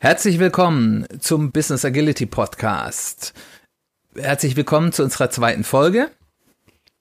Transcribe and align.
Herzlich 0.00 0.38
willkommen 0.38 1.08
zum 1.18 1.50
Business 1.50 1.84
Agility 1.84 2.24
Podcast. 2.24 3.34
Herzlich 4.14 4.54
willkommen 4.54 4.92
zu 4.92 5.02
unserer 5.02 5.28
zweiten 5.28 5.64
Folge. 5.64 6.12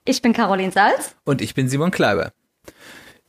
Ich 0.04 0.24
bin 0.24 0.34
Caroline 0.34 0.72
Salz. 0.72 1.16
Und 1.24 1.44
ich 1.44 1.54
bin 1.54 1.70
Simon 1.70 1.92
Kleiber. 1.92 2.32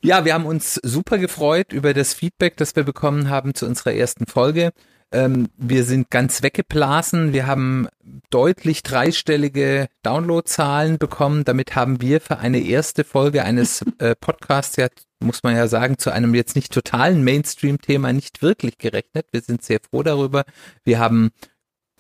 Ja, 0.01 0.25
wir 0.25 0.33
haben 0.33 0.47
uns 0.47 0.81
super 0.83 1.19
gefreut 1.19 1.75
über 1.75 1.93
das 1.93 2.15
Feedback, 2.15 2.57
das 2.57 2.77
wir 2.77 2.83
bekommen 2.83 3.29
haben 3.29 3.55
zu 3.55 3.67
unserer 3.67 3.93
ersten 3.93 4.27
Folge. 4.27 4.73
Ähm, 5.11 5.49
wir 5.57 5.85
sind 5.85 6.11
ganz 6.11 6.43
weggeblasen. 6.43 7.33
Wir 7.33 7.47
haben 7.47 7.89
deutlich 8.31 8.83
dreistellige 8.83 9.89
Downloadzahlen 10.03 10.99
bekommen. 10.99 11.45
Damit 11.45 11.75
haben 11.75 12.03
wir 12.03 12.21
für 12.21 12.39
eine 12.39 12.61
erste 12.61 13.05
Folge 13.05 13.45
eines 13.45 13.85
äh, 13.99 14.15
Podcasts 14.15 14.77
ja, 14.77 14.89
muss 15.21 15.43
man 15.43 15.57
ja 15.57 15.67
sagen, 15.67 15.99
zu 15.99 16.13
einem 16.13 16.35
jetzt 16.35 16.57
nicht 16.57 16.73
totalen 16.73 17.25
Mainstream-Thema 17.25 18.13
nicht 18.13 18.43
wirklich 18.43 18.79
gerechnet. 18.79 19.27
Wir 19.33 19.41
sind 19.41 19.63
sehr 19.63 19.81
froh 19.81 20.03
darüber. 20.03 20.45
Wir 20.85 20.99
haben 20.99 21.31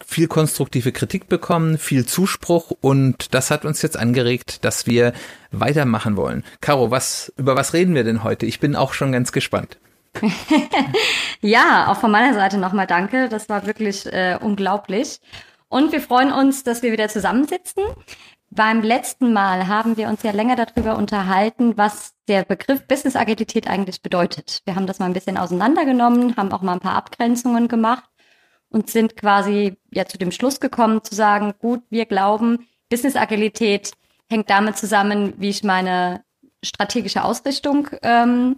viel 0.04 0.28
konstruktive 0.28 0.92
Kritik 0.92 1.28
bekommen, 1.28 1.76
viel 1.78 2.06
Zuspruch 2.06 2.70
und 2.80 3.34
das 3.34 3.50
hat 3.50 3.64
uns 3.64 3.82
jetzt 3.82 3.96
angeregt, 3.96 4.64
dass 4.64 4.86
wir 4.86 5.12
weitermachen 5.50 6.16
wollen. 6.16 6.44
Caro, 6.60 6.90
was, 6.90 7.32
über 7.36 7.56
was 7.56 7.72
reden 7.72 7.94
wir 7.94 8.04
denn 8.04 8.22
heute? 8.22 8.46
Ich 8.46 8.60
bin 8.60 8.76
auch 8.76 8.92
schon 8.92 9.10
ganz 9.12 9.32
gespannt. 9.32 9.78
ja, 11.40 11.88
auch 11.88 11.98
von 11.98 12.10
meiner 12.10 12.34
Seite 12.34 12.58
nochmal 12.58 12.86
danke. 12.86 13.28
Das 13.28 13.48
war 13.48 13.66
wirklich 13.66 14.06
äh, 14.06 14.38
unglaublich. 14.40 15.20
Und 15.68 15.92
wir 15.92 16.00
freuen 16.00 16.32
uns, 16.32 16.64
dass 16.64 16.82
wir 16.82 16.92
wieder 16.92 17.08
zusammensitzen. 17.08 17.84
Beim 18.50 18.82
letzten 18.82 19.32
Mal 19.32 19.68
haben 19.68 19.96
wir 19.98 20.08
uns 20.08 20.22
ja 20.22 20.30
länger 20.30 20.56
darüber 20.56 20.96
unterhalten, 20.96 21.76
was 21.76 22.14
der 22.28 22.44
Begriff 22.44 22.86
Business 22.86 23.14
Agilität 23.14 23.68
eigentlich 23.68 24.00
bedeutet. 24.00 24.62
Wir 24.64 24.74
haben 24.74 24.86
das 24.86 24.98
mal 24.98 25.06
ein 25.06 25.12
bisschen 25.12 25.36
auseinandergenommen, 25.36 26.36
haben 26.36 26.52
auch 26.52 26.62
mal 26.62 26.72
ein 26.72 26.80
paar 26.80 26.96
Abgrenzungen 26.96 27.68
gemacht 27.68 28.08
und 28.70 28.88
sind 28.90 29.16
quasi 29.16 29.76
ja 29.90 30.06
zu 30.06 30.16
dem 30.16 30.32
Schluss 30.32 30.60
gekommen 30.60 31.04
zu 31.04 31.14
sagen, 31.14 31.54
gut, 31.58 31.82
wir 31.90 32.06
glauben, 32.06 32.66
Business 32.88 33.16
Agilität 33.16 33.92
hängt 34.30 34.48
damit 34.48 34.78
zusammen, 34.78 35.34
wie 35.36 35.50
ich 35.50 35.62
meine 35.62 36.24
strategische 36.62 37.24
Ausrichtung 37.24 37.88
ähm, 38.02 38.56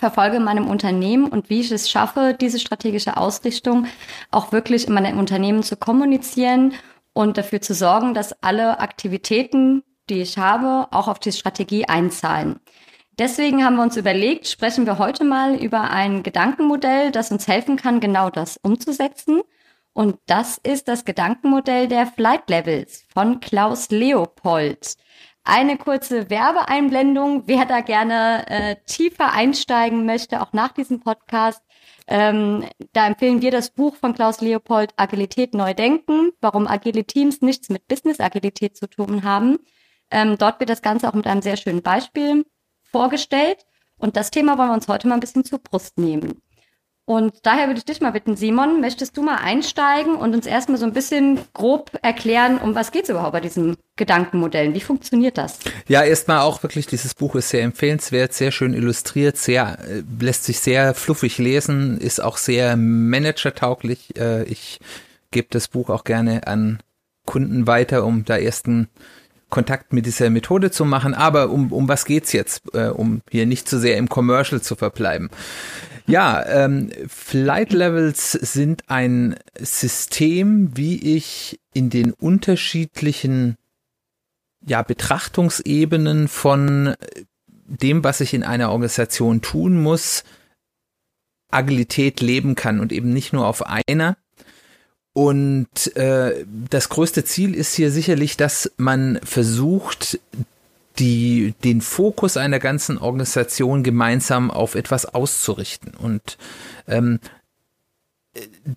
verfolge 0.00 0.38
in 0.38 0.44
meinem 0.44 0.66
Unternehmen 0.66 1.28
und 1.28 1.50
wie 1.50 1.60
ich 1.60 1.70
es 1.70 1.88
schaffe, 1.88 2.36
diese 2.38 2.58
strategische 2.58 3.16
Ausrichtung 3.16 3.86
auch 4.30 4.50
wirklich 4.50 4.88
in 4.88 4.94
meinem 4.94 5.18
Unternehmen 5.18 5.62
zu 5.62 5.76
kommunizieren 5.76 6.72
und 7.12 7.38
dafür 7.38 7.60
zu 7.60 7.74
sorgen, 7.74 8.14
dass 8.14 8.32
alle 8.42 8.80
Aktivitäten, 8.80 9.82
die 10.08 10.22
ich 10.22 10.38
habe, 10.38 10.88
auch 10.90 11.06
auf 11.06 11.18
die 11.18 11.32
Strategie 11.32 11.84
einzahlen. 11.84 12.58
Deswegen 13.18 13.62
haben 13.64 13.76
wir 13.76 13.82
uns 13.82 13.98
überlegt, 13.98 14.48
sprechen 14.48 14.86
wir 14.86 14.98
heute 14.98 15.24
mal 15.24 15.54
über 15.54 15.90
ein 15.90 16.22
Gedankenmodell, 16.22 17.10
das 17.10 17.30
uns 17.30 17.46
helfen 17.46 17.76
kann, 17.76 18.00
genau 18.00 18.30
das 18.30 18.56
umzusetzen. 18.62 19.42
Und 19.92 20.16
das 20.26 20.56
ist 20.56 20.88
das 20.88 21.04
Gedankenmodell 21.04 21.88
der 21.88 22.06
Flight 22.06 22.48
Levels 22.48 23.04
von 23.12 23.40
Klaus 23.40 23.90
Leopold. 23.90 24.94
Eine 25.52 25.78
kurze 25.78 26.30
Werbeeinblendung. 26.30 27.42
Wer 27.46 27.64
da 27.64 27.80
gerne 27.80 28.44
äh, 28.46 28.76
tiefer 28.86 29.32
einsteigen 29.32 30.06
möchte, 30.06 30.42
auch 30.42 30.52
nach 30.52 30.70
diesem 30.70 31.00
Podcast, 31.00 31.60
ähm, 32.06 32.64
da 32.92 33.08
empfehlen 33.08 33.42
wir 33.42 33.50
das 33.50 33.70
Buch 33.70 33.96
von 33.96 34.14
Klaus 34.14 34.40
Leopold 34.40 34.92
Agilität 34.96 35.52
neu 35.54 35.74
denken, 35.74 36.30
warum 36.40 36.68
agile 36.68 37.04
Teams 37.04 37.42
nichts 37.42 37.68
mit 37.68 37.88
Business 37.88 38.20
Agilität 38.20 38.76
zu 38.76 38.88
tun 38.88 39.24
haben. 39.24 39.58
Ähm, 40.12 40.38
dort 40.38 40.60
wird 40.60 40.70
das 40.70 40.82
Ganze 40.82 41.08
auch 41.08 41.14
mit 41.14 41.26
einem 41.26 41.42
sehr 41.42 41.56
schönen 41.56 41.82
Beispiel 41.82 42.46
vorgestellt. 42.92 43.66
Und 43.98 44.16
das 44.16 44.30
Thema 44.30 44.56
wollen 44.56 44.68
wir 44.68 44.74
uns 44.74 44.86
heute 44.86 45.08
mal 45.08 45.14
ein 45.14 45.20
bisschen 45.20 45.44
zur 45.44 45.58
Brust 45.58 45.98
nehmen. 45.98 46.40
Und 47.10 47.34
daher 47.42 47.66
würde 47.66 47.78
ich 47.78 47.84
dich 47.84 48.00
mal 48.00 48.12
bitten, 48.12 48.36
Simon, 48.36 48.80
möchtest 48.80 49.16
du 49.16 49.22
mal 49.24 49.38
einsteigen 49.38 50.14
und 50.14 50.32
uns 50.32 50.46
erstmal 50.46 50.78
so 50.78 50.86
ein 50.86 50.92
bisschen 50.92 51.40
grob 51.54 51.90
erklären, 52.02 52.56
um 52.58 52.76
was 52.76 52.92
geht 52.92 53.02
es 53.02 53.08
überhaupt 53.08 53.32
bei 53.32 53.40
diesen 53.40 53.76
Gedankenmodellen? 53.96 54.74
Wie 54.74 54.80
funktioniert 54.80 55.36
das? 55.36 55.58
Ja, 55.88 56.04
erstmal 56.04 56.38
auch 56.38 56.62
wirklich, 56.62 56.86
dieses 56.86 57.14
Buch 57.14 57.34
ist 57.34 57.48
sehr 57.48 57.62
empfehlenswert, 57.62 58.32
sehr 58.32 58.52
schön 58.52 58.74
illustriert, 58.74 59.38
sehr, 59.38 59.80
äh, 59.88 60.04
lässt 60.20 60.44
sich 60.44 60.60
sehr 60.60 60.94
fluffig 60.94 61.38
lesen, 61.38 61.98
ist 61.98 62.22
auch 62.22 62.36
sehr 62.36 62.76
managertauglich. 62.76 64.16
Äh, 64.16 64.44
ich 64.44 64.78
gebe 65.32 65.48
das 65.50 65.66
Buch 65.66 65.90
auch 65.90 66.04
gerne 66.04 66.46
an 66.46 66.78
Kunden 67.26 67.66
weiter, 67.66 68.04
um 68.04 68.24
da 68.24 68.36
ersten 68.36 68.88
Kontakt 69.48 69.92
mit 69.92 70.06
dieser 70.06 70.30
Methode 70.30 70.70
zu 70.70 70.84
machen. 70.84 71.14
Aber 71.14 71.50
um, 71.50 71.72
um 71.72 71.88
was 71.88 72.04
geht's 72.04 72.32
jetzt, 72.32 72.72
äh, 72.72 72.86
um 72.86 73.20
hier 73.28 73.46
nicht 73.46 73.68
zu 73.68 73.80
sehr 73.80 73.96
im 73.96 74.08
Commercial 74.08 74.62
zu 74.62 74.76
verbleiben? 74.76 75.28
Ja, 76.10 76.44
ähm, 76.44 76.90
Flight 77.06 77.72
Levels 77.72 78.32
sind 78.32 78.90
ein 78.90 79.36
System, 79.56 80.76
wie 80.76 81.16
ich 81.16 81.60
in 81.72 81.88
den 81.88 82.12
unterschiedlichen 82.12 83.56
ja, 84.66 84.82
Betrachtungsebenen 84.82 86.26
von 86.26 86.96
dem, 87.46 88.02
was 88.02 88.20
ich 88.20 88.34
in 88.34 88.42
einer 88.42 88.72
Organisation 88.72 89.40
tun 89.40 89.80
muss, 89.80 90.24
Agilität 91.52 92.20
leben 92.20 92.56
kann 92.56 92.80
und 92.80 92.90
eben 92.90 93.12
nicht 93.12 93.32
nur 93.32 93.46
auf 93.46 93.64
einer. 93.64 94.16
Und 95.12 95.96
äh, 95.96 96.44
das 96.68 96.88
größte 96.88 97.24
Ziel 97.24 97.54
ist 97.54 97.74
hier 97.74 97.92
sicherlich, 97.92 98.36
dass 98.36 98.72
man 98.78 99.20
versucht, 99.22 100.18
die, 100.98 101.54
den 101.64 101.80
Fokus 101.80 102.36
einer 102.36 102.58
ganzen 102.58 102.98
Organisation 102.98 103.82
gemeinsam 103.82 104.50
auf 104.50 104.74
etwas 104.74 105.06
auszurichten. 105.06 105.94
Und 105.94 106.36
ähm, 106.86 107.20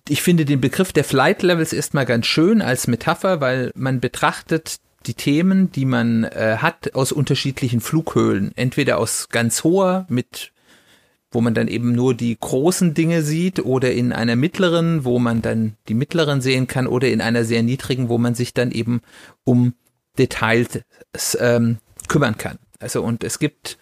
ich 0.08 0.22
finde 0.22 0.44
den 0.44 0.60
Begriff 0.60 0.92
der 0.92 1.04
Flight 1.04 1.42
Levels 1.42 1.72
erstmal 1.72 2.06
ganz 2.06 2.26
schön 2.26 2.62
als 2.62 2.86
Metapher, 2.86 3.40
weil 3.40 3.72
man 3.74 4.00
betrachtet 4.00 4.76
die 5.06 5.14
Themen, 5.14 5.70
die 5.70 5.84
man 5.84 6.24
äh, 6.24 6.58
hat, 6.60 6.94
aus 6.94 7.12
unterschiedlichen 7.12 7.80
Flughöhlen. 7.80 8.52
Entweder 8.56 8.98
aus 8.98 9.28
ganz 9.28 9.64
hoher 9.64 10.06
mit 10.08 10.52
wo 11.34 11.40
man 11.40 11.54
dann 11.54 11.68
eben 11.68 11.92
nur 11.92 12.14
die 12.14 12.36
großen 12.38 12.94
Dinge 12.94 13.22
sieht 13.22 13.58
oder 13.58 13.92
in 13.92 14.12
einer 14.12 14.36
mittleren, 14.36 15.04
wo 15.04 15.18
man 15.18 15.42
dann 15.42 15.76
die 15.88 15.94
mittleren 15.94 16.40
sehen 16.40 16.66
kann 16.66 16.86
oder 16.86 17.08
in 17.08 17.20
einer 17.20 17.44
sehr 17.44 17.62
niedrigen, 17.62 18.08
wo 18.08 18.18
man 18.18 18.34
sich 18.34 18.54
dann 18.54 18.70
eben 18.70 19.00
um 19.42 19.74
Details 20.16 20.84
ähm, 21.40 21.78
kümmern 22.08 22.36
kann. 22.36 22.58
Also 22.80 23.02
und 23.02 23.24
es 23.24 23.38
gibt 23.38 23.78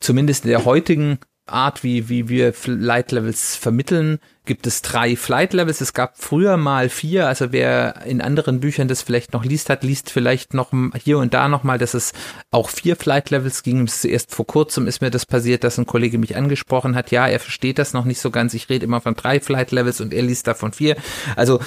zumindest 0.00 0.44
in 0.44 0.50
der 0.50 0.64
heutigen 0.64 1.18
Art, 1.52 1.82
wie, 1.82 2.08
wie 2.08 2.28
wir 2.28 2.52
Flight 2.52 3.12
Levels 3.12 3.56
vermitteln, 3.56 4.18
gibt 4.44 4.66
es 4.66 4.82
drei 4.82 5.16
Flight 5.16 5.52
Levels. 5.52 5.80
Es 5.80 5.92
gab 5.92 6.16
früher 6.16 6.56
mal 6.56 6.88
vier. 6.88 7.28
Also 7.28 7.52
wer 7.52 8.02
in 8.04 8.20
anderen 8.20 8.60
Büchern 8.60 8.88
das 8.88 9.02
vielleicht 9.02 9.32
noch 9.32 9.44
liest 9.44 9.70
hat, 9.70 9.84
liest 9.84 10.10
vielleicht 10.10 10.54
noch 10.54 10.72
hier 11.02 11.18
und 11.18 11.34
da 11.34 11.48
noch 11.48 11.62
mal, 11.62 11.78
dass 11.78 11.94
es 11.94 12.12
auch 12.50 12.68
vier 12.68 12.96
Flight 12.96 13.30
Levels 13.30 13.62
ging. 13.62 13.88
Erst 14.04 14.34
vor 14.34 14.46
kurzem 14.46 14.86
ist 14.86 15.02
mir 15.02 15.10
das 15.10 15.26
passiert, 15.26 15.62
dass 15.62 15.78
ein 15.78 15.86
Kollege 15.86 16.18
mich 16.18 16.36
angesprochen 16.36 16.96
hat. 16.96 17.10
Ja, 17.10 17.28
er 17.28 17.40
versteht 17.40 17.78
das 17.78 17.92
noch 17.92 18.04
nicht 18.04 18.20
so 18.20 18.30
ganz. 18.30 18.54
Ich 18.54 18.68
rede 18.68 18.84
immer 18.84 19.00
von 19.00 19.14
drei 19.14 19.40
Flight 19.40 19.70
Levels 19.70 20.00
und 20.00 20.12
er 20.12 20.22
liest 20.22 20.46
davon 20.46 20.72
vier. 20.72 20.96
Also 21.36 21.60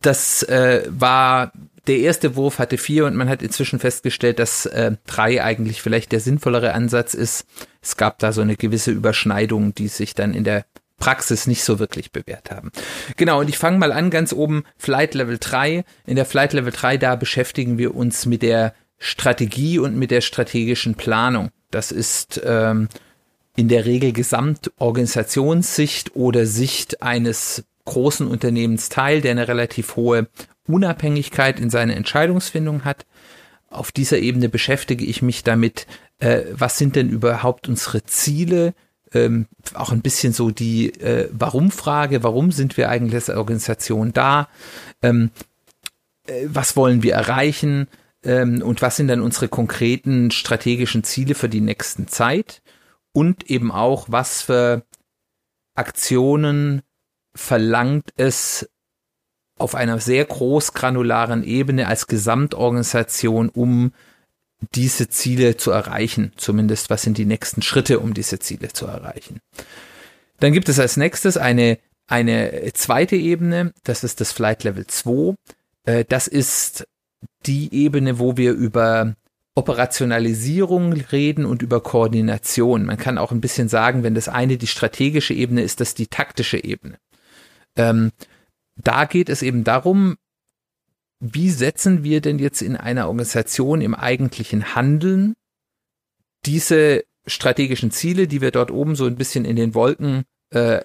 das 0.00 0.42
äh, 0.44 0.82
war 0.88 1.52
der 1.88 1.98
erste 1.98 2.36
Wurf 2.36 2.58
hatte 2.58 2.78
vier 2.78 3.06
und 3.06 3.16
man 3.16 3.28
hat 3.28 3.42
inzwischen 3.42 3.78
festgestellt, 3.78 4.38
dass 4.38 4.66
äh, 4.66 4.92
drei 5.06 5.42
eigentlich 5.42 5.82
vielleicht 5.82 6.12
der 6.12 6.20
sinnvollere 6.20 6.74
Ansatz 6.74 7.14
ist. 7.14 7.46
Es 7.88 7.96
gab 7.96 8.18
da 8.18 8.32
so 8.32 8.42
eine 8.42 8.56
gewisse 8.56 8.90
Überschneidung, 8.90 9.74
die 9.74 9.88
sich 9.88 10.14
dann 10.14 10.34
in 10.34 10.44
der 10.44 10.66
Praxis 10.98 11.46
nicht 11.46 11.64
so 11.64 11.78
wirklich 11.78 12.12
bewährt 12.12 12.50
haben. 12.50 12.70
Genau, 13.16 13.40
und 13.40 13.48
ich 13.48 13.56
fange 13.56 13.78
mal 13.78 13.92
an, 13.92 14.10
ganz 14.10 14.34
oben 14.34 14.64
Flight 14.76 15.14
Level 15.14 15.38
3. 15.40 15.84
In 16.04 16.16
der 16.16 16.26
Flight 16.26 16.52
Level 16.52 16.72
3, 16.72 16.98
da 16.98 17.16
beschäftigen 17.16 17.78
wir 17.78 17.94
uns 17.94 18.26
mit 18.26 18.42
der 18.42 18.74
Strategie 18.98 19.78
und 19.78 19.96
mit 19.96 20.10
der 20.10 20.20
strategischen 20.20 20.96
Planung. 20.96 21.48
Das 21.70 21.92
ist 21.92 22.42
ähm, 22.44 22.88
in 23.56 23.68
der 23.68 23.86
Regel 23.86 24.12
Gesamtorganisationssicht 24.12 26.14
oder 26.14 26.44
Sicht 26.44 27.00
eines 27.00 27.64
großen 27.86 28.26
Unternehmens 28.26 28.90
Teil, 28.90 29.22
der 29.22 29.30
eine 29.30 29.48
relativ 29.48 29.96
hohe 29.96 30.28
Unabhängigkeit 30.66 31.58
in 31.58 31.70
seiner 31.70 31.96
Entscheidungsfindung 31.96 32.84
hat. 32.84 33.06
Auf 33.70 33.92
dieser 33.92 34.18
Ebene 34.18 34.50
beschäftige 34.50 35.06
ich 35.06 35.22
mich 35.22 35.42
damit, 35.42 35.86
äh, 36.18 36.44
was 36.52 36.78
sind 36.78 36.96
denn 36.96 37.08
überhaupt 37.08 37.68
unsere 37.68 38.04
Ziele, 38.04 38.74
ähm, 39.12 39.46
auch 39.74 39.92
ein 39.92 40.02
bisschen 40.02 40.32
so 40.32 40.50
die 40.50 40.90
äh, 41.00 41.28
Warum-Frage, 41.32 42.22
warum 42.22 42.52
sind 42.52 42.76
wir 42.76 42.88
eigentlich 42.88 43.14
als 43.14 43.30
Organisation 43.30 44.12
da, 44.12 44.48
ähm, 45.02 45.30
äh, 46.26 46.46
was 46.46 46.76
wollen 46.76 47.02
wir 47.02 47.14
erreichen? 47.14 47.88
Ähm, 48.22 48.62
und 48.62 48.82
was 48.82 48.96
sind 48.96 49.08
dann 49.08 49.20
unsere 49.20 49.48
konkreten 49.48 50.30
strategischen 50.30 51.04
Ziele 51.04 51.34
für 51.34 51.48
die 51.48 51.60
nächsten 51.60 52.08
Zeit? 52.08 52.62
Und 53.12 53.48
eben 53.50 53.72
auch, 53.72 54.06
was 54.08 54.42
für 54.42 54.82
Aktionen 55.74 56.82
verlangt 57.34 58.12
es 58.16 58.68
auf 59.56 59.74
einer 59.74 59.98
sehr 60.00 60.24
großgranularen 60.24 61.42
Ebene 61.42 61.88
als 61.88 62.06
Gesamtorganisation, 62.06 63.48
um 63.48 63.92
diese 64.74 65.08
Ziele 65.08 65.56
zu 65.56 65.70
erreichen. 65.70 66.32
Zumindest 66.36 66.90
was 66.90 67.02
sind 67.02 67.18
die 67.18 67.26
nächsten 67.26 67.62
Schritte, 67.62 68.00
um 68.00 68.14
diese 68.14 68.38
Ziele 68.38 68.68
zu 68.68 68.86
erreichen. 68.86 69.40
Dann 70.40 70.52
gibt 70.52 70.68
es 70.68 70.78
als 70.78 70.96
nächstes 70.96 71.36
eine 71.36 71.78
eine 72.08 72.72
zweite 72.72 73.16
Ebene, 73.16 73.72
das 73.84 74.02
ist 74.02 74.20
das 74.20 74.32
Flight 74.32 74.64
Level 74.64 74.86
2. 74.86 75.34
Äh, 75.84 76.04
das 76.08 76.26
ist 76.26 76.86
die 77.46 77.72
Ebene, 77.72 78.18
wo 78.18 78.36
wir 78.36 78.52
über 78.52 79.14
Operationalisierung 79.54 80.92
reden 80.92 81.44
und 81.44 81.62
über 81.62 81.82
Koordination. 81.82 82.86
Man 82.86 82.96
kann 82.96 83.18
auch 83.18 83.32
ein 83.32 83.40
bisschen 83.40 83.68
sagen, 83.68 84.02
wenn 84.02 84.14
das 84.14 84.28
eine 84.28 84.56
die 84.56 84.66
strategische 84.66 85.34
Ebene 85.34 85.62
ist, 85.62 85.80
das 85.80 85.94
die 85.94 86.06
taktische 86.06 86.62
Ebene. 86.62 86.98
Ähm, 87.76 88.12
da 88.76 89.04
geht 89.04 89.28
es 89.28 89.42
eben 89.42 89.64
darum, 89.64 90.16
wie 91.20 91.50
setzen 91.50 92.04
wir 92.04 92.20
denn 92.20 92.38
jetzt 92.38 92.62
in 92.62 92.76
einer 92.76 93.08
Organisation 93.08 93.80
im 93.80 93.94
eigentlichen 93.94 94.74
Handeln 94.74 95.34
diese 96.46 97.04
strategischen 97.26 97.90
Ziele, 97.90 98.28
die 98.28 98.40
wir 98.40 98.50
dort 98.50 98.70
oben 98.70 98.94
so 98.94 99.06
ein 99.06 99.16
bisschen 99.16 99.44
in 99.44 99.56
den 99.56 99.74
Wolken 99.74 100.24
äh, 100.50 100.82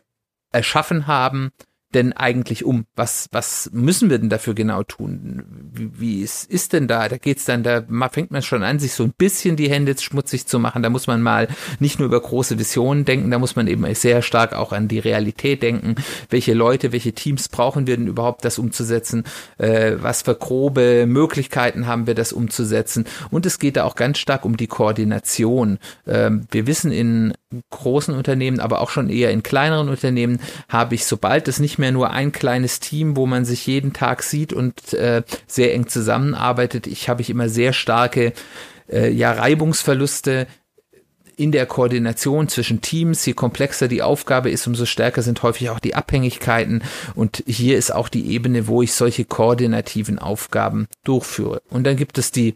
erschaffen 0.51 1.07
haben, 1.07 1.51
denn 1.95 2.13
eigentlich 2.13 2.65
um? 2.65 2.85
Was, 2.95 3.27
was 3.31 3.69
müssen 3.73 4.09
wir 4.09 4.19
denn 4.19 4.29
dafür 4.29 4.53
genau 4.53 4.83
tun? 4.83 5.43
Wie, 5.73 5.91
wie 5.99 6.21
ist, 6.21 6.49
ist 6.49 6.73
denn 6.73 6.87
da? 6.87 7.07
Da 7.09 7.17
geht's 7.17 7.45
dann, 7.45 7.63
da 7.63 7.83
fängt 8.09 8.31
man 8.31 8.41
schon 8.41 8.63
an, 8.63 8.79
sich 8.79 8.93
so 8.93 9.03
ein 9.03 9.13
bisschen 9.17 9.55
die 9.55 9.69
Hände 9.69 9.95
schmutzig 9.97 10.47
zu 10.47 10.59
machen. 10.59 10.83
Da 10.83 10.89
muss 10.89 11.07
man 11.07 11.21
mal 11.21 11.47
nicht 11.79 11.99
nur 11.99 12.07
über 12.07 12.19
große 12.19 12.59
Visionen 12.59 13.05
denken, 13.05 13.31
da 13.31 13.39
muss 13.39 13.55
man 13.55 13.67
eben 13.67 13.91
sehr 13.95 14.21
stark 14.21 14.53
auch 14.53 14.71
an 14.71 14.87
die 14.87 14.99
Realität 14.99 15.63
denken. 15.63 15.95
Welche 16.29 16.53
Leute, 16.53 16.91
welche 16.91 17.13
Teams 17.13 17.49
brauchen 17.49 17.87
wir 17.87 17.97
denn 17.97 18.07
überhaupt, 18.07 18.45
das 18.45 18.59
umzusetzen? 18.59 19.23
Äh, 19.57 19.93
was 19.97 20.23
für 20.23 20.35
grobe 20.35 21.05
Möglichkeiten 21.07 21.87
haben 21.87 22.07
wir, 22.07 22.15
das 22.15 22.33
umzusetzen? 22.33 23.05
Und 23.31 23.45
es 23.45 23.59
geht 23.59 23.77
da 23.77 23.83
auch 23.83 23.95
ganz 23.95 24.17
stark 24.17 24.45
um 24.45 24.57
die 24.57 24.67
Koordination. 24.67 25.79
Ähm, 26.07 26.47
wir 26.51 26.67
wissen 26.67 26.91
in 26.91 27.33
großen 27.69 28.15
Unternehmen, 28.15 28.59
aber 28.59 28.81
auch 28.81 28.89
schon 28.89 29.09
eher 29.09 29.31
in 29.31 29.43
kleineren 29.43 29.89
Unternehmen 29.89 30.39
habe 30.69 30.95
ich, 30.95 31.05
sobald 31.05 31.47
es 31.47 31.59
nicht 31.59 31.77
mehr 31.77 31.82
nur 31.91 32.11
ein 32.11 32.31
kleines 32.31 32.79
Team, 32.79 33.15
wo 33.15 33.25
man 33.25 33.45
sich 33.45 33.67
jeden 33.67 33.93
Tag 33.93 34.23
sieht 34.23 34.53
und 34.53 34.93
äh, 34.93 35.23
sehr 35.47 35.73
eng 35.73 35.87
zusammenarbeitet, 35.87 36.87
ich 36.87 37.09
habe 37.09 37.21
ich 37.21 37.29
immer 37.29 37.49
sehr 37.49 37.73
starke 37.73 38.33
äh, 38.89 39.11
ja, 39.11 39.31
Reibungsverluste 39.31 40.47
in 41.35 41.51
der 41.51 41.65
Koordination 41.65 42.47
zwischen 42.47 42.81
Teams. 42.81 43.25
Je 43.25 43.33
komplexer 43.33 43.87
die 43.87 44.01
Aufgabe 44.01 44.49
ist, 44.49 44.67
umso 44.67 44.85
stärker 44.85 45.21
sind 45.21 45.41
häufig 45.43 45.69
auch 45.69 45.79
die 45.79 45.95
Abhängigkeiten. 45.95 46.83
Und 47.15 47.43
hier 47.47 47.77
ist 47.77 47.93
auch 47.93 48.09
die 48.09 48.31
Ebene, 48.31 48.67
wo 48.67 48.81
ich 48.81 48.93
solche 48.93 49.25
koordinativen 49.25 50.19
Aufgaben 50.19 50.87
durchführe. 51.03 51.61
Und 51.69 51.85
dann 51.85 51.97
gibt 51.97 52.17
es 52.17 52.31
die 52.31 52.55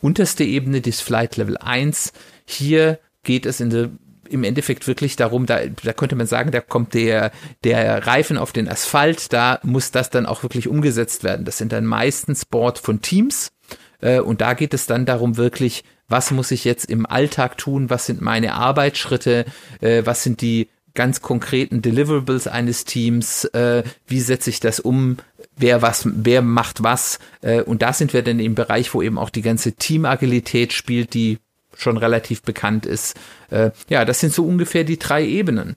unterste 0.00 0.44
Ebene, 0.44 0.80
das 0.80 1.00
Flight 1.00 1.36
Level 1.36 1.56
1. 1.56 2.12
Hier 2.44 2.98
geht 3.22 3.46
es 3.46 3.60
in 3.60 3.70
der 3.70 3.90
im 4.32 4.44
Endeffekt 4.44 4.86
wirklich 4.86 5.16
darum, 5.16 5.46
da, 5.46 5.60
da 5.66 5.92
könnte 5.92 6.16
man 6.16 6.26
sagen, 6.26 6.50
da 6.50 6.60
kommt 6.60 6.94
der, 6.94 7.32
der 7.64 8.06
Reifen 8.06 8.38
auf 8.38 8.52
den 8.52 8.68
Asphalt, 8.68 9.32
da 9.32 9.60
muss 9.62 9.90
das 9.90 10.10
dann 10.10 10.26
auch 10.26 10.42
wirklich 10.42 10.68
umgesetzt 10.68 11.24
werden. 11.24 11.44
Das 11.44 11.58
sind 11.58 11.72
dann 11.72 11.86
meistens 11.86 12.44
Board 12.44 12.78
von 12.78 13.02
Teams. 13.02 13.52
Äh, 14.00 14.20
und 14.20 14.40
da 14.40 14.54
geht 14.54 14.74
es 14.74 14.86
dann 14.86 15.06
darum, 15.06 15.38
wirklich, 15.38 15.84
was 16.08 16.30
muss 16.30 16.50
ich 16.50 16.64
jetzt 16.64 16.90
im 16.90 17.06
Alltag 17.06 17.56
tun? 17.56 17.88
Was 17.88 18.06
sind 18.06 18.20
meine 18.20 18.54
Arbeitsschritte? 18.54 19.46
Äh, 19.80 20.02
was 20.04 20.22
sind 20.22 20.42
die 20.42 20.68
ganz 20.94 21.22
konkreten 21.22 21.80
Deliverables 21.80 22.46
eines 22.48 22.84
Teams? 22.84 23.44
Äh, 23.46 23.82
wie 24.06 24.20
setze 24.20 24.50
ich 24.50 24.60
das 24.60 24.80
um? 24.80 25.16
Wer 25.56 25.82
was, 25.82 26.08
wer 26.10 26.40
macht 26.40 26.82
was? 26.82 27.18
und 27.66 27.82
da 27.82 27.92
sind 27.92 28.14
wir 28.14 28.22
dann 28.22 28.40
im 28.40 28.54
Bereich, 28.54 28.94
wo 28.94 29.02
eben 29.02 29.18
auch 29.18 29.28
die 29.28 29.42
ganze 29.42 29.72
Teamagilität 29.72 30.72
spielt, 30.72 31.12
die 31.12 31.38
schon 31.76 31.96
relativ 31.96 32.42
bekannt 32.42 32.86
ist. 32.86 33.16
Äh, 33.50 33.70
ja, 33.88 34.04
das 34.04 34.20
sind 34.20 34.32
so 34.32 34.44
ungefähr 34.44 34.84
die 34.84 34.98
drei 34.98 35.24
Ebenen. 35.24 35.76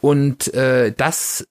Und 0.00 0.52
äh, 0.54 0.92
das 0.96 1.46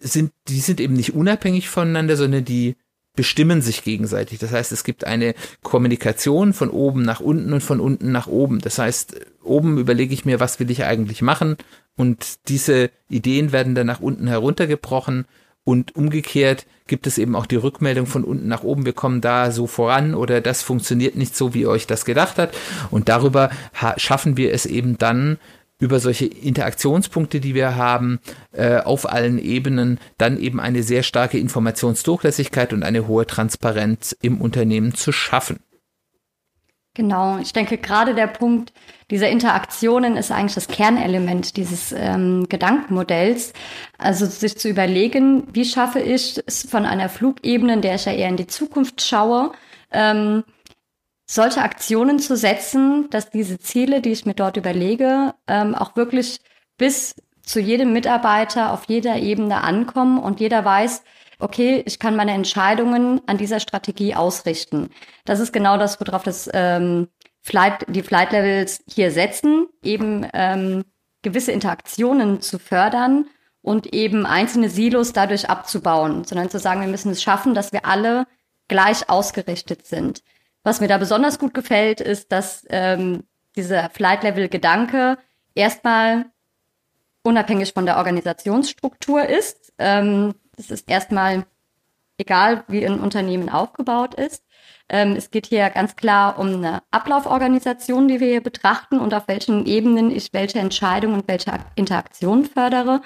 sind, 0.00 0.32
die 0.48 0.60
sind 0.60 0.80
eben 0.80 0.94
nicht 0.94 1.14
unabhängig 1.14 1.68
voneinander, 1.68 2.16
sondern 2.16 2.44
die 2.44 2.76
bestimmen 3.16 3.62
sich 3.62 3.84
gegenseitig. 3.84 4.38
Das 4.38 4.52
heißt, 4.52 4.72
es 4.72 4.84
gibt 4.84 5.04
eine 5.04 5.34
Kommunikation 5.62 6.52
von 6.52 6.68
oben 6.70 7.02
nach 7.02 7.20
unten 7.20 7.52
und 7.52 7.62
von 7.62 7.80
unten 7.80 8.12
nach 8.12 8.26
oben. 8.26 8.58
Das 8.58 8.78
heißt, 8.78 9.20
oben 9.42 9.78
überlege 9.78 10.12
ich 10.12 10.24
mir, 10.24 10.40
was 10.40 10.58
will 10.58 10.70
ich 10.70 10.84
eigentlich 10.84 11.22
machen? 11.22 11.56
Und 11.96 12.48
diese 12.48 12.90
Ideen 13.08 13.52
werden 13.52 13.74
dann 13.74 13.86
nach 13.86 14.00
unten 14.00 14.26
heruntergebrochen 14.26 15.26
und 15.64 15.96
umgekehrt 15.96 16.66
gibt 16.86 17.06
es 17.06 17.16
eben 17.16 17.34
auch 17.34 17.46
die 17.46 17.56
Rückmeldung 17.56 18.06
von 18.06 18.24
unten 18.24 18.48
nach 18.48 18.62
oben, 18.62 18.84
wir 18.84 18.92
kommen 18.92 19.20
da 19.20 19.50
so 19.50 19.66
voran 19.66 20.14
oder 20.14 20.40
das 20.40 20.62
funktioniert 20.62 21.16
nicht 21.16 21.34
so, 21.34 21.54
wie 21.54 21.62
ihr 21.62 21.70
euch 21.70 21.86
das 21.86 22.04
gedacht 22.04 22.36
hat. 22.36 22.54
Und 22.90 23.08
darüber 23.08 23.50
schaffen 23.96 24.36
wir 24.36 24.52
es 24.52 24.66
eben 24.66 24.98
dann, 24.98 25.38
über 25.80 25.98
solche 25.98 26.26
Interaktionspunkte, 26.26 27.40
die 27.40 27.54
wir 27.54 27.76
haben, 27.76 28.20
äh, 28.52 28.78
auf 28.78 29.10
allen 29.10 29.38
Ebenen, 29.38 29.98
dann 30.18 30.38
eben 30.38 30.60
eine 30.60 30.82
sehr 30.82 31.02
starke 31.02 31.38
Informationsdurchlässigkeit 31.38 32.72
und 32.72 32.84
eine 32.84 33.08
hohe 33.08 33.26
Transparenz 33.26 34.16
im 34.22 34.40
Unternehmen 34.40 34.94
zu 34.94 35.10
schaffen. 35.10 35.58
Genau, 36.94 37.38
ich 37.38 37.52
denke 37.52 37.76
gerade 37.76 38.14
der 38.14 38.28
Punkt 38.28 38.72
dieser 39.10 39.28
Interaktionen 39.28 40.16
ist 40.16 40.30
eigentlich 40.30 40.54
das 40.54 40.68
Kernelement 40.68 41.56
dieses 41.56 41.92
ähm, 41.92 42.46
Gedankenmodells. 42.48 43.52
Also 43.98 44.26
sich 44.26 44.56
zu 44.58 44.68
überlegen, 44.68 45.48
wie 45.52 45.64
schaffe 45.64 45.98
ich 45.98 46.40
es 46.46 46.68
von 46.68 46.86
einer 46.86 47.08
Flugebene, 47.08 47.74
in 47.74 47.82
der 47.82 47.96
ich 47.96 48.04
ja 48.04 48.12
eher 48.12 48.28
in 48.28 48.36
die 48.36 48.46
Zukunft 48.46 49.02
schaue, 49.02 49.52
ähm, 49.90 50.44
solche 51.26 51.62
Aktionen 51.62 52.20
zu 52.20 52.36
setzen, 52.36 53.10
dass 53.10 53.30
diese 53.30 53.58
Ziele, 53.58 54.00
die 54.00 54.12
ich 54.12 54.24
mir 54.24 54.34
dort 54.34 54.56
überlege, 54.56 55.34
ähm, 55.48 55.74
auch 55.74 55.96
wirklich 55.96 56.40
bis 56.78 57.16
zu 57.42 57.60
jedem 57.60 57.92
Mitarbeiter 57.92 58.72
auf 58.72 58.84
jeder 58.86 59.16
Ebene 59.16 59.62
ankommen 59.62 60.18
und 60.18 60.40
jeder 60.40 60.64
weiß, 60.64 61.02
okay, 61.44 61.82
ich 61.86 61.98
kann 61.98 62.16
meine 62.16 62.32
Entscheidungen 62.32 63.20
an 63.26 63.36
dieser 63.36 63.60
Strategie 63.60 64.14
ausrichten. 64.14 64.88
Das 65.24 65.40
ist 65.40 65.52
genau 65.52 65.76
das, 65.76 66.00
worauf 66.00 66.22
das 66.22 66.48
ähm, 66.52 67.08
Flight, 67.42 67.84
die 67.88 68.02
Flight 68.02 68.32
Levels 68.32 68.82
hier 68.88 69.10
setzen, 69.10 69.66
eben 69.82 70.26
ähm, 70.32 70.84
gewisse 71.22 71.52
Interaktionen 71.52 72.40
zu 72.40 72.58
fördern 72.58 73.26
und 73.60 73.92
eben 73.92 74.24
einzelne 74.26 74.70
Silos 74.70 75.12
dadurch 75.12 75.50
abzubauen, 75.50 76.24
sondern 76.24 76.50
zu 76.50 76.58
sagen, 76.58 76.80
wir 76.80 76.88
müssen 76.88 77.12
es 77.12 77.22
schaffen, 77.22 77.54
dass 77.54 77.72
wir 77.72 77.84
alle 77.84 78.26
gleich 78.68 79.10
ausgerichtet 79.10 79.86
sind. 79.86 80.22
Was 80.62 80.80
mir 80.80 80.88
da 80.88 80.96
besonders 80.96 81.38
gut 81.38 81.52
gefällt, 81.52 82.00
ist, 82.00 82.32
dass 82.32 82.64
ähm, 82.70 83.24
dieser 83.54 83.90
Flight 83.90 84.22
Level 84.22 84.48
Gedanke 84.48 85.18
erstmal 85.54 86.26
unabhängig 87.22 87.74
von 87.74 87.84
der 87.84 87.98
Organisationsstruktur 87.98 89.26
ist. 89.26 89.74
Ähm, 89.78 90.34
das 90.56 90.70
ist 90.70 90.88
erstmal 90.88 91.44
egal, 92.18 92.64
wie 92.68 92.86
ein 92.86 93.00
Unternehmen 93.00 93.48
aufgebaut 93.48 94.14
ist. 94.14 94.42
Ähm, 94.88 95.14
es 95.16 95.30
geht 95.30 95.46
hier 95.46 95.70
ganz 95.70 95.96
klar 95.96 96.38
um 96.38 96.46
eine 96.46 96.82
Ablauforganisation, 96.90 98.08
die 98.08 98.20
wir 98.20 98.28
hier 98.28 98.42
betrachten 98.42 98.98
und 98.98 99.14
auf 99.14 99.28
welchen 99.28 99.66
Ebenen 99.66 100.10
ich 100.10 100.32
welche 100.32 100.58
Entscheidungen 100.58 101.20
und 101.20 101.28
welche 101.28 101.52
Interaktion 101.74 102.44
fördere. 102.44 103.00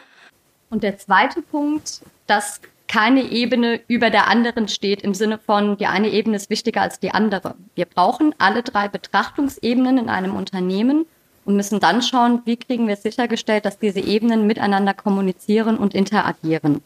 Und 0.70 0.82
der 0.82 0.98
zweite 0.98 1.40
Punkt, 1.40 2.02
dass 2.26 2.60
keine 2.88 3.22
Ebene 3.22 3.80
über 3.86 4.10
der 4.10 4.28
anderen 4.28 4.66
steht 4.66 5.02
im 5.02 5.14
Sinne 5.14 5.38
von, 5.38 5.76
die 5.76 5.86
eine 5.86 6.08
Ebene 6.08 6.36
ist 6.36 6.50
wichtiger 6.50 6.80
als 6.82 6.98
die 6.98 7.12
andere. 7.12 7.54
Wir 7.74 7.84
brauchen 7.84 8.34
alle 8.38 8.62
drei 8.62 8.88
Betrachtungsebenen 8.88 9.98
in 9.98 10.08
einem 10.08 10.34
Unternehmen 10.34 11.06
und 11.44 11.56
müssen 11.56 11.80
dann 11.80 12.02
schauen, 12.02 12.42
wie 12.44 12.56
kriegen 12.56 12.88
wir 12.88 12.96
sichergestellt, 12.96 13.66
dass 13.66 13.78
diese 13.78 14.00
Ebenen 14.00 14.46
miteinander 14.46 14.94
kommunizieren 14.94 15.76
und 15.76 15.94
interagieren. 15.94 16.82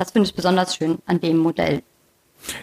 Das 0.00 0.12
finde 0.12 0.30
ich 0.30 0.34
besonders 0.34 0.76
schön 0.76 0.96
an 1.04 1.20
dem 1.20 1.36
Modell. 1.36 1.82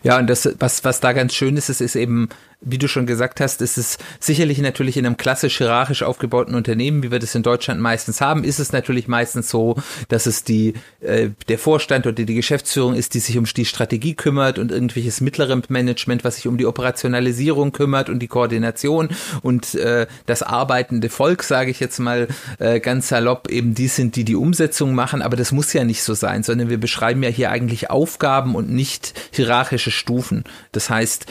Ja, 0.01 0.17
und 0.17 0.25
das, 0.25 0.49
was, 0.57 0.83
was 0.83 1.01
da 1.01 1.13
ganz 1.13 1.35
schön 1.35 1.55
ist, 1.55 1.69
ist, 1.69 1.81
ist 1.81 1.95
eben, 1.95 2.29
wie 2.61 2.79
du 2.79 2.87
schon 2.87 3.05
gesagt 3.05 3.39
hast, 3.39 3.61
ist 3.61 3.77
es 3.77 3.97
sicherlich 4.19 4.57
natürlich 4.59 4.97
in 4.97 5.05
einem 5.05 5.17
klassisch 5.17 5.57
hierarchisch 5.57 6.01
aufgebauten 6.01 6.55
Unternehmen, 6.55 7.03
wie 7.03 7.11
wir 7.11 7.19
das 7.19 7.35
in 7.35 7.43
Deutschland 7.43 7.79
meistens 7.79 8.19
haben, 8.19 8.43
ist 8.43 8.59
es 8.59 8.71
natürlich 8.71 9.07
meistens 9.07 9.49
so, 9.49 9.75
dass 10.07 10.25
es 10.25 10.43
die, 10.43 10.73
äh, 11.01 11.29
der 11.47 11.59
Vorstand 11.59 12.07
oder 12.07 12.23
die 12.23 12.33
Geschäftsführung 12.33 12.95
ist, 12.95 13.13
die 13.13 13.19
sich 13.19 13.37
um 13.37 13.45
die 13.45 13.65
Strategie 13.65 14.15
kümmert 14.15 14.57
und 14.57 14.71
irgendwelches 14.71 15.21
mittlere 15.21 15.61
Management, 15.69 16.23
was 16.23 16.37
sich 16.37 16.47
um 16.47 16.57
die 16.57 16.65
Operationalisierung 16.65 17.71
kümmert 17.71 18.09
und 18.09 18.19
die 18.19 18.27
Koordination 18.27 19.09
und 19.43 19.75
äh, 19.75 20.07
das 20.25 20.41
arbeitende 20.41 21.09
Volk, 21.09 21.43
sage 21.43 21.69
ich 21.69 21.79
jetzt 21.79 21.99
mal 21.99 22.27
äh, 22.57 22.79
ganz 22.79 23.09
salopp, 23.09 23.49
eben 23.51 23.75
die 23.75 23.87
sind, 23.87 24.15
die 24.15 24.23
die 24.23 24.35
Umsetzung 24.35 24.95
machen, 24.95 25.21
aber 25.21 25.37
das 25.37 25.51
muss 25.51 25.73
ja 25.73 25.83
nicht 25.83 26.01
so 26.01 26.15
sein, 26.15 26.41
sondern 26.41 26.69
wir 26.69 26.79
beschreiben 26.79 27.21
ja 27.21 27.29
hier 27.29 27.51
eigentlich 27.51 27.91
Aufgaben 27.91 28.55
und 28.55 28.69
nicht 28.69 29.13
hierarchische 29.31 29.91
Stufen. 29.91 30.43
Das 30.71 30.89
heißt, 30.89 31.27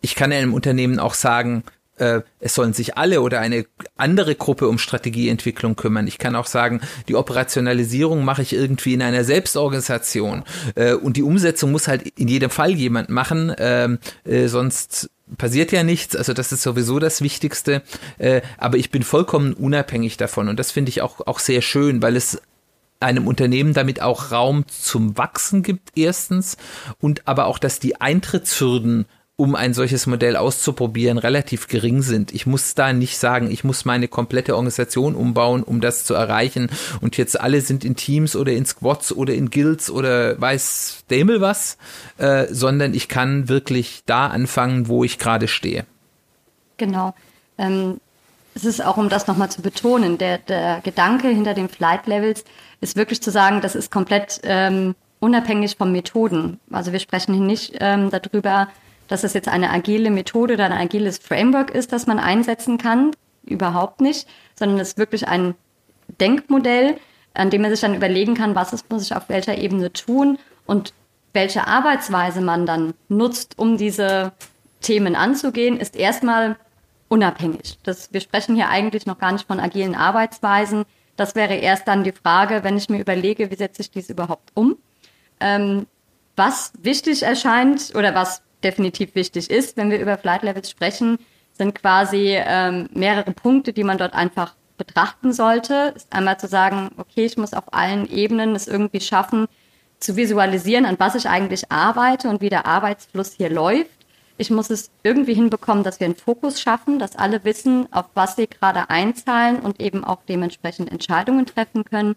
ich 0.00 0.14
kann 0.14 0.32
einem 0.32 0.54
Unternehmen 0.54 0.98
auch 0.98 1.14
sagen, 1.14 1.64
äh, 1.98 2.20
es 2.40 2.54
sollen 2.54 2.72
sich 2.72 2.96
alle 2.96 3.20
oder 3.20 3.40
eine 3.40 3.66
andere 3.96 4.34
Gruppe 4.34 4.68
um 4.68 4.78
Strategieentwicklung 4.78 5.76
kümmern. 5.76 6.06
Ich 6.06 6.18
kann 6.18 6.36
auch 6.36 6.46
sagen, 6.46 6.80
die 7.08 7.16
Operationalisierung 7.16 8.24
mache 8.24 8.42
ich 8.42 8.52
irgendwie 8.52 8.94
in 8.94 9.02
einer 9.02 9.24
Selbstorganisation. 9.24 10.44
Äh, 10.74 10.94
und 10.94 11.16
die 11.16 11.22
Umsetzung 11.22 11.72
muss 11.72 11.88
halt 11.88 12.06
in 12.16 12.28
jedem 12.28 12.50
Fall 12.50 12.72
jemand 12.72 13.10
machen, 13.10 13.52
ähm, 13.58 13.98
äh, 14.24 14.46
sonst 14.46 15.10
passiert 15.36 15.72
ja 15.72 15.82
nichts, 15.82 16.16
also 16.16 16.32
das 16.32 16.52
ist 16.52 16.62
sowieso 16.62 16.98
das 16.98 17.20
Wichtigste, 17.20 17.82
äh, 18.16 18.40
aber 18.56 18.78
ich 18.78 18.90
bin 18.90 19.02
vollkommen 19.02 19.52
unabhängig 19.52 20.16
davon. 20.16 20.48
Und 20.48 20.58
das 20.58 20.70
finde 20.70 20.88
ich 20.88 21.02
auch, 21.02 21.26
auch 21.26 21.38
sehr 21.38 21.60
schön, 21.60 22.00
weil 22.00 22.16
es 22.16 22.40
einem 23.00 23.28
Unternehmen 23.28 23.74
damit 23.74 24.00
auch 24.00 24.32
Raum 24.32 24.66
zum 24.66 25.16
Wachsen 25.18 25.62
gibt, 25.62 25.90
erstens, 25.96 26.56
und 27.00 27.28
aber 27.28 27.46
auch, 27.46 27.58
dass 27.58 27.78
die 27.78 28.00
Eintrittshürden 28.00 29.06
um 29.40 29.54
ein 29.54 29.72
solches 29.72 30.08
Modell 30.08 30.36
auszuprobieren, 30.36 31.16
relativ 31.16 31.68
gering 31.68 32.02
sind. 32.02 32.34
Ich 32.34 32.44
muss 32.44 32.74
da 32.74 32.92
nicht 32.92 33.18
sagen, 33.18 33.52
ich 33.52 33.62
muss 33.62 33.84
meine 33.84 34.08
komplette 34.08 34.56
Organisation 34.56 35.14
umbauen, 35.14 35.62
um 35.62 35.80
das 35.80 36.02
zu 36.02 36.12
erreichen. 36.14 36.68
Und 37.00 37.16
jetzt 37.16 37.40
alle 37.40 37.60
sind 37.60 37.84
in 37.84 37.94
Teams 37.94 38.34
oder 38.34 38.50
in 38.50 38.66
Squads 38.66 39.12
oder 39.12 39.34
in 39.34 39.50
Guilds 39.50 39.90
oder 39.90 40.40
weiß 40.40 41.04
der 41.08 41.18
Himmel 41.18 41.40
was, 41.40 41.78
äh, 42.18 42.46
sondern 42.50 42.94
ich 42.94 43.06
kann 43.06 43.48
wirklich 43.48 44.02
da 44.06 44.26
anfangen, 44.26 44.88
wo 44.88 45.04
ich 45.04 45.20
gerade 45.20 45.46
stehe. 45.46 45.86
Genau. 46.76 47.14
Ähm, 47.58 48.00
es 48.56 48.64
ist 48.64 48.84
auch, 48.84 48.96
um 48.96 49.08
das 49.08 49.28
nochmal 49.28 49.52
zu 49.52 49.62
betonen, 49.62 50.18
der, 50.18 50.38
der 50.38 50.80
Gedanke 50.82 51.28
hinter 51.28 51.54
den 51.54 51.68
Flight 51.68 52.08
Levels 52.08 52.42
ist 52.80 52.96
wirklich 52.96 53.22
zu 53.22 53.30
sagen, 53.30 53.60
das 53.60 53.76
ist 53.76 53.92
komplett 53.92 54.40
ähm, 54.42 54.96
unabhängig 55.20 55.76
von 55.76 55.92
Methoden. 55.92 56.58
Also 56.72 56.90
wir 56.90 56.98
sprechen 56.98 57.34
hier 57.34 57.44
nicht 57.44 57.76
ähm, 57.78 58.10
darüber, 58.10 58.66
dass 59.08 59.24
es 59.24 59.32
jetzt 59.32 59.48
eine 59.48 59.70
agile 59.70 60.10
Methode 60.10 60.54
oder 60.54 60.66
ein 60.66 60.72
agiles 60.72 61.18
Framework 61.18 61.70
ist, 61.70 61.92
das 61.92 62.06
man 62.06 62.18
einsetzen 62.18 62.78
kann. 62.78 63.10
Überhaupt 63.44 64.00
nicht, 64.00 64.28
sondern 64.54 64.78
es 64.78 64.88
ist 64.88 64.98
wirklich 64.98 65.26
ein 65.26 65.54
Denkmodell, 66.20 66.98
an 67.34 67.50
dem 67.50 67.62
man 67.62 67.70
sich 67.70 67.80
dann 67.80 67.94
überlegen 67.94 68.34
kann, 68.34 68.54
was 68.54 68.72
ist, 68.72 68.90
muss 68.90 69.02
ich 69.02 69.14
auf 69.14 69.28
welcher 69.28 69.56
Ebene 69.58 69.92
tun 69.92 70.38
und 70.66 70.92
welche 71.32 71.66
Arbeitsweise 71.66 72.40
man 72.40 72.66
dann 72.66 72.94
nutzt, 73.08 73.58
um 73.58 73.76
diese 73.76 74.32
Themen 74.80 75.14
anzugehen, 75.14 75.78
ist 75.78 75.96
erstmal 75.96 76.56
unabhängig. 77.08 77.78
Das, 77.82 78.12
wir 78.12 78.20
sprechen 78.20 78.54
hier 78.54 78.68
eigentlich 78.68 79.06
noch 79.06 79.18
gar 79.18 79.32
nicht 79.32 79.46
von 79.46 79.60
agilen 79.60 79.94
Arbeitsweisen. 79.94 80.84
Das 81.16 81.34
wäre 81.34 81.54
erst 81.54 81.88
dann 81.88 82.04
die 82.04 82.12
Frage, 82.12 82.64
wenn 82.64 82.76
ich 82.76 82.88
mir 82.88 83.00
überlege, 83.00 83.50
wie 83.50 83.56
setze 83.56 83.82
ich 83.82 83.90
dies 83.90 84.10
überhaupt 84.10 84.50
um. 84.54 84.76
Ähm, 85.40 85.86
was 86.36 86.72
wichtig 86.80 87.22
erscheint 87.22 87.92
oder 87.94 88.14
was 88.14 88.42
definitiv 88.62 89.14
wichtig 89.14 89.50
ist, 89.50 89.76
wenn 89.76 89.90
wir 89.90 90.00
über 90.00 90.18
Flight 90.18 90.42
Levels 90.42 90.70
sprechen, 90.70 91.18
sind 91.52 91.74
quasi 91.74 92.36
ähm, 92.36 92.88
mehrere 92.92 93.32
Punkte, 93.32 93.72
die 93.72 93.84
man 93.84 93.98
dort 93.98 94.14
einfach 94.14 94.54
betrachten 94.76 95.32
sollte. 95.32 95.92
Ist 95.96 96.12
einmal 96.12 96.38
zu 96.38 96.46
sagen, 96.46 96.90
okay, 96.96 97.24
ich 97.24 97.36
muss 97.36 97.52
auf 97.52 97.74
allen 97.74 98.08
Ebenen 98.10 98.54
es 98.54 98.68
irgendwie 98.68 99.00
schaffen, 99.00 99.48
zu 100.00 100.16
visualisieren, 100.16 100.86
an 100.86 100.98
was 100.98 101.16
ich 101.16 101.28
eigentlich 101.28 101.70
arbeite 101.72 102.28
und 102.28 102.40
wie 102.40 102.48
der 102.48 102.66
Arbeitsfluss 102.66 103.32
hier 103.32 103.50
läuft. 103.50 103.90
Ich 104.40 104.50
muss 104.50 104.70
es 104.70 104.90
irgendwie 105.02 105.34
hinbekommen, 105.34 105.82
dass 105.82 105.98
wir 105.98 106.04
einen 106.04 106.14
Fokus 106.14 106.60
schaffen, 106.60 107.00
dass 107.00 107.16
alle 107.16 107.42
wissen, 107.42 107.92
auf 107.92 108.06
was 108.14 108.36
sie 108.36 108.46
gerade 108.46 108.88
einzahlen 108.88 109.58
und 109.58 109.80
eben 109.80 110.04
auch 110.04 110.20
dementsprechend 110.28 110.92
Entscheidungen 110.92 111.44
treffen 111.44 111.84
können. 111.84 112.14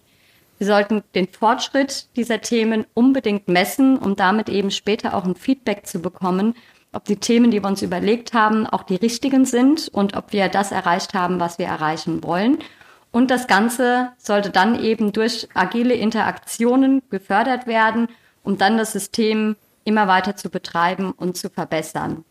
Wir 0.62 0.68
sollten 0.68 1.02
den 1.16 1.28
Fortschritt 1.28 2.16
dieser 2.16 2.40
Themen 2.40 2.86
unbedingt 2.94 3.48
messen, 3.48 3.98
um 3.98 4.16
damit 4.16 4.48
eben 4.48 4.70
später 4.70 5.16
auch 5.16 5.26
ein 5.26 5.34
Feedback 5.34 5.88
zu 5.88 6.04
bekommen, 6.04 6.54
ob 6.94 7.06
die 7.06 7.16
Themen, 7.16 7.50
die 7.50 7.64
wir 7.64 7.68
uns 7.68 7.82
überlegt 7.82 8.36
haben, 8.36 8.68
auch 8.68 8.84
die 8.84 8.98
richtigen 8.98 9.46
sind 9.46 9.90
und 9.92 10.16
ob 10.16 10.34
wir 10.34 10.50
das 10.50 10.72
erreicht 10.72 11.16
haben, 11.16 11.40
was 11.40 11.58
wir 11.58 11.66
erreichen 11.66 12.24
wollen. 12.24 12.60
Und 13.10 13.32
das 13.32 13.48
Ganze 13.48 14.12
sollte 14.20 14.52
dann 14.52 14.80
eben 14.80 15.12
durch 15.14 15.48
agile 15.56 15.96
Interaktionen 15.96 17.02
gefördert 17.10 17.66
werden, 17.66 18.08
um 18.44 18.60
dann 18.60 18.78
das 18.78 18.92
System 18.92 19.56
immer 19.84 20.08
weiter 20.08 20.36
zu 20.36 20.52
betreiben 20.52 21.12
und 21.12 21.38
zu 21.38 21.50
verbessern. 21.50 22.24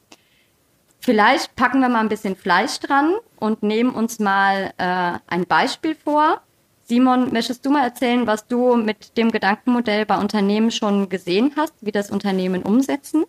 Vielleicht 1.00 1.56
packen 1.56 1.80
wir 1.80 1.88
mal 1.88 1.98
ein 1.98 2.08
bisschen 2.08 2.36
Fleisch 2.36 2.78
dran 2.78 3.12
und 3.40 3.64
nehmen 3.64 3.90
uns 3.90 4.20
mal 4.20 4.72
äh, 4.78 5.18
ein 5.26 5.46
Beispiel 5.48 5.96
vor. 5.96 6.42
Simon, 6.90 7.32
möchtest 7.32 7.64
du 7.64 7.70
mal 7.70 7.84
erzählen, 7.84 8.26
was 8.26 8.48
du 8.48 8.74
mit 8.74 9.16
dem 9.16 9.30
Gedankenmodell 9.30 10.06
bei 10.06 10.18
Unternehmen 10.18 10.72
schon 10.72 11.08
gesehen 11.08 11.52
hast, 11.56 11.72
wie 11.80 11.92
das 11.92 12.10
Unternehmen 12.10 12.64
umsetzen? 12.64 13.26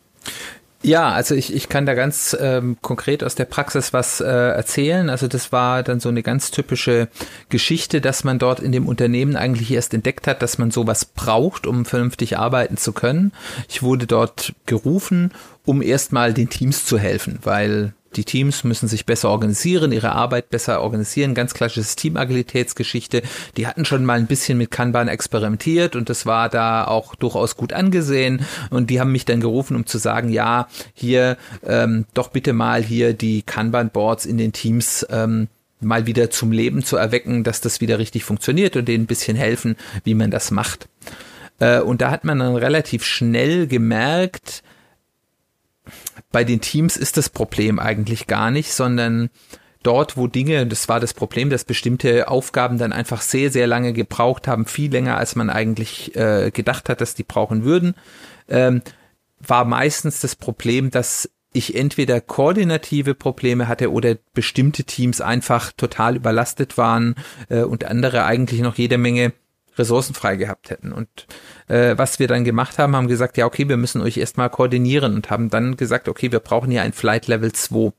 Ja, 0.81 1.11
also 1.11 1.35
ich, 1.35 1.53
ich 1.53 1.69
kann 1.69 1.85
da 1.85 1.93
ganz 1.93 2.35
ähm, 2.41 2.77
konkret 2.81 3.23
aus 3.23 3.35
der 3.35 3.45
Praxis 3.45 3.93
was 3.93 4.19
äh, 4.19 4.25
erzählen. 4.25 5.11
Also 5.11 5.27
das 5.27 5.51
war 5.51 5.83
dann 5.83 5.99
so 5.99 6.09
eine 6.09 6.23
ganz 6.23 6.49
typische 6.49 7.07
Geschichte, 7.49 8.01
dass 8.01 8.23
man 8.23 8.39
dort 8.39 8.61
in 8.61 8.71
dem 8.71 8.87
Unternehmen 8.87 9.35
eigentlich 9.35 9.69
erst 9.69 9.93
entdeckt 9.93 10.25
hat, 10.25 10.41
dass 10.41 10.57
man 10.57 10.71
sowas 10.71 11.05
braucht, 11.05 11.67
um 11.67 11.85
vernünftig 11.85 12.39
arbeiten 12.39 12.77
zu 12.77 12.93
können. 12.93 13.31
Ich 13.69 13.83
wurde 13.83 14.07
dort 14.07 14.55
gerufen, 14.65 15.33
um 15.67 15.83
erstmal 15.83 16.33
den 16.33 16.49
Teams 16.49 16.83
zu 16.85 16.97
helfen, 16.97 17.37
weil 17.43 17.93
die 18.15 18.25
Teams 18.25 18.63
müssen 18.63 18.87
sich 18.87 19.05
besser 19.05 19.29
organisieren, 19.29 19.91
ihre 19.91 20.11
Arbeit 20.11 20.49
besser 20.49 20.81
organisieren. 20.81 21.33
Ganz 21.33 21.53
klassisches 21.53 21.95
Teamagilitätsgeschichte. 21.95 23.21
Die 23.57 23.67
hatten 23.67 23.85
schon 23.85 24.03
mal 24.03 24.19
ein 24.19 24.27
bisschen 24.27 24.57
mit 24.57 24.71
Kanban 24.71 25.07
experimentiert 25.07 25.95
und 25.95 26.09
das 26.09 26.25
war 26.25 26.49
da 26.49 26.85
auch 26.85 27.15
durchaus 27.15 27.55
gut 27.55 27.73
angesehen. 27.73 28.45
Und 28.69 28.89
die 28.89 28.99
haben 28.99 29.11
mich 29.11 29.25
dann 29.25 29.39
gerufen, 29.39 29.75
um 29.75 29.85
zu 29.85 29.97
sagen, 29.97 30.29
ja, 30.29 30.67
hier 30.93 31.37
ähm, 31.65 32.05
doch 32.13 32.29
bitte 32.29 32.53
mal 32.53 32.83
hier 32.83 33.13
die 33.13 33.43
Kanban-Boards 33.43 34.25
in 34.25 34.37
den 34.37 34.51
Teams 34.51 35.05
ähm, 35.09 35.47
mal 35.79 36.05
wieder 36.05 36.29
zum 36.29 36.51
Leben 36.51 36.83
zu 36.83 36.97
erwecken, 36.97 37.43
dass 37.43 37.61
das 37.61 37.81
wieder 37.81 37.97
richtig 37.97 38.23
funktioniert 38.23 38.75
und 38.75 38.87
denen 38.87 39.05
ein 39.05 39.07
bisschen 39.07 39.37
helfen, 39.37 39.75
wie 40.03 40.13
man 40.13 40.31
das 40.31 40.51
macht. 40.51 40.87
Äh, 41.59 41.79
und 41.79 42.01
da 42.01 42.11
hat 42.11 42.25
man 42.25 42.39
dann 42.39 42.55
relativ 42.55 43.05
schnell 43.05 43.67
gemerkt, 43.67 44.63
bei 46.31 46.43
den 46.43 46.61
Teams 46.61 46.97
ist 46.97 47.17
das 47.17 47.29
Problem 47.29 47.79
eigentlich 47.79 48.27
gar 48.27 48.51
nicht, 48.51 48.73
sondern 48.73 49.29
dort, 49.83 50.17
wo 50.17 50.27
Dinge, 50.27 50.67
das 50.67 50.87
war 50.89 50.99
das 50.99 51.13
Problem, 51.13 51.49
dass 51.49 51.63
bestimmte 51.63 52.27
Aufgaben 52.27 52.77
dann 52.77 52.93
einfach 52.93 53.21
sehr, 53.21 53.51
sehr 53.51 53.67
lange 53.67 53.93
gebraucht 53.93 54.47
haben, 54.47 54.65
viel 54.65 54.91
länger, 54.91 55.17
als 55.17 55.35
man 55.35 55.49
eigentlich 55.49 56.15
äh, 56.15 56.51
gedacht 56.51 56.89
hat, 56.89 57.01
dass 57.01 57.15
die 57.15 57.23
brauchen 57.23 57.63
würden, 57.63 57.95
ähm, 58.47 58.81
war 59.39 59.65
meistens 59.65 60.19
das 60.19 60.35
Problem, 60.35 60.91
dass 60.91 61.29
ich 61.53 61.75
entweder 61.75 62.21
koordinative 62.21 63.13
Probleme 63.13 63.67
hatte 63.67 63.91
oder 63.91 64.15
bestimmte 64.33 64.83
Teams 64.85 65.19
einfach 65.19 65.71
total 65.73 66.15
überlastet 66.15 66.77
waren 66.77 67.15
äh, 67.49 67.63
und 67.63 67.83
andere 67.83 68.23
eigentlich 68.23 68.61
noch 68.61 68.75
jede 68.75 68.97
Menge 68.97 69.33
Ressourcen 69.81 70.13
frei 70.13 70.35
gehabt 70.35 70.69
hätten. 70.69 70.93
Und 70.93 71.27
äh, 71.67 71.97
was 71.97 72.19
wir 72.19 72.27
dann 72.27 72.43
gemacht 72.43 72.77
haben, 72.77 72.95
haben 72.95 73.07
gesagt, 73.07 73.37
ja, 73.37 73.45
okay, 73.45 73.67
wir 73.67 73.77
müssen 73.77 74.01
euch 74.01 74.17
erstmal 74.17 74.49
koordinieren 74.49 75.15
und 75.15 75.29
haben 75.29 75.49
dann 75.49 75.75
gesagt, 75.75 76.07
okay, 76.07 76.31
wir 76.31 76.39
brauchen 76.39 76.71
hier 76.71 76.83
ein 76.83 76.93
Flight 76.93 77.27
Level 77.27 77.51
2 77.51 77.91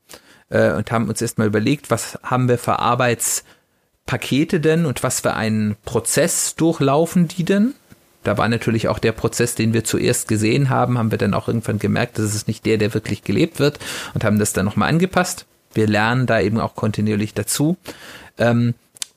äh, 0.49 0.73
und 0.73 0.91
haben 0.91 1.09
uns 1.09 1.21
erstmal 1.21 1.47
überlegt, 1.47 1.91
was 1.91 2.19
haben 2.23 2.49
wir 2.49 2.59
für 2.59 2.79
Arbeitspakete 2.79 4.61
denn 4.61 4.87
und 4.87 5.03
was 5.03 5.21
für 5.21 5.35
einen 5.35 5.77
Prozess 5.85 6.55
durchlaufen 6.55 7.29
die 7.29 7.45
denn? 7.45 7.75
Da 8.23 8.39
war 8.39 8.49
natürlich 8.49 8.89
auch 8.89 9.01
der 9.01 9.12
Prozess, 9.12 9.57
den 9.57 9.73
wir 9.73 9.83
zuerst 9.85 10.29
gesehen 10.29 10.71
haben, 10.71 10.97
haben 10.97 11.11
wir 11.11 11.19
dann 11.19 11.35
auch 11.35 11.49
irgendwann 11.49 11.81
gemerkt, 11.81 12.19
das 12.19 12.35
ist 12.35 12.47
nicht 12.47 12.65
der, 12.67 12.79
der 12.79 12.95
wirklich 12.95 13.25
gelebt 13.25 13.59
wird 13.59 13.81
und 14.15 14.25
haben 14.25 14.39
das 14.39 14.53
dann 14.53 14.65
nochmal 14.65 14.89
angepasst. 14.89 15.47
Wir 15.75 15.87
lernen 15.87 16.27
da 16.27 16.41
eben 16.41 16.61
auch 16.61 16.75
kontinuierlich 16.75 17.35
dazu. 17.35 17.77
Ähm, 18.39 18.75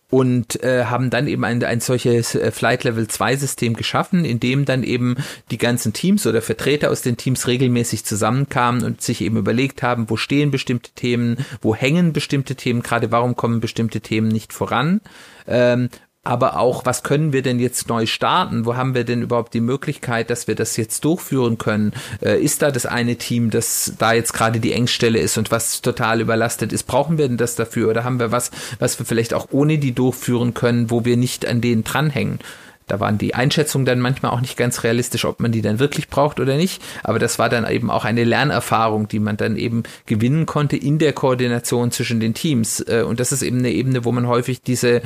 und 0.10 0.64
äh, 0.64 0.86
haben 0.86 1.10
dann 1.10 1.28
eben 1.28 1.44
ein, 1.44 1.64
ein 1.64 1.80
solches 1.80 2.36
äh, 2.36 2.52
Flight 2.52 2.84
Level 2.84 3.08
2 3.08 3.38
System 3.38 3.74
geschaffen, 3.74 4.24
in 4.24 4.40
dem 4.40 4.66
dann 4.66 4.84
eben 4.84 5.16
die 5.52 5.58
ganzen 5.58 5.94
Teams 5.94 6.28
oder 6.28 6.42
Vertreter 6.42 6.92
aus 6.92 7.02
den 7.02 7.18
Teams 7.18 7.48
regelmäßig 7.48 8.06
zusammenkamen 8.06 8.84
und 8.84 9.02
sich 9.02 9.22
eben 9.22 9.38
überlegt 9.38 9.82
haben, 9.82 10.10
wo 10.10 10.18
stehen 10.18 10.52
bestimmte 10.52 10.92
Themen, 10.92 11.38
wo 11.62 11.76
hängen 11.76 12.14
bestimmte 12.14 12.56
Themen, 12.56 12.84
gerade 12.84 13.12
warum 13.12 13.36
kommen 13.36 13.60
bestimmte 13.60 14.00
Themen 14.02 14.28
nicht 14.28 14.54
voran, 14.54 15.02
ähm, 15.48 15.90
aber 16.26 16.60
auch, 16.60 16.86
was 16.86 17.04
können 17.04 17.34
wir 17.34 17.44
denn 17.44 17.60
jetzt 17.60 17.88
neu 17.88 18.08
starten? 18.08 18.66
Wo 18.66 18.76
haben 18.76 18.96
wir 18.96 19.04
denn 19.04 19.22
überhaupt 19.22 19.54
die 19.54 19.62
Möglichkeit, 19.62 20.32
dass 20.32 20.48
wir 20.48 20.56
das 20.56 20.76
jetzt 20.76 21.06
durchführen 21.06 21.60
können? 21.60 21.94
Äh, 22.22 22.42
ist 22.42 22.64
da 22.64 22.72
das 22.72 22.88
eine 22.88 23.16
Team, 23.16 23.52
das 23.52 23.94
da 24.00 24.12
jetzt 24.12 24.34
gerade 24.34 24.60
die 24.60 24.74
Engstelle 24.74 25.20
ist 25.20 25.38
und 25.38 25.52
was 25.52 25.82
total 25.82 26.22
überlastet 26.22 26.74
ist? 26.74 26.84
Brauchen 26.84 27.20
wir 27.20 27.28
denn 27.28 27.38
das 27.38 27.56
dafür? 27.56 27.90
Oder 27.90 28.04
haben 28.04 28.20
wir 28.20 28.32
was, 28.32 28.50
was 28.80 28.98
wir 28.98 29.06
vielleicht 29.06 29.36
auch 29.36 29.48
ohne 29.52 29.78
die 29.78 29.94
durchführen 29.94 30.56
können, 30.56 30.90
wo 30.90 31.06
wir 31.06 31.16
nicht 31.16 31.46
an 31.46 31.62
denen 31.62 31.84
dranhängen? 31.84 32.40
Da 32.88 33.00
waren 33.00 33.18
die 33.20 33.36
Einschätzungen 33.36 33.86
dann 33.86 34.00
manchmal 34.00 34.32
auch 34.32 34.42
nicht 34.42 34.58
ganz 34.58 34.84
realistisch, 34.84 35.26
ob 35.26 35.40
man 35.40 35.52
die 35.52 35.62
dann 35.62 35.80
wirklich 35.80 36.08
braucht 36.08 36.40
oder 36.40 36.56
nicht. 36.58 36.82
Aber 37.04 37.20
das 37.20 37.38
war 37.38 37.50
dann 37.50 37.70
eben 37.70 37.92
auch 37.92 38.06
eine 38.06 38.24
Lernerfahrung, 38.24 39.08
die 39.08 39.20
man 39.20 39.38
dann 39.38 39.58
eben 39.58 39.84
gewinnen 40.08 40.48
konnte 40.48 40.78
in 40.78 40.98
der 40.98 41.14
Koordination 41.14 41.92
zwischen 41.92 42.20
den 42.20 42.34
Teams. 42.34 42.82
Äh, 42.82 43.04
und 43.04 43.20
das 43.20 43.32
ist 43.32 43.44
eben 43.44 43.60
eine 43.60 43.72
Ebene, 43.72 44.06
wo 44.06 44.12
man 44.12 44.28
häufig 44.28 44.62
diese 44.64 45.04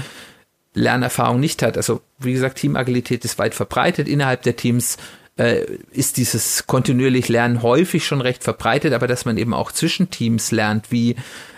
Lernerfahrung 0.74 1.40
nicht 1.40 1.62
hat. 1.64 1.78
Also 1.78 2.02
wie 2.20 2.34
gesagt, 2.34 2.60
Teamagilität 2.60 3.26
ist 3.26 3.40
weit 3.40 3.56
verbreitet. 3.56 4.08
Innerhalb 4.08 4.44
der 4.44 4.56
Teams 4.56 4.98
äh, 5.38 5.66
ist 5.92 6.18
dieses 6.18 6.68
kontinuierlich 6.68 7.30
Lernen 7.30 7.64
häufig 7.64 8.06
schon 8.06 8.22
recht 8.22 8.44
verbreitet, 8.44 8.94
aber 8.94 9.08
dass 9.08 9.26
man 9.26 9.38
eben 9.38 9.54
auch 9.54 9.72
zwischen 9.72 10.10
Teams 10.10 10.52
lernt, 10.52 10.92
wie 10.92 11.16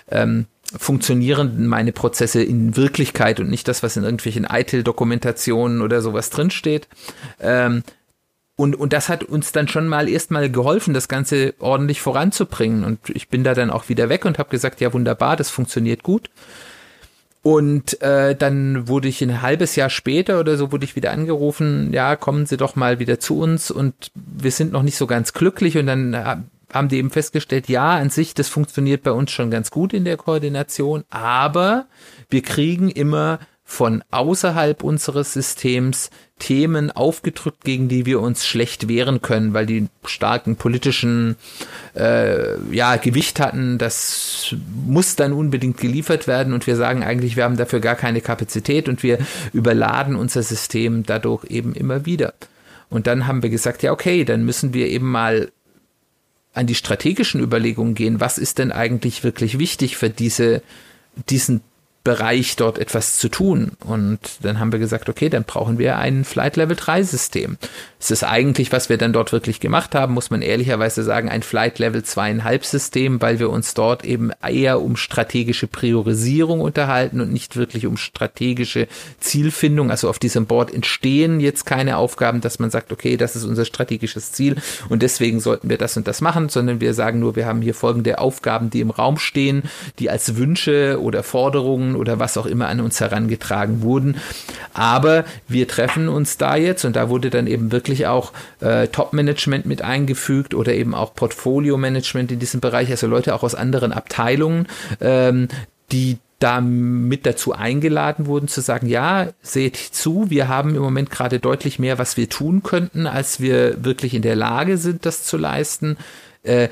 ähm, 0.09 0.45
funktionieren 0.77 1.67
meine 1.67 1.91
Prozesse 1.91 2.41
in 2.41 2.77
Wirklichkeit 2.77 3.39
und 3.39 3.49
nicht 3.49 3.67
das, 3.67 3.83
was 3.83 3.97
in 3.97 4.03
irgendwelchen 4.03 4.47
ITIL-Dokumentationen 4.49 5.81
oder 5.81 6.01
sowas 6.01 6.29
drinsteht. 6.29 6.87
Ähm, 7.39 7.83
und, 8.55 8.75
und 8.75 8.93
das 8.93 9.09
hat 9.09 9.23
uns 9.23 9.51
dann 9.51 9.67
schon 9.67 9.87
mal 9.87 10.07
erstmal 10.07 10.49
geholfen, 10.51 10.93
das 10.93 11.07
Ganze 11.07 11.55
ordentlich 11.59 12.01
voranzubringen. 12.01 12.83
Und 12.83 12.99
ich 13.09 13.27
bin 13.27 13.43
da 13.43 13.53
dann 13.53 13.71
auch 13.71 13.89
wieder 13.89 14.07
weg 14.07 14.23
und 14.25 14.37
habe 14.37 14.51
gesagt, 14.51 14.81
ja 14.81 14.93
wunderbar, 14.93 15.35
das 15.35 15.49
funktioniert 15.49 16.03
gut. 16.03 16.29
Und 17.43 18.01
äh, 18.01 18.35
dann 18.35 18.87
wurde 18.87 19.07
ich 19.07 19.21
ein 19.21 19.41
halbes 19.41 19.75
Jahr 19.75 19.89
später 19.89 20.39
oder 20.39 20.57
so 20.57 20.71
wurde 20.71 20.85
ich 20.85 20.95
wieder 20.95 21.11
angerufen, 21.11 21.91
ja, 21.91 22.15
kommen 22.15 22.45
Sie 22.45 22.57
doch 22.57 22.75
mal 22.75 22.99
wieder 22.99 23.19
zu 23.19 23.39
uns 23.39 23.71
und 23.71 24.11
wir 24.13 24.51
sind 24.51 24.71
noch 24.71 24.83
nicht 24.83 24.95
so 24.95 25.07
ganz 25.07 25.33
glücklich. 25.33 25.77
Und 25.77 25.87
dann 25.87 26.45
haben 26.71 26.87
die 26.87 26.97
eben 26.97 27.09
festgestellt, 27.09 27.67
ja, 27.67 27.95
an 27.95 28.09
sich, 28.09 28.33
das 28.33 28.47
funktioniert 28.47 29.03
bei 29.03 29.11
uns 29.11 29.31
schon 29.31 29.51
ganz 29.51 29.71
gut 29.71 29.93
in 29.93 30.05
der 30.05 30.17
Koordination, 30.17 31.03
aber 31.09 31.87
wir 32.29 32.41
kriegen 32.43 32.89
immer 32.89 33.39
von 33.71 34.03
außerhalb 34.11 34.83
unseres 34.83 35.31
Systems 35.31 36.09
Themen 36.39 36.91
aufgedrückt, 36.91 37.63
gegen 37.63 37.87
die 37.87 38.05
wir 38.05 38.19
uns 38.19 38.45
schlecht 38.45 38.89
wehren 38.89 39.21
können, 39.21 39.53
weil 39.53 39.65
die 39.65 39.87
starken 40.03 40.57
politischen 40.57 41.37
äh, 41.95 42.59
ja, 42.69 42.97
Gewicht 42.97 43.39
hatten. 43.39 43.77
Das 43.77 44.55
muss 44.85 45.15
dann 45.15 45.31
unbedingt 45.31 45.77
geliefert 45.77 46.27
werden 46.27 46.51
und 46.51 46.67
wir 46.67 46.75
sagen 46.75 47.01
eigentlich, 47.01 47.37
wir 47.37 47.45
haben 47.45 47.55
dafür 47.55 47.79
gar 47.79 47.95
keine 47.95 48.19
Kapazität 48.19 48.89
und 48.89 49.03
wir 49.03 49.19
überladen 49.53 50.17
unser 50.17 50.43
System 50.43 51.03
dadurch 51.03 51.45
eben 51.45 51.73
immer 51.73 52.05
wieder. 52.05 52.33
Und 52.89 53.07
dann 53.07 53.25
haben 53.25 53.41
wir 53.41 53.49
gesagt, 53.49 53.83
ja, 53.83 53.93
okay, 53.93 54.25
dann 54.25 54.43
müssen 54.43 54.73
wir 54.73 54.87
eben 54.87 55.09
mal 55.09 55.49
an 56.53 56.67
die 56.67 56.75
strategischen 56.75 57.41
Überlegungen 57.41 57.95
gehen. 57.95 58.19
Was 58.19 58.37
ist 58.37 58.57
denn 58.57 58.73
eigentlich 58.73 59.23
wirklich 59.23 59.59
wichtig 59.59 59.95
für 59.95 60.09
diese, 60.09 60.61
diesen 61.29 61.61
Bereich 62.03 62.55
dort 62.55 62.79
etwas 62.79 63.17
zu 63.17 63.29
tun. 63.29 63.73
Und 63.85 64.19
dann 64.41 64.59
haben 64.59 64.71
wir 64.71 64.79
gesagt, 64.79 65.07
okay, 65.07 65.29
dann 65.29 65.43
brauchen 65.43 65.77
wir 65.77 65.97
ein 65.97 66.23
Flight 66.25 66.55
Level 66.55 66.75
3 66.75 67.03
System. 67.03 67.57
Es 67.99 68.09
ist 68.09 68.23
eigentlich, 68.23 68.71
was 68.71 68.89
wir 68.89 68.97
dann 68.97 69.13
dort 69.13 69.31
wirklich 69.31 69.59
gemacht 69.59 69.93
haben, 69.93 70.15
muss 70.15 70.31
man 70.31 70.41
ehrlicherweise 70.41 71.03
sagen, 71.03 71.29
ein 71.29 71.43
Flight 71.43 71.77
Level 71.77 72.01
2,5 72.01 72.63
System, 72.65 73.21
weil 73.21 73.37
wir 73.37 73.51
uns 73.51 73.75
dort 73.75 74.03
eben 74.03 74.31
eher 74.41 74.81
um 74.81 74.95
strategische 74.95 75.67
Priorisierung 75.67 76.61
unterhalten 76.61 77.21
und 77.21 77.31
nicht 77.31 77.55
wirklich 77.55 77.85
um 77.85 77.97
strategische 77.97 78.87
Zielfindung. 79.19 79.91
Also 79.91 80.09
auf 80.09 80.17
diesem 80.17 80.47
Board 80.47 80.73
entstehen 80.73 81.39
jetzt 81.39 81.67
keine 81.67 81.97
Aufgaben, 81.97 82.41
dass 82.41 82.57
man 82.57 82.71
sagt, 82.71 82.91
okay, 82.91 83.17
das 83.17 83.35
ist 83.35 83.43
unser 83.43 83.65
strategisches 83.65 84.31
Ziel 84.31 84.55
und 84.89 85.03
deswegen 85.03 85.39
sollten 85.39 85.69
wir 85.69 85.77
das 85.77 85.95
und 85.95 86.07
das 86.07 86.21
machen, 86.21 86.49
sondern 86.49 86.81
wir 86.81 86.95
sagen 86.95 87.19
nur, 87.19 87.35
wir 87.35 87.45
haben 87.45 87.61
hier 87.61 87.75
folgende 87.75 88.17
Aufgaben, 88.17 88.71
die 88.71 88.81
im 88.81 88.89
Raum 88.89 89.19
stehen, 89.19 89.63
die 89.99 90.09
als 90.09 90.37
Wünsche 90.37 90.99
oder 90.99 91.21
Forderungen 91.21 91.90
oder 91.95 92.19
was 92.19 92.37
auch 92.37 92.45
immer 92.45 92.67
an 92.67 92.79
uns 92.79 92.99
herangetragen 92.99 93.81
wurden. 93.81 94.17
Aber 94.73 95.25
wir 95.47 95.67
treffen 95.67 96.09
uns 96.09 96.37
da 96.37 96.55
jetzt 96.55 96.85
und 96.85 96.95
da 96.95 97.09
wurde 97.09 97.29
dann 97.29 97.47
eben 97.47 97.71
wirklich 97.71 98.07
auch 98.07 98.33
äh, 98.59 98.87
Top-Management 98.87 99.65
mit 99.65 99.81
eingefügt 99.81 100.53
oder 100.53 100.73
eben 100.73 100.93
auch 100.93 101.13
Portfolio-Management 101.13 102.31
in 102.31 102.39
diesem 102.39 102.59
Bereich, 102.59 102.89
also 102.89 103.07
Leute 103.07 103.33
auch 103.35 103.43
aus 103.43 103.55
anderen 103.55 103.91
Abteilungen, 103.91 104.67
ähm, 104.99 105.47
die 105.91 106.17
da 106.41 106.59
mit 106.59 107.25
dazu 107.25 107.53
eingeladen 107.53 108.25
wurden 108.25 108.47
zu 108.47 108.61
sagen, 108.61 108.87
ja, 108.87 109.27
seht 109.41 109.77
zu, 109.77 110.29
wir 110.29 110.47
haben 110.47 110.75
im 110.75 110.81
Moment 110.81 111.11
gerade 111.11 111.39
deutlich 111.39 111.77
mehr, 111.77 111.99
was 111.99 112.17
wir 112.17 112.29
tun 112.29 112.63
könnten, 112.63 113.05
als 113.05 113.39
wir 113.39 113.85
wirklich 113.85 114.15
in 114.15 114.23
der 114.23 114.35
Lage 114.35 114.77
sind, 114.77 115.05
das 115.05 115.23
zu 115.23 115.37
leisten. 115.37 115.97
Äh, 116.43 116.69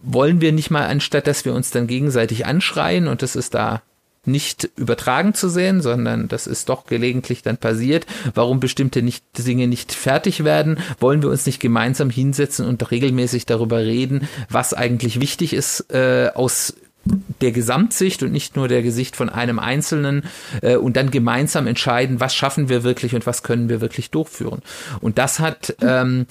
wollen 0.00 0.40
wir 0.40 0.52
nicht 0.52 0.70
mal, 0.70 0.86
anstatt 0.86 1.26
dass 1.26 1.44
wir 1.44 1.54
uns 1.54 1.70
dann 1.70 1.86
gegenseitig 1.86 2.46
anschreien, 2.46 3.08
und 3.08 3.22
das 3.22 3.36
ist 3.36 3.54
da 3.54 3.82
nicht 4.24 4.70
übertragen 4.76 5.34
zu 5.34 5.48
sehen, 5.48 5.80
sondern 5.80 6.28
das 6.28 6.46
ist 6.46 6.68
doch 6.68 6.86
gelegentlich 6.86 7.42
dann 7.42 7.56
passiert. 7.56 8.06
Warum 8.34 8.60
bestimmte 8.60 9.02
nicht, 9.02 9.24
Dinge 9.36 9.66
nicht 9.66 9.92
fertig 9.92 10.44
werden? 10.44 10.78
Wollen 11.00 11.22
wir 11.22 11.30
uns 11.30 11.44
nicht 11.46 11.60
gemeinsam 11.60 12.08
hinsetzen 12.08 12.66
und 12.66 12.90
regelmäßig 12.90 13.46
darüber 13.46 13.78
reden, 13.78 14.28
was 14.48 14.74
eigentlich 14.74 15.20
wichtig 15.20 15.52
ist 15.52 15.92
äh, 15.92 16.30
aus 16.34 16.74
der 17.40 17.50
Gesamtsicht 17.50 18.22
und 18.22 18.30
nicht 18.30 18.54
nur 18.54 18.68
der 18.68 18.82
Gesicht 18.82 19.16
von 19.16 19.28
einem 19.28 19.58
Einzelnen 19.58 20.24
äh, 20.60 20.76
und 20.76 20.96
dann 20.96 21.10
gemeinsam 21.10 21.66
entscheiden, 21.66 22.20
was 22.20 22.34
schaffen 22.34 22.68
wir 22.68 22.84
wirklich 22.84 23.14
und 23.16 23.26
was 23.26 23.42
können 23.42 23.68
wir 23.68 23.80
wirklich 23.80 24.10
durchführen. 24.10 24.62
Und 25.00 25.18
das 25.18 25.40
hat 25.40 25.74
ähm, 25.80 26.26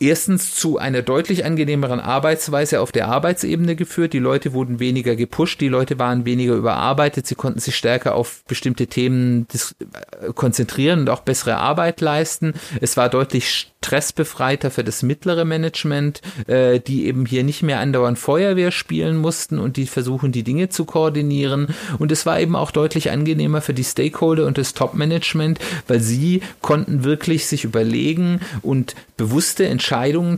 erstens 0.00 0.54
zu 0.54 0.78
einer 0.78 1.02
deutlich 1.02 1.44
angenehmeren 1.44 2.00
Arbeitsweise 2.00 2.80
auf 2.80 2.90
der 2.90 3.08
Arbeitsebene 3.08 3.76
geführt. 3.76 4.14
Die 4.14 4.18
Leute 4.18 4.54
wurden 4.54 4.80
weniger 4.80 5.14
gepusht, 5.14 5.60
die 5.60 5.68
Leute 5.68 5.98
waren 5.98 6.24
weniger 6.24 6.54
überarbeitet, 6.54 7.26
sie 7.26 7.34
konnten 7.34 7.60
sich 7.60 7.76
stärker 7.76 8.14
auf 8.14 8.42
bestimmte 8.48 8.86
Themen 8.86 9.46
äh, 9.52 10.32
konzentrieren 10.32 11.00
und 11.00 11.10
auch 11.10 11.20
bessere 11.20 11.58
Arbeit 11.58 12.00
leisten. 12.00 12.54
Es 12.80 12.96
war 12.96 13.10
deutlich 13.10 13.72
stressbefreiter 13.82 14.70
für 14.70 14.84
das 14.84 15.02
mittlere 15.02 15.44
Management, 15.44 16.22
äh, 16.46 16.80
die 16.80 17.06
eben 17.06 17.26
hier 17.26 17.44
nicht 17.44 17.62
mehr 17.62 17.80
andauernd 17.80 18.18
Feuerwehr 18.18 18.72
spielen 18.72 19.18
mussten 19.18 19.58
und 19.58 19.76
die 19.76 19.86
versuchen, 19.86 20.32
die 20.32 20.42
Dinge 20.42 20.70
zu 20.70 20.86
koordinieren. 20.86 21.68
Und 21.98 22.10
es 22.10 22.24
war 22.24 22.40
eben 22.40 22.56
auch 22.56 22.70
deutlich 22.70 23.10
angenehmer 23.10 23.60
für 23.60 23.74
die 23.74 23.84
Stakeholder 23.84 24.46
und 24.46 24.56
das 24.56 24.72
Top-Management, 24.72 25.58
weil 25.88 26.00
sie 26.00 26.40
konnten 26.62 27.04
wirklich 27.04 27.46
sich 27.46 27.64
überlegen 27.64 28.40
und 28.62 28.94
bewusste 29.16 29.66
Entscheidungen 29.66 29.89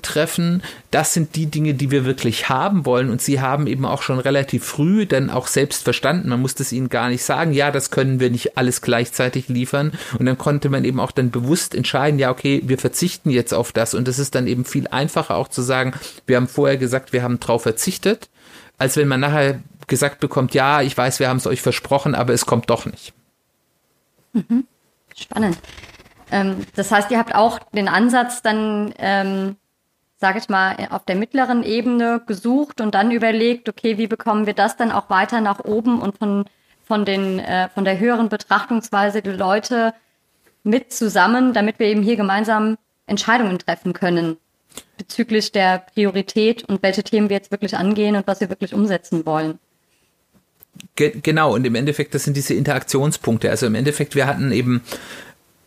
treffen. 0.03 0.63
Das 0.91 1.15
sind 1.15 1.37
die 1.37 1.47
Dinge, 1.47 1.75
die 1.75 1.91
wir 1.91 2.05
wirklich 2.05 2.49
haben 2.49 2.87
wollen. 2.87 3.11
Und 3.11 3.21
sie 3.21 3.41
haben 3.41 3.67
eben 3.67 3.85
auch 3.85 4.03
schon 4.03 4.19
relativ 4.19 4.65
früh 4.65 5.07
dann 5.07 5.31
auch 5.31 5.47
selbst 5.47 5.85
verstanden. 5.85 6.29
Man 6.29 6.41
musste 6.41 6.63
es 6.63 6.73
ihnen 6.73 6.89
gar 6.89 7.09
nicht 7.09 7.23
sagen, 7.23 7.53
ja, 7.53 7.71
das 7.71 7.91
können 7.91 8.21
wir 8.21 8.31
nicht 8.31 8.57
alles 8.57 8.83
gleichzeitig 8.83 9.49
liefern. 9.49 9.93
Und 10.19 10.27
dann 10.27 10.39
konnte 10.39 10.69
man 10.69 10.85
eben 10.85 11.01
auch 11.01 11.13
dann 11.13 11.31
bewusst 11.31 11.75
entscheiden, 11.75 12.19
ja, 12.19 12.31
okay, 12.31 12.63
wir 12.65 12.79
verzichten 12.79 13.31
jetzt 13.31 13.53
auf 13.53 13.73
das. 13.73 13.95
Und 13.95 14.09
es 14.09 14.19
ist 14.19 14.35
dann 14.35 14.47
eben 14.47 14.65
viel 14.65 14.89
einfacher 14.89 15.37
auch 15.37 15.49
zu 15.49 15.63
sagen, 15.63 15.93
wir 16.27 16.37
haben 16.37 16.49
vorher 16.49 16.77
gesagt, 16.77 17.13
wir 17.13 17.23
haben 17.23 17.41
drauf 17.41 17.63
verzichtet, 17.63 18.29
als 18.79 18.97
wenn 18.97 19.09
man 19.09 19.21
nachher 19.21 19.61
gesagt 19.87 20.21
bekommt, 20.21 20.55
ja, 20.55 20.83
ich 20.83 20.97
weiß, 20.97 21.21
wir 21.21 21.29
haben 21.29 21.37
es 21.37 21.47
euch 21.47 21.61
versprochen, 21.61 22.15
aber 22.15 22.33
es 22.33 22.47
kommt 22.47 22.71
doch 22.71 22.87
nicht. 22.87 23.13
Mhm. 24.33 24.65
Spannend. 25.15 25.59
Ähm, 26.33 26.67
das 26.75 26.91
heißt, 26.91 27.11
ihr 27.13 27.19
habt 27.19 27.35
auch 27.35 27.61
den 27.73 27.87
Ansatz 27.87 28.43
dann, 28.43 28.93
ähm, 28.99 29.57
sage 30.17 30.39
ich 30.39 30.49
mal, 30.49 30.77
auf 30.91 31.05
der 31.05 31.17
mittleren 31.17 31.63
Ebene 31.63 32.21
gesucht 32.27 32.81
und 32.81 32.95
dann 32.95 33.11
überlegt, 33.13 33.69
okay, 33.69 33.99
wie 33.99 34.07
bekommen 34.09 34.47
wir 34.47 34.55
das 34.55 34.77
dann 34.77 34.91
auch 34.91 35.11
weiter 35.11 35.41
nach 35.41 35.61
oben 35.65 36.01
und 36.01 36.19
von, 36.19 36.47
von, 36.85 37.05
den, 37.05 37.39
äh, 37.39 37.69
von 37.69 37.85
der 37.85 37.99
höheren 37.99 38.29
Betrachtungsweise 38.29 39.23
die 39.23 39.31
Leute 39.31 39.95
mit 40.65 40.93
zusammen, 40.93 41.53
damit 41.53 41.79
wir 41.79 41.87
eben 41.87 42.03
hier 42.03 42.17
gemeinsam 42.17 42.79
Entscheidungen 43.07 43.59
treffen 43.59 43.93
können 43.93 44.39
bezüglich 44.97 45.53
der 45.53 45.85
Priorität 45.95 46.65
und 46.65 46.83
welche 46.83 47.03
Themen 47.03 47.29
wir 47.29 47.37
jetzt 47.37 47.51
wirklich 47.51 47.77
angehen 47.77 48.17
und 48.17 48.27
was 48.27 48.41
wir 48.41 48.49
wirklich 48.49 48.75
umsetzen 48.75 49.27
wollen. 49.27 49.59
Ge 50.97 51.13
genau, 51.23 51.55
und 51.55 51.67
im 51.67 51.75
Endeffekt, 51.75 52.15
das 52.15 52.25
sind 52.25 52.37
diese 52.37 52.55
Interaktionspunkte. 52.55 53.51
Also 53.51 53.67
im 53.67 53.75
Endeffekt, 53.75 54.15
wir 54.15 54.27
hatten 54.27 54.53
eben, 54.53 54.83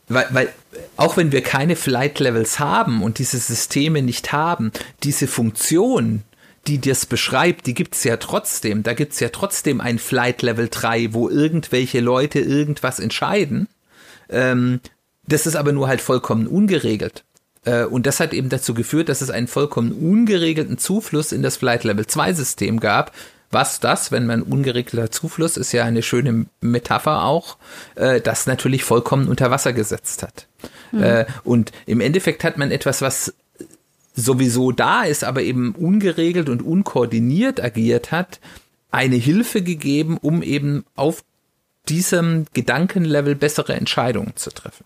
weil, 0.08 0.28
weil 0.32 0.54
auch 0.98 1.18
wenn 1.18 1.32
wir 1.32 1.42
keine 1.42 1.76
Flight 1.76 2.20
Levels 2.20 2.60
haben 2.60 3.02
und 3.02 3.18
diese 3.20 3.38
Systeme 3.38 4.02
nicht 4.02 4.32
haben, 4.32 4.72
diese 5.04 5.28
Funktion, 5.28 6.24
die 6.68 6.80
das 6.80 7.06
beschreibt, 7.06 7.68
die 7.68 7.74
gibt's 7.74 8.04
ja 8.04 8.18
trotzdem. 8.18 8.84
Da 8.84 8.94
gibt's 8.94 9.20
ja 9.20 9.30
trotzdem 9.30 9.82
ein 9.82 10.00
Flight 10.00 10.42
Level 10.42 10.68
3, 10.70 11.14
wo 11.14 11.30
irgendwelche 11.30 12.00
Leute 12.00 12.40
irgendwas 12.40 13.00
entscheiden. 13.00 13.68
Ähm, 14.30 14.80
das 15.28 15.48
ist 15.48 15.56
aber 15.56 15.72
nur 15.72 15.88
halt 15.88 16.02
vollkommen 16.02 16.48
ungeregelt. 16.48 17.24
Äh, 17.66 17.86
und 17.86 18.06
das 18.06 18.20
hat 18.20 18.34
eben 18.34 18.50
dazu 18.50 18.74
geführt, 18.74 19.10
dass 19.10 19.22
es 19.22 19.30
einen 19.30 19.48
vollkommen 19.48 19.92
ungeregelten 19.92 20.78
Zufluss 20.78 21.32
in 21.32 21.44
das 21.44 21.58
Flight 21.58 21.84
Level 21.84 22.08
2 22.08 22.34
System 22.34 22.80
gab. 22.80 23.12
Was 23.56 23.80
das, 23.80 24.12
wenn 24.12 24.26
man 24.26 24.42
ungeregelter 24.42 25.12
Zufluss 25.12 25.56
ist 25.56 25.72
ja 25.72 25.86
eine 25.86 26.02
schöne 26.02 26.46
Metapher 26.60 27.24
auch, 27.24 27.56
äh, 27.96 28.20
das 28.20 28.48
natürlich 28.48 28.84
vollkommen 28.84 29.30
unter 29.30 29.50
Wasser 29.50 29.72
gesetzt 29.72 30.24
hat. 30.24 30.48
Mhm. 30.92 31.26
Und 31.46 31.72
im 31.86 32.02
Endeffekt 32.02 32.44
hat 32.44 32.58
man 32.58 32.70
etwas, 32.72 33.02
was 33.02 33.34
sowieso 34.14 34.74
da 34.74 35.04
ist, 35.04 35.24
aber 35.24 35.42
eben 35.42 35.74
ungeregelt 35.74 36.50
und 36.50 36.64
unkoordiniert 36.64 37.64
agiert 37.64 38.12
hat, 38.12 38.42
eine 38.92 39.16
Hilfe 39.16 39.62
gegeben, 39.62 40.18
um 40.22 40.44
eben 40.44 40.84
auf 40.98 41.24
diesem 41.88 42.48
Gedankenlevel 42.54 43.36
bessere 43.36 43.76
Entscheidungen 43.76 44.34
zu 44.36 44.50
treffen. 44.50 44.84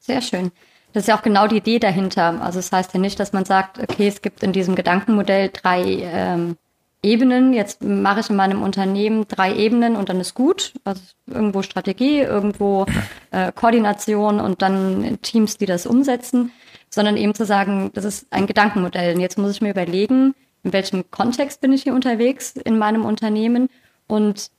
Sehr 0.00 0.22
schön. 0.22 0.52
Das 0.94 1.02
ist 1.02 1.08
ja 1.08 1.18
auch 1.18 1.22
genau 1.22 1.48
die 1.48 1.58
Idee 1.58 1.80
dahinter. 1.80 2.40
Also 2.40 2.60
es 2.60 2.70
das 2.70 2.78
heißt 2.78 2.94
ja 2.94 3.00
nicht, 3.00 3.20
dass 3.20 3.34
man 3.34 3.44
sagt, 3.44 3.78
okay, 3.78 4.08
es 4.08 4.22
gibt 4.22 4.42
in 4.42 4.54
diesem 4.54 4.74
Gedankenmodell 4.74 5.50
drei 5.52 5.82
ähm, 6.00 6.56
Ebenen. 7.02 7.52
Jetzt 7.52 7.82
mache 7.82 8.20
ich 8.20 8.30
in 8.30 8.36
meinem 8.36 8.62
Unternehmen 8.62 9.26
drei 9.28 9.54
Ebenen 9.54 9.96
und 9.96 10.08
dann 10.08 10.20
ist 10.20 10.34
gut. 10.34 10.72
Also 10.84 11.00
irgendwo 11.26 11.62
Strategie, 11.62 12.20
irgendwo 12.20 12.86
äh, 13.30 13.52
Koordination 13.52 14.40
und 14.40 14.62
dann 14.62 15.18
Teams, 15.22 15.56
die 15.56 15.66
das 15.66 15.86
umsetzen. 15.86 16.52
Sondern 16.90 17.16
eben 17.16 17.34
zu 17.34 17.44
sagen, 17.44 17.90
das 17.94 18.04
ist 18.04 18.26
ein 18.30 18.46
Gedankenmodell. 18.46 19.14
Und 19.14 19.20
jetzt 19.20 19.38
muss 19.38 19.50
ich 19.52 19.60
mir 19.60 19.70
überlegen, 19.70 20.34
in 20.62 20.72
welchem 20.72 21.10
Kontext 21.10 21.60
bin 21.60 21.72
ich 21.72 21.84
hier 21.84 21.94
unterwegs 21.94 22.56
in 22.56 22.78
meinem 22.78 23.04
Unternehmen 23.04 23.68
und 24.08 24.50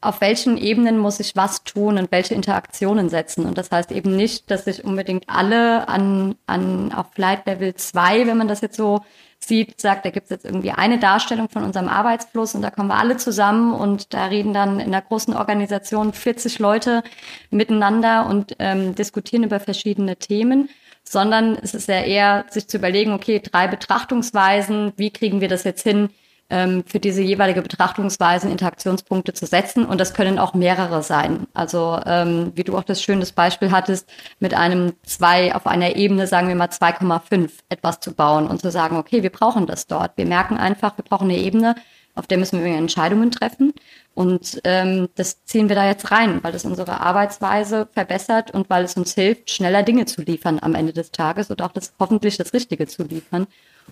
auf 0.00 0.20
welchen 0.22 0.56
Ebenen 0.56 0.96
muss 0.96 1.20
ich 1.20 1.36
was 1.36 1.62
tun 1.64 1.98
und 1.98 2.10
welche 2.10 2.34
Interaktionen 2.34 3.10
setzen. 3.10 3.44
Und 3.44 3.58
das 3.58 3.70
heißt 3.70 3.92
eben 3.92 4.16
nicht, 4.16 4.50
dass 4.50 4.64
sich 4.64 4.84
unbedingt 4.84 5.24
alle 5.28 5.88
an, 5.88 6.36
an 6.46 6.92
auf 6.92 7.12
Flight 7.12 7.46
Level 7.46 7.74
2, 7.74 8.26
wenn 8.26 8.38
man 8.38 8.48
das 8.48 8.62
jetzt 8.62 8.76
so 8.76 9.02
sieht, 9.42 9.80
sagt, 9.80 10.04
da 10.04 10.10
gibt 10.10 10.24
es 10.24 10.30
jetzt 10.30 10.44
irgendwie 10.44 10.70
eine 10.70 10.98
Darstellung 10.98 11.48
von 11.48 11.64
unserem 11.64 11.88
Arbeitsfluss 11.88 12.54
und 12.54 12.62
da 12.62 12.70
kommen 12.70 12.88
wir 12.88 12.98
alle 12.98 13.16
zusammen 13.16 13.72
und 13.72 14.12
da 14.12 14.26
reden 14.26 14.52
dann 14.52 14.80
in 14.80 14.88
einer 14.88 15.02
großen 15.02 15.34
Organisation 15.34 16.12
40 16.12 16.58
Leute 16.58 17.02
miteinander 17.50 18.26
und 18.26 18.54
ähm, 18.58 18.94
diskutieren 18.94 19.44
über 19.44 19.58
verschiedene 19.58 20.16
Themen, 20.16 20.68
sondern 21.04 21.56
es 21.56 21.74
ist 21.74 21.88
ja 21.88 22.02
eher, 22.02 22.44
sich 22.50 22.68
zu 22.68 22.76
überlegen, 22.76 23.12
okay, 23.12 23.40
drei 23.40 23.66
Betrachtungsweisen, 23.66 24.92
wie 24.96 25.10
kriegen 25.10 25.40
wir 25.40 25.48
das 25.48 25.64
jetzt 25.64 25.82
hin, 25.82 26.10
ähm, 26.50 26.84
für 26.86 27.00
diese 27.00 27.22
jeweilige 27.22 27.62
Betrachtungsweise 27.62 28.48
Interaktionspunkte 28.48 29.32
zu 29.32 29.46
setzen. 29.46 29.86
Und 29.86 30.00
das 30.00 30.14
können 30.14 30.38
auch 30.38 30.52
mehrere 30.54 31.02
sein. 31.02 31.46
Also 31.54 32.00
ähm, 32.04 32.52
wie 32.54 32.64
du 32.64 32.76
auch 32.76 32.84
das 32.84 33.02
schöne 33.02 33.24
Beispiel 33.34 33.70
hattest, 33.70 34.08
mit 34.40 34.54
einem 34.54 34.94
zwei 35.04 35.54
auf 35.54 35.66
einer 35.66 35.96
Ebene, 35.96 36.26
sagen 36.26 36.48
wir 36.48 36.56
mal 36.56 36.68
2,5 36.68 37.50
etwas 37.68 38.00
zu 38.00 38.12
bauen 38.12 38.46
und 38.48 38.60
zu 38.60 38.70
sagen, 38.70 38.96
okay, 38.96 39.22
wir 39.22 39.30
brauchen 39.30 39.66
das 39.66 39.86
dort. 39.86 40.12
Wir 40.16 40.26
merken 40.26 40.56
einfach, 40.56 40.96
wir 40.98 41.04
brauchen 41.04 41.30
eine 41.30 41.38
Ebene, 41.38 41.76
auf 42.14 42.26
der 42.26 42.38
müssen 42.38 42.62
wir 42.62 42.74
Entscheidungen 42.76 43.30
treffen. 43.30 43.72
Und 44.14 44.60
ähm, 44.64 45.08
das 45.14 45.44
ziehen 45.44 45.68
wir 45.68 45.76
da 45.76 45.86
jetzt 45.86 46.10
rein, 46.10 46.42
weil 46.42 46.54
es 46.54 46.64
unsere 46.64 47.00
Arbeitsweise 47.00 47.88
verbessert 47.92 48.50
und 48.50 48.68
weil 48.68 48.84
es 48.84 48.96
uns 48.96 49.14
hilft, 49.14 49.50
schneller 49.50 49.82
Dinge 49.82 50.06
zu 50.06 50.22
liefern 50.22 50.58
am 50.60 50.74
Ende 50.74 50.92
des 50.92 51.12
Tages 51.12 51.50
und 51.50 51.62
auch 51.62 51.72
das 51.72 51.94
hoffentlich 51.98 52.36
das 52.36 52.52
Richtige 52.52 52.86
zu 52.86 53.04
liefern. 53.04 53.46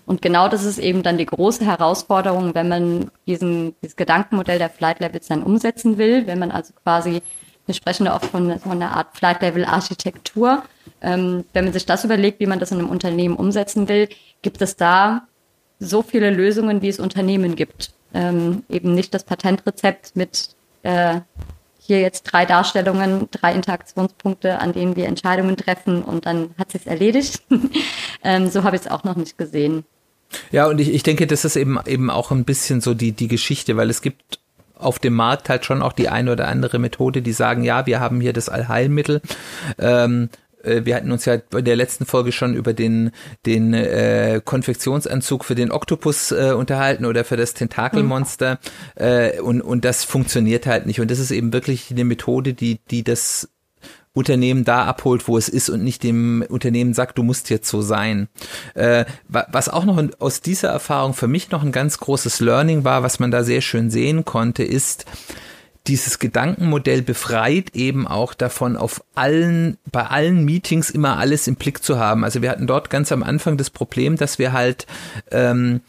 Und 0.05 0.21
genau 0.21 0.47
das 0.47 0.65
ist 0.65 0.79
eben 0.79 1.03
dann 1.03 1.17
die 1.17 1.25
große 1.25 1.65
Herausforderung, 1.65 2.55
wenn 2.55 2.67
man 2.67 3.11
diesen, 3.27 3.75
dieses 3.81 3.95
Gedankenmodell 3.95 4.57
der 4.57 4.69
Flight 4.69 4.99
Levels 4.99 5.27
dann 5.27 5.43
umsetzen 5.43 5.97
will, 5.97 6.25
wenn 6.25 6.39
man 6.39 6.51
also 6.51 6.73
quasi, 6.83 7.21
wir 7.67 7.75
sprechen 7.75 8.05
da 8.05 8.15
oft 8.15 8.25
von, 8.25 8.59
von 8.59 8.71
einer 8.71 8.95
Art 8.95 9.15
Flight 9.15 9.41
Level 9.41 9.65
Architektur, 9.65 10.63
ähm, 11.01 11.45
wenn 11.53 11.65
man 11.65 11.73
sich 11.73 11.85
das 11.85 12.05
überlegt, 12.05 12.39
wie 12.39 12.47
man 12.47 12.59
das 12.59 12.71
in 12.71 12.79
einem 12.79 12.89
Unternehmen 12.89 13.35
umsetzen 13.35 13.87
will, 13.87 14.09
gibt 14.41 14.61
es 14.61 14.75
da 14.75 15.27
so 15.79 16.01
viele 16.01 16.29
Lösungen, 16.31 16.81
wie 16.81 16.89
es 16.89 16.99
Unternehmen 16.99 17.55
gibt. 17.55 17.91
Ähm, 18.13 18.63
eben 18.69 18.95
nicht 18.95 19.13
das 19.13 19.23
Patentrezept 19.23 20.15
mit 20.15 20.49
äh, 20.83 21.21
hier 21.89 22.01
jetzt 22.01 22.23
drei 22.23 22.45
Darstellungen, 22.45 23.27
drei 23.31 23.53
Interaktionspunkte, 23.53 24.59
an 24.59 24.73
denen 24.73 24.95
wir 24.95 25.07
Entscheidungen 25.07 25.57
treffen 25.57 26.03
und 26.03 26.27
dann 26.27 26.51
hat 26.57 26.71
sich's 26.71 26.85
erledigt. 26.85 27.41
ähm, 28.23 28.47
so 28.49 28.63
habe 28.63 28.75
ich 28.75 28.83
es 28.83 28.87
auch 28.87 29.03
noch 29.03 29.15
nicht 29.15 29.39
gesehen. 29.39 29.85
Ja, 30.51 30.67
und 30.67 30.79
ich, 30.79 30.93
ich 30.93 31.01
denke, 31.01 31.25
das 31.25 31.45
ist 31.45 31.55
eben 31.55 31.79
eben 31.87 32.11
auch 32.11 32.29
ein 32.29 32.45
bisschen 32.45 32.79
so 32.79 32.93
die, 32.93 33.11
die 33.11 33.27
Geschichte, 33.27 33.75
weil 33.75 33.89
es 33.89 34.03
gibt 34.03 34.39
auf 34.75 34.99
dem 34.99 35.15
Markt 35.15 35.49
halt 35.49 35.65
schon 35.65 35.81
auch 35.81 35.93
die 35.93 36.09
eine 36.09 36.31
oder 36.31 36.47
andere 36.47 36.77
Methode, 36.77 37.23
die 37.23 37.33
sagen, 37.33 37.63
ja, 37.63 37.87
wir 37.87 37.99
haben 37.99 38.21
hier 38.21 38.33
das 38.33 38.49
Allheilmittel. 38.49 39.21
Ähm, 39.79 40.29
äh, 40.31 40.48
wir 40.63 40.95
hatten 40.95 41.11
uns 41.11 41.25
ja 41.25 41.37
bei 41.49 41.61
der 41.61 41.75
letzten 41.75 42.05
Folge 42.05 42.31
schon 42.31 42.53
über 42.53 42.73
den, 42.73 43.11
den 43.45 43.73
äh, 43.73 44.41
Konfektionsanzug 44.43 45.45
für 45.45 45.55
den 45.55 45.71
Oktopus 45.71 46.31
äh, 46.31 46.53
unterhalten 46.55 47.05
oder 47.05 47.23
für 47.23 47.37
das 47.37 47.53
Tentakelmonster 47.53 48.59
mhm. 48.95 49.03
äh, 49.03 49.39
und, 49.39 49.61
und 49.61 49.85
das 49.85 50.03
funktioniert 50.03 50.65
halt 50.65 50.85
nicht. 50.85 50.99
Und 50.99 51.11
das 51.11 51.19
ist 51.19 51.31
eben 51.31 51.53
wirklich 51.53 51.91
eine 51.91 52.03
Methode, 52.03 52.53
die, 52.53 52.79
die 52.89 53.03
das 53.03 53.49
Unternehmen 54.13 54.65
da 54.65 54.85
abholt, 54.85 55.27
wo 55.27 55.37
es 55.37 55.47
ist 55.49 55.69
und 55.69 55.83
nicht 55.83 56.03
dem 56.03 56.43
Unternehmen 56.49 56.93
sagt, 56.93 57.17
du 57.17 57.23
musst 57.23 57.49
jetzt 57.49 57.69
so 57.69 57.81
sein. 57.81 58.27
Äh, 58.73 59.05
was 59.27 59.69
auch 59.69 59.85
noch 59.85 60.03
aus 60.19 60.41
dieser 60.41 60.69
Erfahrung 60.69 61.13
für 61.13 61.27
mich 61.27 61.51
noch 61.51 61.63
ein 61.63 61.71
ganz 61.71 61.99
großes 61.99 62.39
Learning 62.39 62.83
war, 62.83 63.03
was 63.03 63.19
man 63.19 63.31
da 63.31 63.43
sehr 63.43 63.61
schön 63.61 63.89
sehen 63.89 64.25
konnte, 64.25 64.63
ist, 64.63 65.05
dieses 65.89 66.19
Gedankenmodell 66.19 67.01
befreit 67.01 67.75
eben 67.75 68.07
auch 68.07 68.33
davon, 68.33 68.77
auf 68.77 69.03
allen, 69.15 69.77
bei 69.91 70.05
allen 70.05 70.45
Meetings 70.45 70.89
immer 70.89 71.17
alles 71.17 71.47
im 71.47 71.55
Blick 71.55 71.83
zu 71.83 71.97
haben. 71.97 72.23
Also 72.23 72.41
wir 72.41 72.51
hatten 72.51 72.67
dort 72.67 72.89
ganz 72.89 73.11
am 73.11 73.23
Anfang 73.23 73.57
das 73.57 73.69
Problem, 73.69 74.15
dass 74.15 74.39
wir 74.39 74.53
halt 74.53 74.85
ähm, 75.31 75.81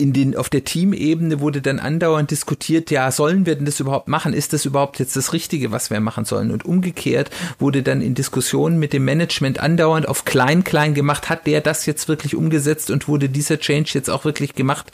in 0.00 0.12
den, 0.12 0.36
auf 0.36 0.48
der 0.48 0.62
Teamebene 0.62 1.40
wurde 1.40 1.60
dann 1.60 1.80
andauernd 1.80 2.30
diskutiert, 2.30 2.92
ja, 2.92 3.10
sollen 3.10 3.46
wir 3.46 3.56
denn 3.56 3.64
das 3.64 3.80
überhaupt 3.80 4.06
machen? 4.06 4.32
Ist 4.32 4.52
das 4.52 4.64
überhaupt 4.64 5.00
jetzt 5.00 5.16
das 5.16 5.32
Richtige, 5.32 5.72
was 5.72 5.90
wir 5.90 5.98
machen 5.98 6.24
sollen? 6.24 6.52
Und 6.52 6.64
umgekehrt 6.64 7.30
wurde 7.58 7.82
dann 7.82 8.00
in 8.00 8.14
Diskussionen 8.14 8.78
mit 8.78 8.92
dem 8.92 9.04
Management 9.04 9.58
andauernd 9.58 10.06
auf 10.06 10.24
klein, 10.24 10.62
klein 10.62 10.94
gemacht. 10.94 11.28
Hat 11.28 11.48
der 11.48 11.60
das 11.60 11.84
jetzt 11.84 12.06
wirklich 12.06 12.36
umgesetzt 12.36 12.92
und 12.92 13.08
wurde 13.08 13.28
dieser 13.28 13.58
Change 13.58 13.90
jetzt 13.94 14.08
auch 14.08 14.24
wirklich 14.24 14.54
gemacht 14.54 14.92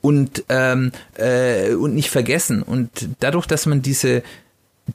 und, 0.00 0.44
ähm, 0.48 0.90
äh, 1.16 1.74
und 1.74 1.94
nicht 1.94 2.08
vergessen? 2.08 2.62
Und 2.62 2.88
dadurch, 3.20 3.44
dass 3.44 3.66
man 3.66 3.82
diese, 3.82 4.22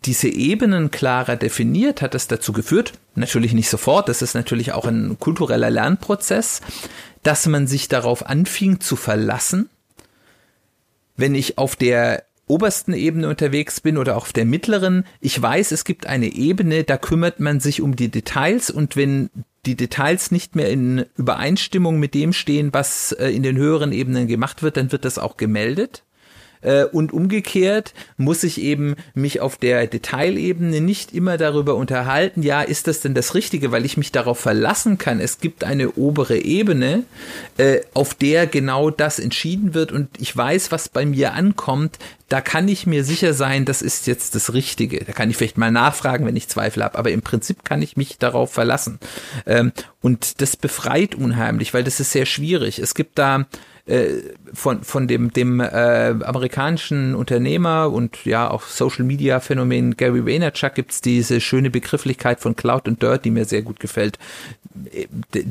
diese 0.05 0.27
Ebenen 0.27 0.89
klarer 0.89 1.35
definiert, 1.35 2.01
hat 2.01 2.15
das 2.15 2.27
dazu 2.27 2.51
geführt, 2.51 2.93
natürlich 3.13 3.53
nicht 3.53 3.69
sofort, 3.69 4.09
das 4.09 4.23
ist 4.23 4.33
natürlich 4.33 4.71
auch 4.71 4.85
ein 4.85 5.17
kultureller 5.19 5.69
Lernprozess, 5.69 6.61
dass 7.23 7.45
man 7.47 7.67
sich 7.67 7.87
darauf 7.87 8.25
anfing 8.25 8.79
zu 8.79 8.95
verlassen, 8.95 9.69
wenn 11.17 11.35
ich 11.35 11.57
auf 11.57 11.75
der 11.75 12.23
obersten 12.47 12.93
Ebene 12.93 13.29
unterwegs 13.29 13.79
bin 13.79 13.97
oder 13.97 14.17
auch 14.17 14.23
auf 14.23 14.33
der 14.33 14.45
mittleren, 14.45 15.05
ich 15.21 15.41
weiß, 15.41 15.71
es 15.71 15.85
gibt 15.85 16.05
eine 16.05 16.33
Ebene, 16.33 16.83
da 16.83 16.97
kümmert 16.97 17.39
man 17.39 17.59
sich 17.59 17.81
um 17.81 17.95
die 17.95 18.09
Details 18.09 18.69
und 18.69 18.95
wenn 18.95 19.29
die 19.65 19.75
Details 19.75 20.31
nicht 20.31 20.55
mehr 20.55 20.69
in 20.69 21.05
Übereinstimmung 21.15 21.99
mit 21.99 22.13
dem 22.13 22.33
stehen, 22.33 22.73
was 22.73 23.11
äh, 23.13 23.29
in 23.29 23.43
den 23.43 23.57
höheren 23.57 23.91
Ebenen 23.91 24.27
gemacht 24.27 24.63
wird, 24.63 24.75
dann 24.75 24.91
wird 24.91 25.05
das 25.05 25.17
auch 25.17 25.37
gemeldet. 25.37 26.03
Äh, 26.61 26.85
und 26.85 27.13
umgekehrt 27.13 27.93
muss 28.17 28.43
ich 28.43 28.61
eben 28.61 28.95
mich 29.13 29.41
auf 29.41 29.57
der 29.57 29.87
Detailebene 29.87 30.81
nicht 30.81 31.13
immer 31.13 31.37
darüber 31.37 31.75
unterhalten, 31.75 32.43
ja, 32.43 32.61
ist 32.61 32.87
das 32.87 33.01
denn 33.01 33.13
das 33.13 33.35
Richtige, 33.35 33.71
weil 33.71 33.85
ich 33.85 33.97
mich 33.97 34.11
darauf 34.11 34.39
verlassen 34.39 34.97
kann. 34.97 35.19
Es 35.19 35.39
gibt 35.39 35.63
eine 35.63 35.91
obere 35.91 36.37
Ebene, 36.37 37.03
äh, 37.57 37.81
auf 37.93 38.13
der 38.13 38.47
genau 38.47 38.89
das 38.89 39.19
entschieden 39.19 39.73
wird 39.73 39.91
und 39.91 40.09
ich 40.19 40.35
weiß, 40.35 40.71
was 40.71 40.89
bei 40.89 41.05
mir 41.05 41.33
ankommt. 41.33 41.97
Da 42.29 42.39
kann 42.39 42.69
ich 42.69 42.87
mir 42.87 43.03
sicher 43.03 43.33
sein, 43.33 43.65
das 43.65 43.81
ist 43.81 44.07
jetzt 44.07 44.35
das 44.35 44.53
Richtige. 44.53 45.03
Da 45.03 45.11
kann 45.11 45.29
ich 45.29 45.35
vielleicht 45.35 45.57
mal 45.57 45.71
nachfragen, 45.71 46.25
wenn 46.25 46.37
ich 46.37 46.47
Zweifel 46.47 46.81
habe, 46.81 46.97
aber 46.97 47.11
im 47.11 47.21
Prinzip 47.21 47.65
kann 47.65 47.81
ich 47.81 47.97
mich 47.97 48.19
darauf 48.19 48.53
verlassen. 48.53 48.99
Ähm, 49.45 49.73
und 50.01 50.41
das 50.41 50.55
befreit 50.55 51.13
unheimlich, 51.13 51.73
weil 51.73 51.83
das 51.83 51.99
ist 51.99 52.11
sehr 52.11 52.25
schwierig. 52.25 52.79
Es 52.79 52.95
gibt 52.95 53.19
da 53.19 53.47
von, 54.53 54.83
von 54.83 55.07
dem, 55.07 55.33
dem 55.33 55.59
äh, 55.59 56.15
amerikanischen 56.23 57.15
Unternehmer 57.15 57.91
und 57.91 58.25
ja 58.25 58.49
auch 58.49 58.63
Social 58.63 59.03
Media 59.03 59.39
Phänomen 59.39 59.97
Gary 59.97 60.25
Vaynerchuk 60.25 60.75
gibt's 60.75 61.01
diese 61.01 61.41
schöne 61.41 61.69
Begrifflichkeit 61.69 62.39
von 62.39 62.55
Cloud 62.55 62.87
und 62.87 63.01
Dirt, 63.01 63.25
die 63.25 63.31
mir 63.31 63.45
sehr 63.45 63.61
gut 63.61 63.79
gefällt. 63.79 64.17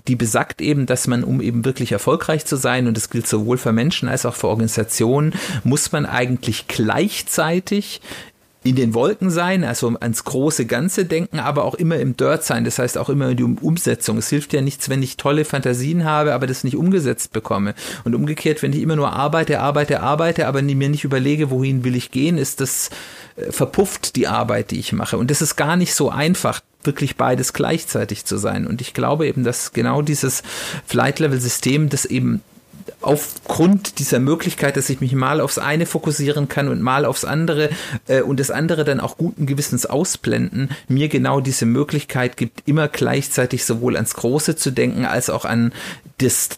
Die 0.07 0.16
besagt 0.16 0.61
eben, 0.61 0.87
dass 0.87 1.07
man, 1.07 1.24
um 1.24 1.40
eben 1.40 1.64
wirklich 1.64 1.92
erfolgreich 1.92 2.46
zu 2.46 2.57
sein, 2.57 2.87
und 2.87 2.96
das 2.96 3.11
gilt 3.11 3.26
sowohl 3.26 3.59
für 3.59 3.72
Menschen 3.72 4.09
als 4.09 4.24
auch 4.24 4.35
für 4.35 4.48
Organisationen, 4.48 5.35
muss 5.64 5.92
man 5.92 6.07
eigentlich 6.07 6.68
gleichzeitig 6.68 8.00
in 8.62 8.77
den 8.77 8.92
Wolken 8.92 9.31
sein, 9.31 9.64
also 9.64 9.94
ans 10.01 10.25
große 10.25 10.66
Ganze 10.66 11.07
denken, 11.07 11.38
aber 11.38 11.64
auch 11.64 11.75
immer 11.75 11.96
im 11.96 12.16
Dirt 12.16 12.44
sein, 12.44 12.64
das 12.64 12.79
heißt 12.79 12.99
auch 12.99 13.09
immer 13.09 13.35
die 13.35 13.44
Umsetzung. 13.44 14.18
Es 14.18 14.29
hilft 14.29 14.53
ja 14.53 14.61
nichts, 14.61 14.90
wenn 14.90 15.03
ich 15.03 15.16
tolle 15.16 15.46
Fantasien 15.46 16.05
habe, 16.05 16.35
aber 16.35 16.46
das 16.46 16.62
nicht 16.62 16.77
umgesetzt 16.77 17.33
bekomme. 17.33 17.75
Und 18.05 18.14
umgekehrt, 18.14 18.62
wenn 18.62 18.73
ich 18.73 18.83
immer 18.83 18.96
nur 18.96 19.12
arbeite, 19.12 19.61
arbeite, 19.61 20.01
arbeite, 20.01 20.46
aber 20.46 20.61
mir 20.62 20.88
nicht 20.88 21.05
überlege, 21.05 21.51
wohin 21.51 21.85
will 21.85 21.96
ich 21.96 22.11
gehen, 22.11 22.37
ist 22.37 22.61
das 22.61 22.90
äh, 23.37 23.51
verpufft 23.51 24.16
die 24.16 24.27
Arbeit, 24.27 24.70
die 24.70 24.79
ich 24.79 24.92
mache. 24.92 25.16
Und 25.16 25.31
das 25.31 25.42
ist 25.42 25.57
gar 25.57 25.77
nicht 25.77 25.94
so 25.94 26.11
einfach 26.11 26.61
wirklich 26.83 27.16
beides 27.16 27.53
gleichzeitig 27.53 28.25
zu 28.25 28.37
sein. 28.38 28.66
Und 28.66 28.81
ich 28.81 28.94
glaube 28.94 29.27
eben, 29.27 29.44
dass 29.44 29.73
genau 29.73 30.03
dieses 30.03 30.42
Flight-Level-System 30.87 31.88
das 31.88 32.05
eben 32.05 32.42
aufgrund 33.02 33.98
dieser 33.98 34.18
Möglichkeit, 34.18 34.76
dass 34.76 34.90
ich 34.90 35.00
mich 35.00 35.14
mal 35.14 35.40
aufs 35.40 35.58
eine 35.58 35.86
fokussieren 35.86 36.48
kann 36.48 36.68
und 36.68 36.82
mal 36.82 37.04
aufs 37.04 37.24
andere 37.24 37.70
äh, 38.08 38.20
und 38.22 38.40
das 38.40 38.50
andere 38.50 38.84
dann 38.84 39.00
auch 39.00 39.16
guten 39.16 39.46
Gewissens 39.46 39.86
ausblenden, 39.86 40.70
mir 40.88 41.08
genau 41.08 41.40
diese 41.40 41.66
Möglichkeit 41.66 42.36
gibt, 42.36 42.68
immer 42.68 42.88
gleichzeitig 42.88 43.64
sowohl 43.64 43.96
ans 43.96 44.14
Große 44.14 44.56
zu 44.56 44.70
denken, 44.70 45.04
als 45.06 45.30
auch 45.30 45.44
an 45.44 45.72
das 46.18 46.50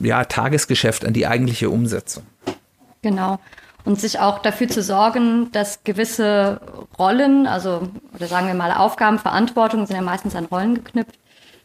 ja, 0.00 0.24
Tagesgeschäft, 0.24 1.04
an 1.04 1.12
die 1.12 1.26
eigentliche 1.26 1.70
Umsetzung. 1.70 2.24
Genau. 3.02 3.38
Und 3.84 4.00
sich 4.00 4.18
auch 4.18 4.40
dafür 4.40 4.68
zu 4.68 4.82
sorgen, 4.82 5.52
dass 5.52 5.84
gewisse 5.84 6.60
Rollen, 6.98 7.46
also 7.46 7.88
oder 8.14 8.26
sagen 8.26 8.48
wir 8.48 8.54
mal 8.54 8.72
Aufgaben, 8.72 9.18
Verantwortungen 9.18 9.86
sind 9.86 9.94
ja 9.96 10.02
meistens 10.02 10.34
an 10.34 10.46
Rollen 10.46 10.74
geknüpft, 10.74 11.18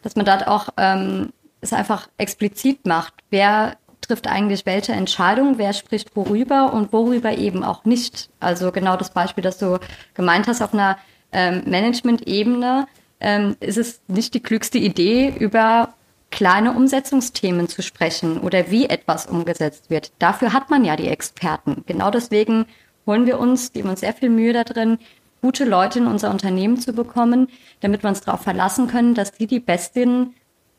dass 0.03 0.15
man 0.15 0.25
dort 0.25 0.47
auch 0.47 0.69
ähm, 0.77 1.33
es 1.61 1.73
einfach 1.73 2.09
explizit 2.17 2.85
macht, 2.85 3.13
wer 3.29 3.77
trifft 4.01 4.27
eigentlich 4.27 4.65
welche 4.65 4.93
Entscheidung, 4.93 5.57
wer 5.57 5.73
spricht 5.73 6.15
worüber 6.15 6.73
und 6.73 6.91
worüber 6.91 7.37
eben 7.37 7.63
auch 7.63 7.85
nicht. 7.85 8.29
Also 8.39 8.71
genau 8.71 8.97
das 8.97 9.11
Beispiel, 9.11 9.43
das 9.43 9.57
du 9.57 9.79
gemeint 10.13 10.47
hast 10.47 10.61
auf 10.61 10.73
einer 10.73 10.97
ähm, 11.31 11.63
Management-Ebene, 11.65 12.87
ähm, 13.19 13.55
ist 13.59 13.77
es 13.77 14.01
nicht 14.07 14.33
die 14.33 14.41
klügste 14.41 14.77
Idee, 14.77 15.33
über 15.39 15.93
kleine 16.31 16.73
Umsetzungsthemen 16.73 17.67
zu 17.67 17.81
sprechen 17.81 18.39
oder 18.39 18.71
wie 18.71 18.87
etwas 18.87 19.27
umgesetzt 19.27 19.89
wird. 19.89 20.11
Dafür 20.19 20.53
hat 20.53 20.69
man 20.69 20.83
ja 20.83 20.95
die 20.95 21.07
Experten. 21.07 21.83
Genau 21.85 22.09
deswegen 22.09 22.65
holen 23.05 23.25
wir 23.25 23.39
uns, 23.39 23.73
geben 23.73 23.89
uns 23.89 23.99
sehr 23.99 24.13
viel 24.13 24.29
Mühe 24.29 24.53
da 24.53 24.63
drin, 24.63 24.97
gute 25.41 25.65
Leute 25.65 25.99
in 25.99 26.07
unser 26.07 26.31
Unternehmen 26.31 26.77
zu 26.77 26.93
bekommen, 26.93 27.47
damit 27.81 28.03
wir 28.03 28.09
uns 28.09 28.21
darauf 28.21 28.41
verlassen 28.41 28.87
können, 28.87 29.13
dass 29.13 29.31
die 29.33 29.47
die 29.47 29.59
besten 29.59 30.35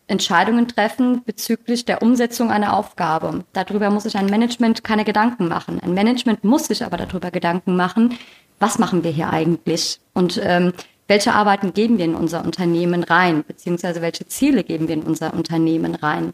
Entscheidungen 0.07 0.69
treffen 0.69 1.23
bezüglich 1.25 1.85
der 1.85 2.03
Umsetzung 2.03 2.51
einer 2.51 2.77
Aufgabe. 2.77 3.45
Darüber 3.53 3.91
muss 3.91 4.03
sich 4.03 4.17
ein 4.17 4.27
Management 4.27 4.85
keine 4.85 5.05
Gedanken 5.05 5.49
machen. 5.49 5.81
Ein 5.81 5.95
Management 5.95 6.45
muss 6.45 6.67
sich 6.67 6.85
aber 6.85 6.97
darüber 6.97 7.31
Gedanken 7.31 7.77
machen, 7.77 8.19
was 8.59 8.79
machen 8.79 9.05
wir 9.05 9.11
hier 9.11 9.31
eigentlich 9.31 10.01
und 10.13 10.41
ähm, 10.43 10.73
welche 11.09 11.33
Arbeiten 11.35 11.75
geben 11.75 11.99
wir 11.99 12.05
in 12.05 12.15
unser 12.15 12.45
Unternehmen 12.45 13.03
rein, 13.03 13.45
beziehungsweise 13.47 14.01
welche 14.01 14.27
Ziele 14.29 14.65
geben 14.65 14.89
wir 14.89 14.95
in 14.95 15.03
unser 15.03 15.35
Unternehmen 15.35 15.95
rein. 15.95 16.33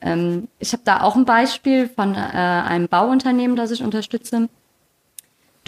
Ähm, 0.00 0.48
ich 0.58 0.72
habe 0.72 0.82
da 0.84 1.02
auch 1.02 1.16
ein 1.16 1.24
Beispiel 1.24 1.88
von 1.88 2.14
äh, 2.14 2.18
einem 2.18 2.88
Bauunternehmen, 2.88 3.56
das 3.56 3.70
ich 3.70 3.82
unterstütze. 3.82 4.48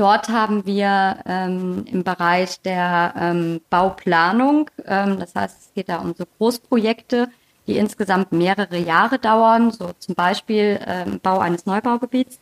Dort 0.02 0.30
haben 0.30 0.66
wir 0.66 1.18
ähm, 1.26 1.84
im 1.86 2.02
Bereich 2.02 2.60
der 2.60 3.14
ähm, 3.16 3.60
Bauplanung, 3.70 4.68
ähm, 4.84 5.20
das 5.20 5.32
heißt, 5.36 5.60
es 5.60 5.74
geht 5.74 5.88
da 5.88 5.98
um 5.98 6.12
so 6.18 6.24
Großprojekte, 6.38 7.28
die 7.68 7.76
insgesamt 7.76 8.32
mehrere 8.32 8.78
Jahre 8.78 9.20
dauern, 9.20 9.70
so 9.70 9.92
zum 10.00 10.16
Beispiel 10.16 10.80
ähm, 10.88 11.20
Bau 11.22 11.38
eines 11.38 11.66
Neubaugebiets. 11.66 12.40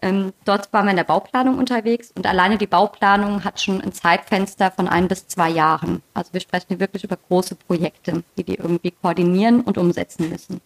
Ähm, 0.00 0.32
dort 0.46 0.72
waren 0.72 0.86
wir 0.86 0.92
in 0.92 0.96
der 0.96 1.04
Bauplanung 1.04 1.58
unterwegs 1.58 2.10
und 2.16 2.26
alleine 2.26 2.56
die 2.56 2.66
Bauplanung 2.66 3.44
hat 3.44 3.60
schon 3.60 3.82
ein 3.82 3.92
Zeitfenster 3.92 4.70
von 4.70 4.88
ein 4.88 5.06
bis 5.06 5.28
zwei 5.28 5.50
Jahren. 5.50 6.02
Also 6.14 6.32
wir 6.32 6.40
sprechen 6.40 6.68
hier 6.68 6.80
wirklich 6.80 7.04
über 7.04 7.18
große 7.28 7.54
Projekte, 7.54 8.24
die 8.38 8.44
die 8.44 8.54
irgendwie 8.54 8.92
koordinieren 8.92 9.60
und 9.60 9.76
umsetzen 9.76 10.30
müssen. 10.30 10.62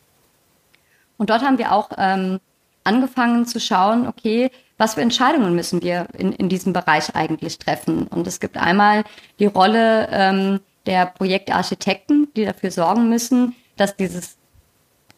Und 1.16 1.30
dort 1.30 1.42
haben 1.42 1.58
wir 1.58 1.72
auch 1.72 1.90
ähm, 1.98 2.38
angefangen 2.84 3.44
zu 3.44 3.58
schauen, 3.58 4.06
okay, 4.06 4.52
was 4.78 4.94
für 4.94 5.02
Entscheidungen 5.02 5.54
müssen 5.54 5.82
wir 5.82 6.06
in, 6.16 6.32
in 6.32 6.48
diesem 6.48 6.72
Bereich 6.72 7.14
eigentlich 7.14 7.58
treffen? 7.58 8.06
Und 8.06 8.26
es 8.26 8.40
gibt 8.40 8.56
einmal 8.56 9.04
die 9.38 9.46
Rolle 9.46 10.08
ähm, 10.10 10.60
der 10.86 11.06
Projektarchitekten, 11.06 12.28
die 12.34 12.44
dafür 12.44 12.70
sorgen 12.70 13.08
müssen, 13.08 13.54
dass 13.76 13.96
dieses 13.96 14.38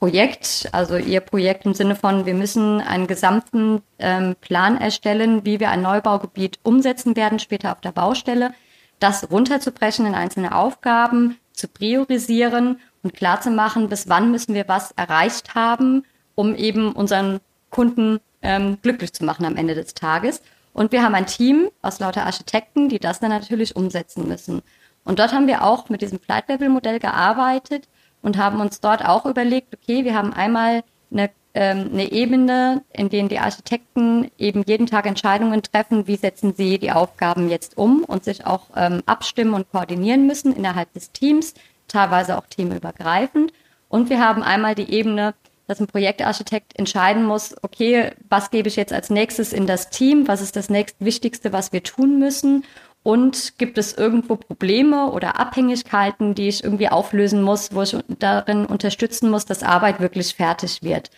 Projekt, 0.01 0.71
also 0.73 0.97
ihr 0.97 1.21
Projekt 1.21 1.67
im 1.67 1.75
Sinne 1.75 1.95
von, 1.95 2.25
wir 2.25 2.33
müssen 2.33 2.81
einen 2.81 3.07
gesamten 3.07 3.83
ähm, 3.99 4.35
Plan 4.41 4.79
erstellen, 4.79 5.45
wie 5.45 5.61
wir 5.61 5.71
ein 5.71 5.83
Neubaugebiet 5.83 6.59
umsetzen 6.63 7.17
werden, 7.17 7.39
später 7.39 7.73
auf 7.73 7.83
der 7.83 7.93
Baustelle, 7.93 8.55
das 8.99 9.31
runterzubrechen 9.31 10.07
in 10.07 10.15
einzelne 10.15 10.55
Aufgaben, 10.55 11.37
zu 11.53 11.69
priorisieren 11.69 12.81
und 13.03 13.13
klarzumachen, 13.13 13.91
bis 13.91 14.09
wann 14.09 14.31
müssen 14.31 14.55
wir 14.55 14.69
was 14.69 14.93
erreicht 14.93 15.55
haben, 15.55 16.05
um 16.35 16.55
eben 16.55 16.93
unseren 16.93 17.41
Kunden 17.69 18.21
ähm, 18.43 18.79
glücklich 18.83 19.13
zu 19.13 19.25
machen 19.25 19.45
am 19.45 19.57
Ende 19.57 19.75
des 19.75 19.95
Tages. 19.95 20.43
Und 20.73 20.93
wir 20.93 21.03
haben 21.03 21.15
ein 21.15 21.27
Team 21.27 21.69
aus 21.83 21.99
lauter 21.99 22.27
Architekten, 22.27 22.89
die 22.89 22.99
das 22.99 23.21
dann 23.21 23.31
natürlich 23.31 23.77
umsetzen 23.77 24.29
müssen. 24.29 24.63
Und 25.05 25.19
dort 25.19 25.33
haben 25.33 25.47
wir 25.47 25.65
auch 25.65 25.89
mit 25.89 26.03
diesem 26.03 26.21
Flight 26.21 26.49
Level 26.49 26.69
Modell 26.69 27.01
gearbeitet 27.01 27.89
und 28.23 28.37
haben 28.37 28.61
uns 28.61 28.81
dort 28.81 29.05
auch 29.05 29.27
überlegt, 29.27 29.75
okay, 29.75 30.05
wir 30.05 30.15
haben 30.15 30.33
einmal 30.33 30.83
eine, 31.11 31.31
ähm, 31.55 31.91
eine 31.93 32.13
Ebene, 32.13 32.85
in 32.93 33.09
denen 33.09 33.29
die 33.29 33.39
Architekten 33.39 34.31
eben 34.39 34.63
jeden 34.67 34.87
Tag 34.87 35.07
Entscheidungen 35.07 35.63
treffen, 35.63 36.07
wie 36.07 36.17
setzen 36.17 36.55
sie 36.55 36.79
die 36.79 36.93
Aufgaben 36.93 37.49
jetzt 37.49 37.77
um 37.77 38.05
und 38.05 38.25
sich 38.25 38.47
auch 38.47 38.67
ähm, 38.77 39.03
abstimmen 39.07 39.55
und 39.55 39.71
koordinieren 39.71 40.27
müssen 40.27 40.55
innerhalb 40.55 40.93
des 40.93 41.13
Teams, 41.13 41.55
teilweise 41.89 42.39
auch 42.39 42.47
teamübergreifend. 42.47 43.53
Und 43.89 44.11
wir 44.11 44.21
haben 44.21 44.43
einmal 44.43 44.77
die 44.77 44.93
Ebene, 44.93 45.35
dass 45.71 45.79
ein 45.79 45.87
Projektarchitekt 45.87 46.77
entscheiden 46.77 47.25
muss, 47.25 47.55
okay, 47.63 48.11
was 48.29 48.51
gebe 48.51 48.67
ich 48.67 48.75
jetzt 48.75 48.93
als 48.93 49.09
nächstes 49.09 49.53
in 49.53 49.69
das 49.69 49.89
Team, 49.89 50.27
was 50.27 50.41
ist 50.41 50.57
das 50.57 50.69
nächstwichtigste, 50.69 51.53
was 51.53 51.73
wir 51.73 51.85
tun 51.85 52.19
müssen? 52.19 52.65
Und 53.05 53.57
gibt 53.57 53.79
es 53.79 53.93
irgendwo 53.93 54.35
Probleme 54.35 55.13
oder 55.13 55.39
Abhängigkeiten, 55.39 56.35
die 56.35 56.49
ich 56.49 56.65
irgendwie 56.65 56.89
auflösen 56.89 57.41
muss, 57.43 57.73
wo 57.73 57.83
ich 57.83 57.97
darin 58.19 58.67
unterstützen 58.67 59.31
muss, 59.31 59.47
dass 59.47 59.63
Arbeit 59.63 60.01
wirklich 60.01 60.35
fertig 60.35 60.83
wird. 60.83 61.09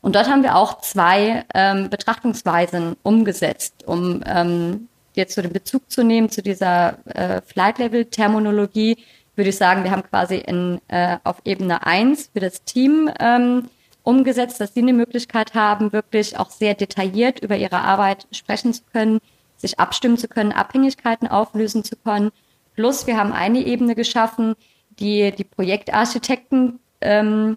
Und 0.00 0.16
dort 0.16 0.28
haben 0.28 0.42
wir 0.42 0.56
auch 0.56 0.80
zwei 0.80 1.44
ähm, 1.54 1.88
Betrachtungsweisen 1.88 2.96
umgesetzt, 3.04 3.84
um 3.86 4.24
ähm, 4.26 4.88
jetzt 5.14 5.36
so 5.36 5.42
den 5.42 5.52
Bezug 5.52 5.88
zu 5.88 6.02
nehmen 6.02 6.30
zu 6.30 6.42
dieser 6.42 6.98
äh, 7.06 7.42
Flight-Level-Terminologie, 7.42 8.98
würde 9.36 9.50
ich 9.50 9.56
sagen, 9.56 9.84
wir 9.84 9.92
haben 9.92 10.02
quasi 10.02 10.36
in, 10.36 10.80
äh, 10.88 11.18
auf 11.22 11.36
Ebene 11.44 11.86
eins 11.86 12.30
für 12.32 12.40
das 12.40 12.64
Team 12.64 13.08
ähm, 13.20 13.68
umgesetzt, 14.10 14.60
dass 14.60 14.74
sie 14.74 14.80
eine 14.80 14.92
Möglichkeit 14.92 15.54
haben, 15.54 15.92
wirklich 15.92 16.36
auch 16.38 16.50
sehr 16.50 16.74
detailliert 16.74 17.38
über 17.40 17.56
ihre 17.56 17.80
Arbeit 17.80 18.26
sprechen 18.32 18.74
zu 18.74 18.82
können, 18.92 19.20
sich 19.56 19.78
abstimmen 19.78 20.18
zu 20.18 20.26
können, 20.26 20.52
Abhängigkeiten 20.52 21.28
auflösen 21.28 21.84
zu 21.84 21.94
können. 21.96 22.32
Plus 22.74 23.06
wir 23.06 23.16
haben 23.16 23.32
eine 23.32 23.60
Ebene 23.60 23.94
geschaffen, 23.94 24.56
die 24.98 25.30
die 25.30 25.44
Projektarchitekten 25.44 26.80
ähm, 27.00 27.56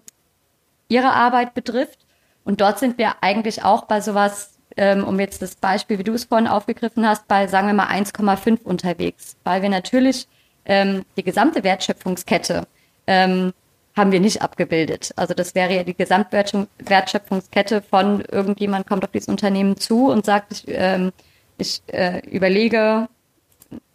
ihre 0.88 1.12
Arbeit 1.12 1.54
betrifft. 1.54 1.98
Und 2.44 2.60
dort 2.60 2.78
sind 2.78 2.98
wir 2.98 3.16
eigentlich 3.20 3.64
auch 3.64 3.86
bei 3.86 4.00
sowas, 4.00 4.58
ähm, 4.76 5.02
um 5.04 5.18
jetzt 5.18 5.42
das 5.42 5.56
Beispiel, 5.56 5.98
wie 5.98 6.04
du 6.04 6.12
es 6.12 6.24
vorhin 6.24 6.46
aufgegriffen 6.46 7.06
hast, 7.06 7.26
bei 7.26 7.48
sagen 7.48 7.66
wir 7.66 7.74
mal 7.74 7.88
1,5 7.88 8.62
unterwegs, 8.62 9.36
weil 9.42 9.62
wir 9.62 9.70
natürlich 9.70 10.28
ähm, 10.66 11.04
die 11.16 11.24
gesamte 11.24 11.64
Wertschöpfungskette 11.64 12.66
ähm, 13.06 13.52
haben 13.96 14.12
wir 14.12 14.20
nicht 14.20 14.42
abgebildet. 14.42 15.12
Also 15.16 15.34
das 15.34 15.54
wäre 15.54 15.74
ja 15.74 15.84
die 15.84 15.94
Gesamtwertschöpfungskette 15.94 17.82
von 17.82 18.22
irgendjemand 18.22 18.86
kommt 18.86 19.04
auf 19.04 19.10
dieses 19.12 19.28
Unternehmen 19.28 19.76
zu 19.76 20.10
und 20.10 20.24
sagt, 20.24 20.52
ich, 20.52 20.64
ähm, 20.68 21.12
ich 21.58 21.82
äh, 21.86 22.20
überlege, 22.28 23.08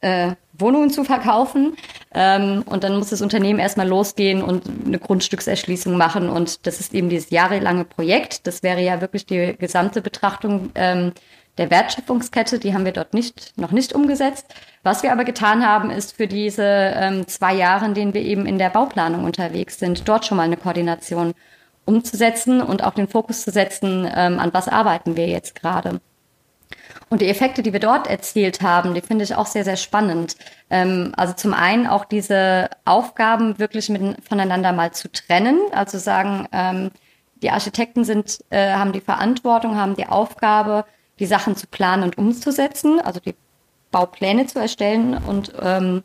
äh, 0.01 0.33
Wohnungen 0.53 0.89
zu 0.89 1.03
verkaufen. 1.03 1.75
Ähm, 2.13 2.63
und 2.65 2.83
dann 2.83 2.97
muss 2.97 3.09
das 3.09 3.21
Unternehmen 3.21 3.59
erstmal 3.59 3.87
losgehen 3.87 4.41
und 4.41 4.63
eine 4.85 4.99
Grundstückserschließung 4.99 5.95
machen. 5.95 6.29
Und 6.29 6.65
das 6.67 6.79
ist 6.79 6.93
eben 6.93 7.09
dieses 7.09 7.29
jahrelange 7.29 7.85
Projekt. 7.85 8.47
Das 8.47 8.63
wäre 8.63 8.81
ja 8.81 9.01
wirklich 9.01 9.25
die 9.25 9.55
gesamte 9.57 10.01
Betrachtung 10.01 10.71
ähm, 10.75 11.13
der 11.57 11.69
Wertschöpfungskette, 11.69 12.57
die 12.57 12.73
haben 12.73 12.85
wir 12.85 12.93
dort 12.93 13.13
nicht, 13.13 13.53
noch 13.57 13.71
nicht 13.71 13.93
umgesetzt. 13.93 14.45
Was 14.83 15.03
wir 15.03 15.11
aber 15.11 15.25
getan 15.25 15.65
haben, 15.65 15.91
ist 15.91 16.15
für 16.15 16.27
diese 16.27 16.63
ähm, 16.63 17.27
zwei 17.27 17.53
Jahre, 17.53 17.85
in 17.85 17.93
denen 17.93 18.13
wir 18.13 18.21
eben 18.21 18.45
in 18.45 18.57
der 18.57 18.69
Bauplanung 18.69 19.25
unterwegs 19.25 19.77
sind, 19.79 20.07
dort 20.07 20.25
schon 20.25 20.37
mal 20.37 20.43
eine 20.43 20.57
Koordination 20.57 21.33
umzusetzen 21.85 22.61
und 22.61 22.83
auch 22.83 22.93
den 22.93 23.07
Fokus 23.07 23.43
zu 23.43 23.51
setzen, 23.51 24.09
ähm, 24.15 24.39
an 24.39 24.53
was 24.53 24.67
arbeiten 24.67 25.17
wir 25.17 25.27
jetzt 25.27 25.55
gerade. 25.55 25.99
Und 27.09 27.21
die 27.21 27.27
Effekte, 27.27 27.63
die 27.63 27.73
wir 27.73 27.79
dort 27.79 28.07
erzielt 28.07 28.61
haben, 28.61 28.93
die 28.93 29.01
finde 29.01 29.23
ich 29.23 29.35
auch 29.35 29.47
sehr, 29.47 29.63
sehr 29.63 29.77
spannend. 29.77 30.35
Ähm, 30.69 31.13
also 31.17 31.33
zum 31.33 31.53
einen 31.53 31.87
auch 31.87 32.05
diese 32.05 32.69
Aufgaben 32.85 33.57
wirklich 33.57 33.89
mit, 33.89 34.01
voneinander 34.27 34.71
mal 34.71 34.91
zu 34.91 35.11
trennen, 35.11 35.59
also 35.71 35.97
sagen, 35.97 36.47
ähm, 36.51 36.91
die 37.41 37.51
Architekten 37.51 38.03
sind, 38.03 38.39
äh, 38.49 38.73
haben 38.73 38.91
die 38.91 39.01
Verantwortung, 39.01 39.75
haben 39.75 39.95
die 39.95 40.07
Aufgabe, 40.07 40.85
die 41.19 41.25
Sachen 41.25 41.55
zu 41.55 41.67
planen 41.67 42.03
und 42.03 42.17
umzusetzen, 42.17 42.99
also 43.01 43.19
die 43.19 43.35
Baupläne 43.91 44.45
zu 44.45 44.59
erstellen 44.59 45.15
und 45.15 45.53
ähm, 45.61 46.03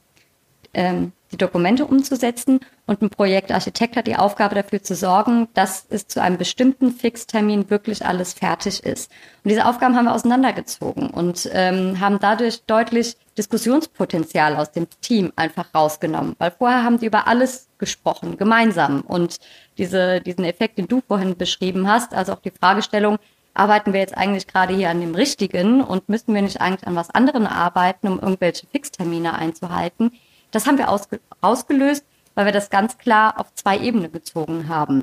ähm, 0.74 1.12
die 1.32 1.38
Dokumente 1.38 1.84
umzusetzen. 1.86 2.60
Und 2.86 3.02
ein 3.02 3.10
Projektarchitekt 3.10 3.96
hat 3.96 4.06
die 4.06 4.16
Aufgabe 4.16 4.54
dafür 4.54 4.82
zu 4.82 4.94
sorgen, 4.94 5.48
dass 5.54 5.86
es 5.88 6.06
zu 6.06 6.20
einem 6.20 6.36
bestimmten 6.36 6.92
Fixtermin 6.92 7.70
wirklich 7.70 8.04
alles 8.04 8.34
fertig 8.34 8.84
ist. 8.84 9.10
Und 9.42 9.50
diese 9.50 9.66
Aufgaben 9.66 9.96
haben 9.96 10.04
wir 10.04 10.14
auseinandergezogen 10.14 11.10
und 11.10 11.48
ähm, 11.52 11.98
haben 11.98 12.18
dadurch 12.20 12.62
deutlich 12.66 13.16
Diskussionspotenzial 13.38 14.56
aus 14.56 14.70
dem 14.70 14.86
Team 15.00 15.32
einfach 15.34 15.74
rausgenommen. 15.74 16.36
Weil 16.38 16.52
vorher 16.52 16.84
haben 16.84 16.98
die 16.98 17.06
über 17.06 17.26
alles 17.26 17.68
gesprochen, 17.78 18.36
gemeinsam. 18.36 19.00
Und 19.00 19.38
diese, 19.76 20.20
diesen 20.20 20.44
Effekt, 20.44 20.78
den 20.78 20.86
du 20.86 21.02
vorhin 21.06 21.36
beschrieben 21.36 21.88
hast, 21.88 22.14
also 22.14 22.34
auch 22.34 22.40
die 22.40 22.52
Fragestellung, 22.52 23.18
arbeiten 23.54 23.92
wir 23.92 24.00
jetzt 24.00 24.16
eigentlich 24.16 24.46
gerade 24.46 24.74
hier 24.74 24.90
an 24.90 25.00
dem 25.00 25.14
Richtigen 25.14 25.80
und 25.80 26.08
müssen 26.08 26.34
wir 26.34 26.42
nicht 26.42 26.60
eigentlich 26.60 26.86
an 26.86 26.96
was 26.96 27.10
anderem 27.10 27.46
arbeiten, 27.46 28.08
um 28.08 28.18
irgendwelche 28.18 28.66
Fixtermine 28.66 29.34
einzuhalten. 29.34 30.12
Das 30.50 30.66
haben 30.66 30.78
wir 30.78 30.88
ausge 30.88 31.20
ausgelöst, 31.40 32.04
weil 32.34 32.46
wir 32.46 32.52
das 32.52 32.70
ganz 32.70 32.98
klar 32.98 33.38
auf 33.38 33.54
zwei 33.54 33.78
Ebenen 33.78 34.12
gezogen 34.12 34.68
haben. 34.68 35.02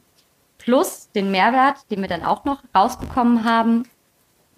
Plus 0.57 1.09
den 1.15 1.31
Mehrwert, 1.31 1.77
den 1.89 2.01
wir 2.01 2.07
dann 2.07 2.23
auch 2.23 2.45
noch 2.45 2.61
rausbekommen 2.75 3.45
haben, 3.45 3.85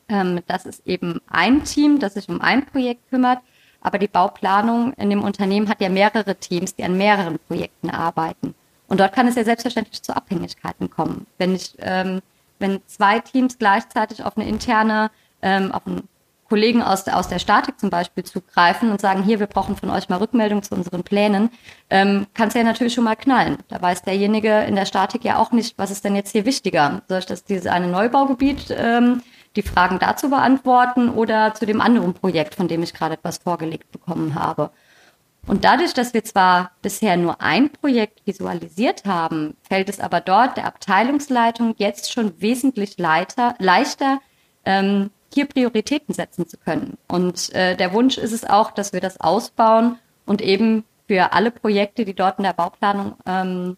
ähm, 0.10 0.41
das 0.47 0.65
ist 0.65 0.86
eben 0.86 1.21
ein 1.27 1.63
Team, 1.63 1.99
das 1.99 2.15
sich 2.15 2.27
um 2.27 2.41
ein 2.41 2.65
Projekt 2.65 3.10
kümmert, 3.10 3.39
aber 3.82 3.99
die 3.99 4.08
Bauplanung 4.08 4.93
in 4.93 5.10
dem 5.10 5.23
Unternehmen 5.23 5.69
hat 5.69 5.82
ja 5.82 5.89
mehrere 5.89 6.36
Teams, 6.36 6.75
die 6.75 6.84
an 6.84 6.97
mehreren 6.97 7.38
Projekten 7.47 7.89
arbeiten. 7.89 8.56
Und 8.88 8.99
dort 8.99 9.13
kann 9.13 9.27
es 9.27 9.36
ja 9.36 9.43
selbstverständlich 9.43 10.01
zu 10.01 10.15
Abhängigkeiten 10.15 10.89
kommen. 10.89 11.25
Wenn 11.38 11.56
ich 11.56 11.75
ähm, 11.79 12.21
wenn 12.63 12.80
zwei 12.88 13.19
Teams 13.19 13.60
gleichzeitig 13.60 14.23
auf 14.23 14.38
eine 14.38 14.47
interne, 14.47 15.12
ähm, 15.41 15.73
auf 15.73 15.86
einen 15.86 16.08
Kollegen 16.47 16.82
aus 16.82 17.04
der, 17.04 17.17
aus 17.17 17.28
der 17.28 17.39
Statik 17.39 17.78
zum 17.78 17.89
Beispiel 17.89 18.23
zugreifen 18.23 18.89
und 18.89 19.02
sagen, 19.02 19.21
hier, 19.23 19.39
wir 19.39 19.47
brauchen 19.47 19.76
von 19.76 19.89
euch 19.89 20.08
mal 20.08 20.17
Rückmeldung 20.17 20.63
zu 20.63 20.73
unseren 20.76 21.04
Plänen, 21.04 21.49
ähm, 21.89 22.26
kann 22.34 22.47
es 22.47 22.54
ja 22.54 22.63
natürlich 22.63 22.93
schon 22.93 23.04
mal 23.04 23.15
knallen. 23.15 23.58
Da 23.67 23.82
weiß 23.82 24.04
derjenige 24.04 24.62
in 24.62 24.76
der 24.76 24.86
Statik 24.86 25.26
ja 25.26 25.39
auch 25.39 25.52
nicht, 25.52 25.78
was 25.78 25.91
ist 25.91 26.06
denn 26.06 26.15
jetzt 26.15 26.32
hier 26.32 26.45
wichtiger. 26.45 27.02
Soll 27.10 27.19
ich 27.19 27.26
das 27.26 27.43
dieses 27.43 27.67
eine 27.67 27.88
Neubaugebiet 27.88 28.73
ähm, 28.78 29.21
die 29.58 29.62
Fragen 29.62 29.99
dazu 29.99 30.30
beantworten 30.30 31.10
oder 31.10 31.54
zu 31.54 31.65
dem 31.65 31.82
anderen 31.82 32.13
Projekt, 32.13 32.56
von 32.56 32.67
dem 32.67 32.82
ich 32.82 32.93
gerade 32.93 33.15
etwas 33.15 33.39
vorgelegt 33.39 33.91
bekommen 33.91 34.36
habe. 34.36 34.71
Und 35.45 35.65
dadurch, 35.65 35.93
dass 35.93 36.13
wir 36.13 36.23
zwar 36.23 36.71
bisher 36.82 37.17
nur 37.17 37.41
ein 37.41 37.69
Projekt 37.69 38.25
visualisiert 38.25 39.06
haben, 39.06 39.58
fällt 39.67 39.89
es 39.89 39.99
aber 39.99 40.21
dort 40.21 40.56
der 40.56 40.65
Abteilungsleitung 40.65 41.75
jetzt 41.77 42.13
schon 42.13 42.39
wesentlich 42.41 42.97
leiter, 42.97 43.56
leichter, 43.60 44.21
ähm, 44.65 45.12
hier 45.34 45.45
Prioritäten 45.45 46.13
setzen 46.13 46.47
zu 46.47 46.58
können. 46.58 46.97
Und 47.08 47.53
äh, 47.53 47.75
der 47.75 47.93
Wunsch 47.93 48.17
ist 48.17 48.32
es 48.32 48.45
auch, 48.45 48.71
dass 48.71 48.93
wir 48.93 49.01
das 49.01 49.19
ausbauen 49.19 49.97
und 50.25 50.41
eben 50.41 50.86
für 51.08 51.34
alle 51.34 51.51
Projekte, 51.51 52.06
die 52.06 52.13
dort 52.13 52.38
in 52.38 52.43
der 52.43 52.53
Bauplanung 52.53 53.15
ähm, 53.25 53.77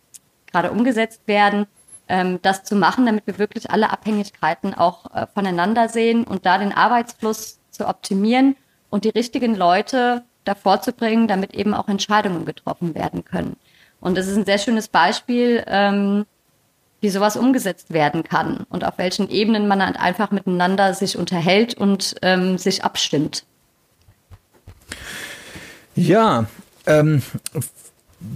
gerade 0.51 0.71
umgesetzt 0.71 1.21
werden, 1.25 1.65
ähm, 2.07 2.39
das 2.41 2.63
zu 2.63 2.75
machen, 2.75 3.05
damit 3.05 3.25
wir 3.25 3.39
wirklich 3.39 3.71
alle 3.71 3.89
Abhängigkeiten 3.89 4.73
auch 4.73 5.13
äh, 5.15 5.25
voneinander 5.33 5.89
sehen 5.89 6.25
und 6.25 6.45
da 6.45 6.57
den 6.57 6.73
Arbeitsfluss 6.73 7.59
zu 7.71 7.87
optimieren 7.87 8.55
und 8.89 9.05
die 9.05 9.09
richtigen 9.09 9.55
Leute 9.55 10.23
davor 10.45 10.81
zu 10.81 10.91
bringen, 10.91 11.27
damit 11.27 11.53
eben 11.53 11.73
auch 11.73 11.87
Entscheidungen 11.87 12.45
getroffen 12.45 12.95
werden 12.95 13.25
können. 13.25 13.57
Und 13.99 14.17
das 14.17 14.27
ist 14.27 14.37
ein 14.37 14.45
sehr 14.45 14.59
schönes 14.59 14.87
Beispiel, 14.87 15.63
ähm, 15.67 16.25
wie 17.01 17.09
sowas 17.09 17.37
umgesetzt 17.37 17.91
werden 17.91 18.23
kann 18.23 18.65
und 18.69 18.83
auf 18.83 18.97
welchen 18.97 19.29
Ebenen 19.29 19.67
man 19.67 19.85
halt 19.85 19.99
einfach 19.99 20.31
miteinander 20.31 20.93
sich 20.93 21.17
unterhält 21.17 21.75
und 21.75 22.15
ähm, 22.21 22.57
sich 22.57 22.83
abstimmt. 22.83 23.45
Ja, 25.95 26.45
ähm, 26.87 27.21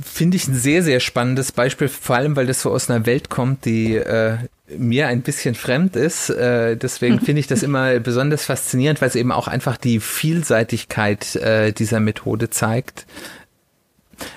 finde 0.04 0.38
ich 0.38 0.48
ein 0.48 0.56
sehr, 0.56 0.84
sehr 0.84 1.00
spannendes 1.00 1.52
Beispiel, 1.52 1.88
vor 1.88 2.16
allem 2.16 2.36
weil 2.36 2.48
das 2.48 2.62
so 2.62 2.72
aus 2.72 2.90
einer 2.90 3.06
Welt 3.06 3.30
kommt, 3.30 3.66
die 3.66 3.96
äh, 3.96 4.38
mir 4.78 5.08
ein 5.08 5.22
bisschen 5.22 5.56
fremd 5.56 5.96
ist. 5.96 6.30
Äh, 6.30 6.78
deswegen 6.78 7.20
finde 7.26 7.40
ich 7.40 7.48
das 7.48 7.64
immer 7.64 8.00
besonders 8.00 8.46
faszinierend, 8.46 9.02
weil 9.02 9.10
es 9.10 9.16
eben 9.16 9.32
auch 9.32 9.48
einfach 9.48 9.78
die 9.78 10.00
Vielseitigkeit 10.00 11.36
äh, 11.36 11.72
dieser 11.72 12.00
Methode 12.00 12.50
zeigt. 12.50 13.06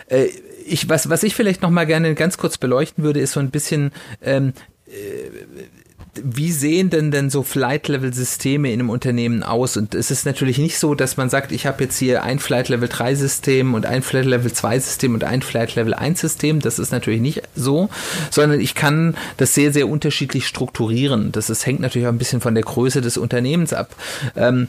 Äh, 0.09 0.27
ich, 0.65 0.89
was, 0.89 1.09
was 1.09 1.23
ich 1.23 1.35
vielleicht 1.35 1.63
noch 1.63 1.71
mal 1.71 1.87
gerne 1.87 2.15
ganz 2.15 2.39
kurz 2.39 2.59
beleuchten 2.59 3.05
würde, 3.05 3.21
ist 3.21 3.33
so 3.33 3.41
ein 3.41 3.51
bisschen 3.51 3.93
ähm, 4.23 4.53
äh, 4.87 4.93
wie 6.15 6.53
sehen 6.53 6.91
denn 6.91 7.11
denn 7.11 7.31
so 7.31 7.43
Flight-Level-Systeme 7.43 8.71
in 8.71 8.81
einem 8.81 8.91
Unternehmen 8.91 9.43
aus? 9.43 9.79
Und 9.79 9.95
es 9.95 10.11
ist 10.11 10.27
natürlich 10.27 10.59
nicht 10.59 10.79
so, 10.79 10.95
dass 10.95 11.17
man 11.17 11.31
sagt, 11.31 11.53
ich 11.53 11.67
habe 11.67 11.85
jetzt 11.85 11.97
hier 11.97 12.23
ein 12.23 12.39
Flight-Level-3-System 12.39 13.73
und 13.73 13.87
ein 13.87 14.03
Flight-Level-2-System 14.03 15.15
und 15.15 15.25
ein 15.25 15.41
Flight-Level-1-System. 15.41 16.61
Das 16.61 16.79
ist 16.79 16.93
natürlich 16.93 17.23
nicht 17.23 17.43
so, 17.57 17.89
sondern 18.31 18.61
ich 18.61 18.75
kann 18.75 19.17
das 19.39 19.55
sehr, 19.55 19.73
sehr 19.73 19.89
unterschiedlich 19.89 20.47
strukturieren. 20.47 21.33
Das 21.33 21.49
ist, 21.49 21.65
hängt 21.65 21.81
natürlich 21.81 22.07
auch 22.07 22.13
ein 22.13 22.19
bisschen 22.19 22.43
von 22.43 22.55
der 22.55 22.65
Größe 22.65 23.01
des 23.01 23.17
Unternehmens 23.17 23.73
ab. 23.73 23.97
Ähm, 24.37 24.69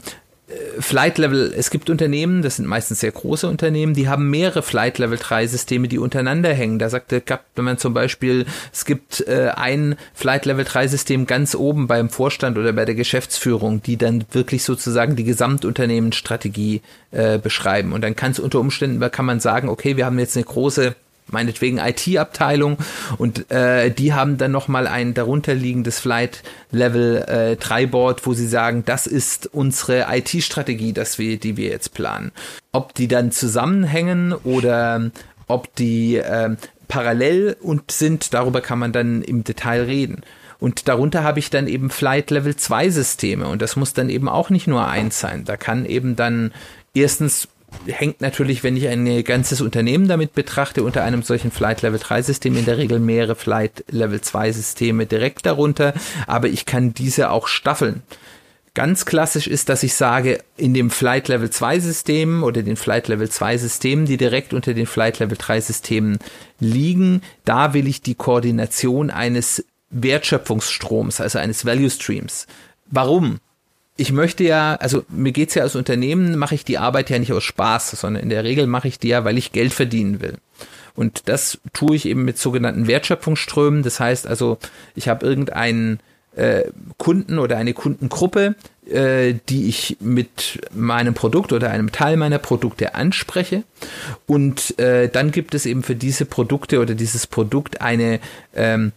Flight 0.78 1.18
Level, 1.18 1.52
es 1.56 1.70
gibt 1.70 1.90
Unternehmen, 1.90 2.42
das 2.42 2.56
sind 2.56 2.66
meistens 2.66 3.00
sehr 3.00 3.12
große 3.12 3.48
Unternehmen, 3.48 3.94
die 3.94 4.08
haben 4.08 4.30
mehrere 4.30 4.62
Flight 4.62 4.98
Level 4.98 5.18
3 5.18 5.46
Systeme, 5.46 5.88
die 5.88 5.98
untereinander 5.98 6.52
hängen. 6.52 6.78
Da 6.78 6.88
sagt 6.88 7.12
der 7.12 7.20
Kap, 7.20 7.44
wenn 7.54 7.64
man 7.64 7.78
zum 7.78 7.94
Beispiel, 7.94 8.46
es 8.72 8.84
gibt 8.84 9.26
äh, 9.26 9.50
ein 9.54 9.96
Flight 10.14 10.46
Level 10.46 10.64
3 10.64 10.88
System 10.88 11.26
ganz 11.26 11.54
oben 11.54 11.86
beim 11.86 12.10
Vorstand 12.10 12.58
oder 12.58 12.72
bei 12.72 12.84
der 12.84 12.94
Geschäftsführung, 12.94 13.82
die 13.82 13.96
dann 13.96 14.24
wirklich 14.32 14.64
sozusagen 14.64 15.16
die 15.16 15.24
Gesamtunternehmensstrategie 15.24 16.82
äh, 17.10 17.38
beschreiben. 17.38 17.92
Und 17.92 18.02
dann 18.02 18.16
kann 18.16 18.32
es 18.32 18.40
unter 18.40 18.60
Umständen, 18.60 19.00
kann 19.10 19.26
man 19.26 19.40
sagen, 19.40 19.68
okay, 19.68 19.96
wir 19.96 20.06
haben 20.06 20.18
jetzt 20.18 20.36
eine 20.36 20.44
große 20.44 20.94
meinetwegen 21.30 21.78
IT-Abteilung 21.78 22.78
und 23.18 23.50
äh, 23.50 23.90
die 23.90 24.12
haben 24.12 24.36
dann 24.36 24.52
nochmal 24.52 24.86
ein 24.86 25.14
darunterliegendes 25.14 25.98
Flight 25.98 26.42
Level 26.70 27.24
äh, 27.26 27.56
3 27.56 27.86
Board, 27.86 28.26
wo 28.26 28.34
sie 28.34 28.46
sagen, 28.46 28.84
das 28.84 29.06
ist 29.06 29.46
unsere 29.52 30.06
IT-Strategie, 30.10 30.92
dass 30.92 31.18
wir, 31.18 31.38
die 31.38 31.56
wir 31.56 31.70
jetzt 31.70 31.94
planen. 31.94 32.32
Ob 32.72 32.94
die 32.94 33.08
dann 33.08 33.32
zusammenhängen 33.32 34.32
oder 34.32 35.10
ob 35.46 35.74
die 35.76 36.16
äh, 36.16 36.56
parallel 36.88 37.56
und 37.60 37.90
sind, 37.90 38.34
darüber 38.34 38.60
kann 38.60 38.78
man 38.78 38.92
dann 38.92 39.22
im 39.22 39.44
Detail 39.44 39.82
reden. 39.82 40.22
Und 40.60 40.88
darunter 40.88 41.24
habe 41.24 41.40
ich 41.40 41.50
dann 41.50 41.66
eben 41.66 41.90
Flight 41.90 42.30
Level 42.30 42.56
2 42.56 42.90
Systeme 42.90 43.48
und 43.48 43.60
das 43.60 43.76
muss 43.76 43.92
dann 43.92 44.08
eben 44.08 44.28
auch 44.28 44.50
nicht 44.50 44.66
nur 44.66 44.86
eins 44.86 45.20
sein. 45.20 45.44
Da 45.44 45.56
kann 45.56 45.84
eben 45.84 46.16
dann 46.16 46.52
erstens 46.94 47.48
hängt 47.86 48.20
natürlich, 48.20 48.62
wenn 48.62 48.76
ich 48.76 48.88
ein 48.88 49.24
ganzes 49.24 49.60
Unternehmen 49.60 50.08
damit 50.08 50.34
betrachte, 50.34 50.82
unter 50.82 51.04
einem 51.04 51.22
solchen 51.22 51.50
Flight 51.50 51.82
Level 51.82 51.98
3 51.98 52.22
System 52.22 52.56
in 52.56 52.64
der 52.64 52.78
Regel 52.78 52.98
mehrere 52.98 53.34
Flight 53.34 53.84
Level 53.90 54.20
2 54.20 54.52
Systeme 54.52 55.06
direkt 55.06 55.46
darunter, 55.46 55.94
aber 56.26 56.48
ich 56.48 56.66
kann 56.66 56.94
diese 56.94 57.30
auch 57.30 57.46
staffeln. 57.48 58.02
Ganz 58.74 59.04
klassisch 59.06 59.46
ist, 59.46 59.68
dass 59.68 59.84
ich 59.84 59.94
sage, 59.94 60.42
in 60.56 60.74
dem 60.74 60.90
Flight 60.90 61.28
Level 61.28 61.48
2 61.48 61.78
System 61.78 62.42
oder 62.42 62.62
den 62.62 62.76
Flight 62.76 63.06
Level 63.06 63.30
2 63.30 63.58
Systemen, 63.58 64.04
die 64.04 64.16
direkt 64.16 64.52
unter 64.52 64.74
den 64.74 64.86
Flight 64.86 65.20
Level 65.20 65.38
3 65.38 65.60
Systemen 65.60 66.18
liegen, 66.58 67.22
da 67.44 67.72
will 67.72 67.86
ich 67.86 68.02
die 68.02 68.16
Koordination 68.16 69.10
eines 69.10 69.64
Wertschöpfungsstroms, 69.90 71.20
also 71.20 71.38
eines 71.38 71.64
Value 71.64 71.88
Streams. 71.88 72.48
Warum? 72.90 73.38
Ich 73.96 74.12
möchte 74.12 74.44
ja, 74.44 74.74
also 74.76 75.04
mir 75.08 75.32
geht's 75.32 75.54
ja 75.54 75.62
als 75.62 75.76
Unternehmen, 75.76 76.36
mache 76.36 76.54
ich 76.54 76.64
die 76.64 76.78
Arbeit 76.78 77.10
ja 77.10 77.18
nicht 77.18 77.32
aus 77.32 77.44
Spaß, 77.44 77.92
sondern 77.92 78.22
in 78.22 78.28
der 78.28 78.44
Regel 78.44 78.66
mache 78.66 78.88
ich 78.88 78.98
die 78.98 79.08
ja, 79.08 79.24
weil 79.24 79.38
ich 79.38 79.52
Geld 79.52 79.72
verdienen 79.72 80.20
will. 80.20 80.38
Und 80.96 81.28
das 81.28 81.58
tue 81.72 81.96
ich 81.96 82.06
eben 82.06 82.24
mit 82.24 82.38
sogenannten 82.38 82.86
Wertschöpfungsströmen. 82.86 83.82
Das 83.82 84.00
heißt 84.00 84.26
also, 84.26 84.58
ich 84.94 85.08
habe 85.08 85.26
irgendeinen 85.26 86.00
äh, 86.36 86.64
Kunden 86.98 87.38
oder 87.38 87.56
eine 87.56 87.74
Kundengruppe, 87.74 88.56
äh, 88.88 89.34
die 89.48 89.68
ich 89.68 89.96
mit 90.00 90.60
meinem 90.72 91.14
Produkt 91.14 91.52
oder 91.52 91.70
einem 91.70 91.92
Teil 91.92 92.16
meiner 92.16 92.38
Produkte 92.38 92.94
anspreche. 92.94 93.62
Und 94.26 94.78
äh, 94.78 95.08
dann 95.08 95.30
gibt 95.30 95.54
es 95.54 95.66
eben 95.66 95.82
für 95.82 95.96
diese 95.96 96.26
Produkte 96.26 96.80
oder 96.80 96.94
dieses 96.94 97.26
Produkt 97.26 97.80
eine 97.80 98.20
ähm, 98.54 98.92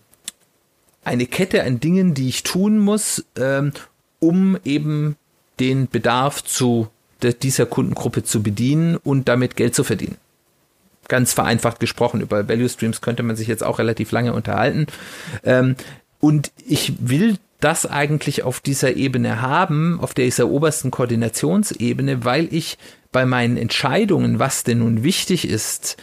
eine 1.03 1.25
Kette 1.25 1.63
an 1.63 1.79
Dingen, 1.79 2.13
die 2.13 2.27
ich 2.27 2.43
tun 2.43 2.79
muss, 2.79 3.23
ähm, 3.39 3.71
um 4.19 4.57
eben 4.63 5.15
den 5.59 5.87
Bedarf 5.87 6.43
zu 6.43 6.87
dieser 7.21 7.65
Kundengruppe 7.65 8.23
zu 8.23 8.43
bedienen 8.43 8.97
und 8.97 9.27
damit 9.27 9.55
Geld 9.55 9.73
zu 9.75 9.83
verdienen. 9.83 10.17
Ganz 11.07 11.33
vereinfacht 11.33 11.79
gesprochen, 11.79 12.21
über 12.21 12.47
Value 12.47 12.69
Streams 12.69 13.01
könnte 13.01 13.23
man 13.23 13.35
sich 13.35 13.47
jetzt 13.47 13.63
auch 13.63 13.79
relativ 13.79 14.11
lange 14.11 14.33
unterhalten. 14.33 14.87
Ähm, 15.43 15.75
und 16.19 16.51
ich 16.65 16.93
will 16.99 17.37
das 17.59 17.85
eigentlich 17.85 18.43
auf 18.43 18.59
dieser 18.59 18.95
Ebene 18.95 19.41
haben, 19.41 19.99
auf 19.99 20.13
dieser 20.13 20.47
obersten 20.47 20.91
Koordinationsebene, 20.91 22.23
weil 22.23 22.53
ich 22.53 22.77
bei 23.11 23.25
meinen 23.25 23.57
Entscheidungen, 23.57 24.37
was 24.37 24.63
denn 24.63 24.79
nun 24.79 25.03
wichtig 25.03 25.47
ist, 25.47 25.97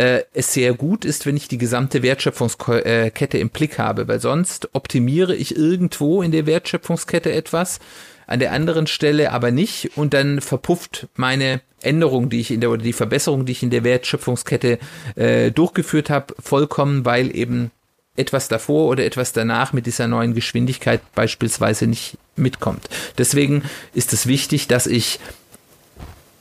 äh, 0.00 0.24
es 0.32 0.54
sehr 0.54 0.72
gut 0.72 1.04
ist, 1.04 1.26
wenn 1.26 1.36
ich 1.36 1.48
die 1.48 1.58
gesamte 1.58 2.02
Wertschöpfungskette 2.02 3.36
im 3.36 3.50
Blick 3.50 3.78
habe, 3.78 4.08
weil 4.08 4.18
sonst 4.18 4.70
optimiere 4.72 5.36
ich 5.36 5.54
irgendwo 5.54 6.22
in 6.22 6.32
der 6.32 6.46
Wertschöpfungskette 6.46 7.30
etwas, 7.30 7.80
an 8.26 8.40
der 8.40 8.52
anderen 8.52 8.86
Stelle 8.86 9.30
aber 9.32 9.50
nicht 9.50 9.90
und 9.96 10.14
dann 10.14 10.40
verpufft 10.40 11.08
meine 11.16 11.60
Änderung, 11.82 12.30
die 12.30 12.40
ich 12.40 12.50
in 12.50 12.62
der 12.62 12.70
oder 12.70 12.82
die 12.82 12.94
Verbesserung, 12.94 13.44
die 13.44 13.52
ich 13.52 13.62
in 13.62 13.68
der 13.68 13.84
Wertschöpfungskette 13.84 14.78
äh, 15.16 15.50
durchgeführt 15.50 16.08
habe, 16.08 16.34
vollkommen, 16.38 17.04
weil 17.04 17.36
eben 17.36 17.70
etwas 18.16 18.48
davor 18.48 18.88
oder 18.88 19.04
etwas 19.04 19.34
danach 19.34 19.74
mit 19.74 19.84
dieser 19.84 20.08
neuen 20.08 20.32
Geschwindigkeit 20.32 21.00
beispielsweise 21.14 21.86
nicht 21.86 22.16
mitkommt. 22.36 22.88
Deswegen 23.18 23.64
ist 23.92 24.14
es 24.14 24.26
wichtig, 24.26 24.66
dass 24.66 24.86
ich 24.86 25.20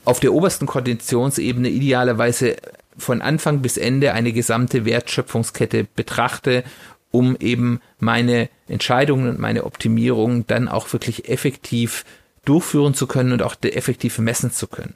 auf 0.06 0.22
der 0.22 0.34
obersten 0.34 0.66
Koordinationsebene 0.66 1.70
idealerweise 1.70 2.56
von 3.00 3.22
Anfang 3.22 3.62
bis 3.62 3.78
Ende 3.78 4.14
eine 4.14 4.34
gesamte 4.34 4.86
Wertschöpfungskette 4.86 5.88
betrachte, 5.96 6.64
um 7.12 7.36
eben 7.40 7.82
meine 8.00 8.50
Entscheidungen 8.68 9.30
und 9.30 9.40
meine 9.40 9.64
Optimierungen 9.64 10.46
dann 10.48 10.68
auch 10.68 10.92
wirklich 10.94 11.30
effektiv 11.30 12.06
durchführen 12.46 12.94
zu 12.94 13.08
können 13.08 13.32
und 13.32 13.42
auch 13.42 13.56
effektiv 13.62 14.20
messen 14.20 14.52
zu 14.52 14.68
können. 14.68 14.94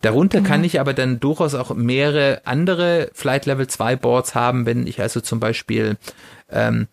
Darunter 0.00 0.40
mhm. 0.40 0.44
kann 0.44 0.64
ich 0.64 0.80
aber 0.80 0.94
dann 0.94 1.20
durchaus 1.20 1.54
auch 1.54 1.74
mehrere 1.74 2.42
andere 2.44 3.10
Flight 3.14 3.46
Level 3.46 3.66
2 3.66 3.96
Boards 3.96 4.34
haben, 4.34 4.66
wenn 4.66 4.86
ich 4.86 5.00
also 5.00 5.20
zum 5.20 5.40
Beispiel 5.40 5.96
ähm, 6.50 6.86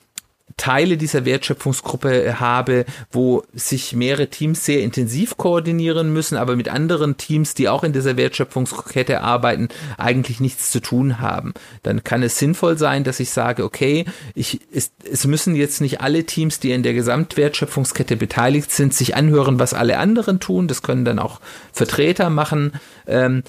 Teile 0.58 0.96
dieser 0.96 1.26
Wertschöpfungsgruppe 1.26 2.40
habe, 2.40 2.86
wo 3.12 3.44
sich 3.54 3.94
mehrere 3.94 4.30
Teams 4.30 4.64
sehr 4.64 4.82
intensiv 4.84 5.38
koordinieren 5.38 6.14
müssen, 6.14 6.38
aber 6.38 6.56
mit 6.56 6.70
anderen 6.70 7.18
Teams, 7.18 7.56
die 7.56 7.68
auch 7.68 7.84
in 7.84 7.94
dieser 7.94 8.16
Wertschöpfungskette 8.16 9.22
arbeiten, 9.22 9.68
eigentlich 9.98 10.40
nichts 10.40 10.72
zu 10.72 10.80
tun 10.80 11.20
haben. 11.20 11.54
Dann 11.84 12.04
kann 12.04 12.24
es 12.24 12.40
sinnvoll 12.40 12.78
sein, 12.78 13.04
dass 13.04 13.20
ich 13.20 13.32
sage, 13.32 13.64
okay, 13.64 14.06
ich, 14.34 14.62
es, 14.72 14.92
es 15.12 15.26
müssen 15.26 15.56
jetzt 15.56 15.82
nicht 15.82 16.00
alle 16.00 16.24
Teams, 16.26 16.60
die 16.60 16.72
in 16.72 16.84
der 16.84 16.94
Gesamtwertschöpfungskette 16.94 18.16
beteiligt 18.16 18.72
sind, 18.72 18.94
sich 18.94 19.16
anhören, 19.16 19.60
was 19.60 19.74
alle 19.74 19.98
anderen 19.98 20.40
tun. 20.40 20.68
Das 20.68 20.84
können 20.84 21.06
dann 21.06 21.20
auch 21.20 21.42
Vertreter 21.74 22.30
machen. 22.30 22.74
Ähm, 23.08 23.44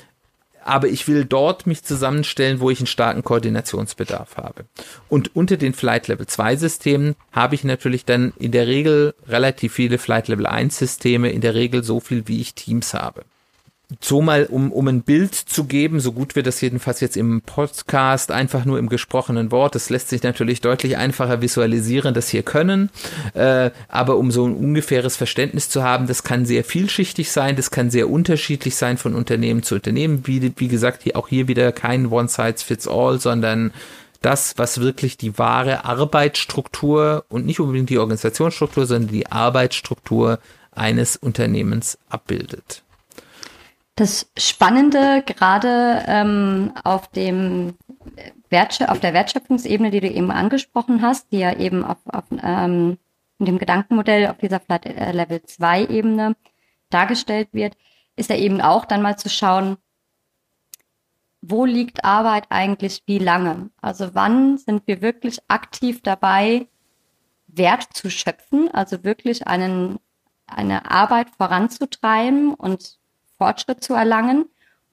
aber 0.66 0.88
ich 0.88 1.06
will 1.08 1.24
dort 1.24 1.66
mich 1.66 1.84
zusammenstellen, 1.84 2.60
wo 2.60 2.70
ich 2.70 2.80
einen 2.80 2.86
starken 2.86 3.22
Koordinationsbedarf 3.22 4.36
habe. 4.36 4.64
Und 5.08 5.34
unter 5.36 5.56
den 5.56 5.74
Flight 5.74 6.08
Level 6.08 6.26
2 6.26 6.56
Systemen 6.56 7.14
habe 7.32 7.54
ich 7.54 7.64
natürlich 7.64 8.04
dann 8.04 8.32
in 8.38 8.52
der 8.52 8.66
Regel 8.66 9.14
relativ 9.28 9.74
viele 9.74 9.98
Flight 9.98 10.28
Level 10.28 10.46
1 10.46 10.78
Systeme, 10.78 11.30
in 11.30 11.40
der 11.40 11.54
Regel 11.54 11.84
so 11.84 12.00
viel, 12.00 12.26
wie 12.28 12.40
ich 12.40 12.54
Teams 12.54 12.94
habe 12.94 13.24
so 14.00 14.20
mal, 14.20 14.46
um, 14.46 14.72
um 14.72 14.88
ein 14.88 15.02
Bild 15.02 15.34
zu 15.34 15.64
geben, 15.64 16.00
so 16.00 16.10
gut 16.12 16.34
wir 16.34 16.42
das 16.42 16.60
jedenfalls 16.60 17.00
jetzt 17.00 17.16
im 17.16 17.40
Podcast, 17.42 18.32
einfach 18.32 18.64
nur 18.64 18.80
im 18.80 18.88
gesprochenen 18.88 19.52
Wort, 19.52 19.76
das 19.76 19.90
lässt 19.90 20.08
sich 20.08 20.24
natürlich 20.24 20.60
deutlich 20.60 20.96
einfacher 20.96 21.40
visualisieren, 21.40 22.12
das 22.12 22.28
hier 22.28 22.42
können, 22.42 22.90
äh, 23.34 23.70
aber 23.88 24.16
um 24.16 24.32
so 24.32 24.46
ein 24.46 24.56
ungefähres 24.56 25.16
Verständnis 25.16 25.68
zu 25.68 25.84
haben, 25.84 26.08
das 26.08 26.24
kann 26.24 26.46
sehr 26.46 26.64
vielschichtig 26.64 27.30
sein, 27.30 27.54
das 27.54 27.70
kann 27.70 27.90
sehr 27.90 28.10
unterschiedlich 28.10 28.74
sein 28.74 28.98
von 28.98 29.14
Unternehmen 29.14 29.62
zu 29.62 29.76
Unternehmen, 29.76 30.26
wie, 30.26 30.52
wie 30.56 30.68
gesagt, 30.68 31.04
hier, 31.04 31.16
auch 31.16 31.28
hier 31.28 31.46
wieder 31.46 31.70
kein 31.70 32.06
One-Size-Fits-All, 32.06 33.20
sondern 33.20 33.72
das, 34.20 34.54
was 34.56 34.80
wirklich 34.80 35.16
die 35.16 35.38
wahre 35.38 35.84
Arbeitsstruktur 35.84 37.24
und 37.28 37.46
nicht 37.46 37.60
unbedingt 37.60 37.90
die 37.90 37.98
Organisationsstruktur, 37.98 38.86
sondern 38.86 39.12
die 39.12 39.30
Arbeitsstruktur 39.30 40.40
eines 40.72 41.16
Unternehmens 41.16 41.98
abbildet. 42.08 42.82
Das 43.96 44.30
Spannende 44.36 45.22
gerade 45.24 46.04
ähm, 46.06 46.72
auf 46.84 47.08
dem 47.08 47.74
Wertschö 48.50 48.84
auf 48.84 49.00
der 49.00 49.14
Wertschöpfungsebene, 49.14 49.90
die 49.90 50.00
du 50.00 50.10
eben 50.10 50.30
angesprochen 50.30 51.00
hast, 51.00 51.32
die 51.32 51.38
ja 51.38 51.56
eben 51.56 51.82
auf, 51.82 51.96
auf 52.06 52.24
ähm, 52.42 52.98
in 53.38 53.46
dem 53.46 53.58
Gedankenmodell 53.58 54.28
auf 54.28 54.36
dieser 54.36 54.60
Flat 54.60 54.84
äh, 54.84 55.12
Level 55.12 55.42
2 55.42 55.86
Ebene 55.86 56.36
dargestellt 56.90 57.48
wird, 57.52 57.76
ist 58.16 58.28
ja 58.28 58.36
eben 58.36 58.60
auch 58.60 58.84
dann 58.84 59.00
mal 59.00 59.16
zu 59.16 59.30
schauen, 59.30 59.78
wo 61.40 61.64
liegt 61.64 62.04
Arbeit 62.04 62.46
eigentlich 62.50 63.02
wie 63.06 63.18
lange? 63.18 63.70
Also 63.80 64.14
wann 64.14 64.58
sind 64.58 64.86
wir 64.86 65.00
wirklich 65.00 65.38
aktiv 65.48 66.02
dabei, 66.02 66.68
Wert 67.46 67.84
zu 67.94 68.10
schöpfen, 68.10 68.68
also 68.74 69.04
wirklich 69.04 69.46
einen, 69.46 69.98
eine 70.46 70.90
Arbeit 70.90 71.30
voranzutreiben 71.30 72.52
und 72.52 72.98
Fortschritt 73.38 73.82
zu 73.82 73.94
erlangen 73.94 74.46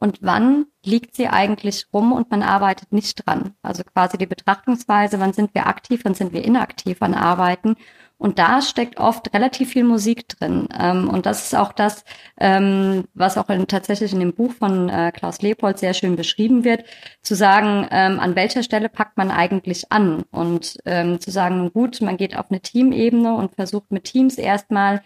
und 0.04 0.20
wann 0.22 0.66
liegt 0.84 1.16
sie 1.16 1.28
eigentlich 1.28 1.86
rum 1.94 2.12
und 2.12 2.30
man 2.30 2.44
arbeitet 2.44 2.92
nicht 2.92 3.26
dran. 3.26 3.54
Also 3.62 3.84
quasi 3.86 4.18
die 4.18 4.26
Betrachtungsweise, 4.26 5.22
wann 5.22 5.32
sind 5.32 5.56
wir 5.56 5.68
aktiv, 5.68 6.02
wann 6.04 6.14
sind 6.14 6.34
wir 6.34 6.44
inaktiv 6.44 7.02
an 7.02 7.14
Arbeiten. 7.14 7.78
Und 8.18 8.38
da 8.38 8.62
steckt 8.62 9.00
oft 9.00 9.34
relativ 9.34 9.72
viel 9.72 9.86
Musik 9.86 10.28
drin. 10.28 10.68
Ähm, 10.78 11.10
und 11.10 11.26
das 11.26 11.46
ist 11.46 11.56
auch 11.56 11.72
das, 11.72 12.04
ähm, 12.38 13.06
was 13.14 13.38
auch 13.38 13.50
in, 13.50 13.66
tatsächlich 13.68 14.12
in 14.12 14.20
dem 14.20 14.34
Buch 14.34 14.52
von 14.52 14.90
äh, 14.90 15.14
Klaus 15.14 15.42
Leopold 15.42 15.80
sehr 15.80 15.94
schön 15.94 16.18
beschrieben 16.18 16.66
wird, 16.66 16.84
zu 17.22 17.34
sagen, 17.34 17.88
ähm, 17.92 18.20
an 18.20 18.36
welcher 18.36 18.64
Stelle 18.64 18.90
packt 18.90 19.18
man 19.18 19.32
eigentlich 19.32 19.90
an 19.92 20.24
und 20.32 20.66
zu 20.66 21.32
sagen, 21.32 21.72
gut, 21.72 22.02
man 22.02 22.18
geht 22.18 22.38
auf 22.38 22.48
eine 22.50 22.60
Teamebene 22.60 23.34
und 23.36 23.56
versucht 23.56 23.92
mit 23.92 24.04
Teams 24.04 24.38
erstmal 24.38 25.02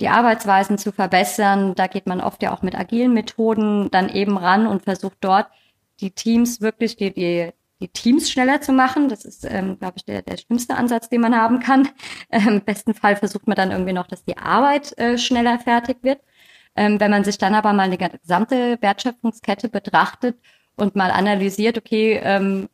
die 0.00 0.08
Arbeitsweisen 0.08 0.78
zu 0.78 0.92
verbessern. 0.92 1.74
Da 1.74 1.86
geht 1.86 2.06
man 2.06 2.20
oft 2.20 2.42
ja 2.42 2.52
auch 2.52 2.62
mit 2.62 2.74
agilen 2.74 3.12
Methoden 3.12 3.90
dann 3.90 4.08
eben 4.08 4.36
ran 4.36 4.66
und 4.66 4.84
versucht 4.84 5.18
dort 5.20 5.46
die 6.00 6.10
Teams 6.10 6.60
wirklich, 6.60 6.96
die, 6.96 7.12
die, 7.12 7.50
die 7.80 7.88
Teams 7.88 8.30
schneller 8.30 8.60
zu 8.60 8.72
machen. 8.72 9.08
Das 9.08 9.24
ist, 9.24 9.44
ähm, 9.44 9.78
glaube 9.78 9.94
ich, 9.96 10.04
der, 10.04 10.22
der 10.22 10.38
schlimmste 10.38 10.76
Ansatz, 10.76 11.08
den 11.08 11.20
man 11.20 11.36
haben 11.36 11.60
kann. 11.60 11.88
Ähm, 12.32 12.48
Im 12.48 12.60
besten 12.60 12.94
Fall 12.94 13.16
versucht 13.16 13.48
man 13.48 13.56
dann 13.56 13.72
irgendwie 13.72 13.92
noch, 13.92 14.06
dass 14.06 14.24
die 14.24 14.38
Arbeit 14.38 14.96
äh, 14.98 15.18
schneller 15.18 15.58
fertig 15.58 15.98
wird. 16.02 16.20
Ähm, 16.76 17.00
wenn 17.00 17.10
man 17.10 17.24
sich 17.24 17.38
dann 17.38 17.54
aber 17.54 17.72
mal 17.72 17.90
die 17.90 17.98
gesamte 17.98 18.78
Wertschöpfungskette 18.80 19.68
betrachtet 19.68 20.38
und 20.76 20.94
mal 20.94 21.10
analysiert, 21.10 21.76
okay, 21.76 22.20
ähm, 22.22 22.68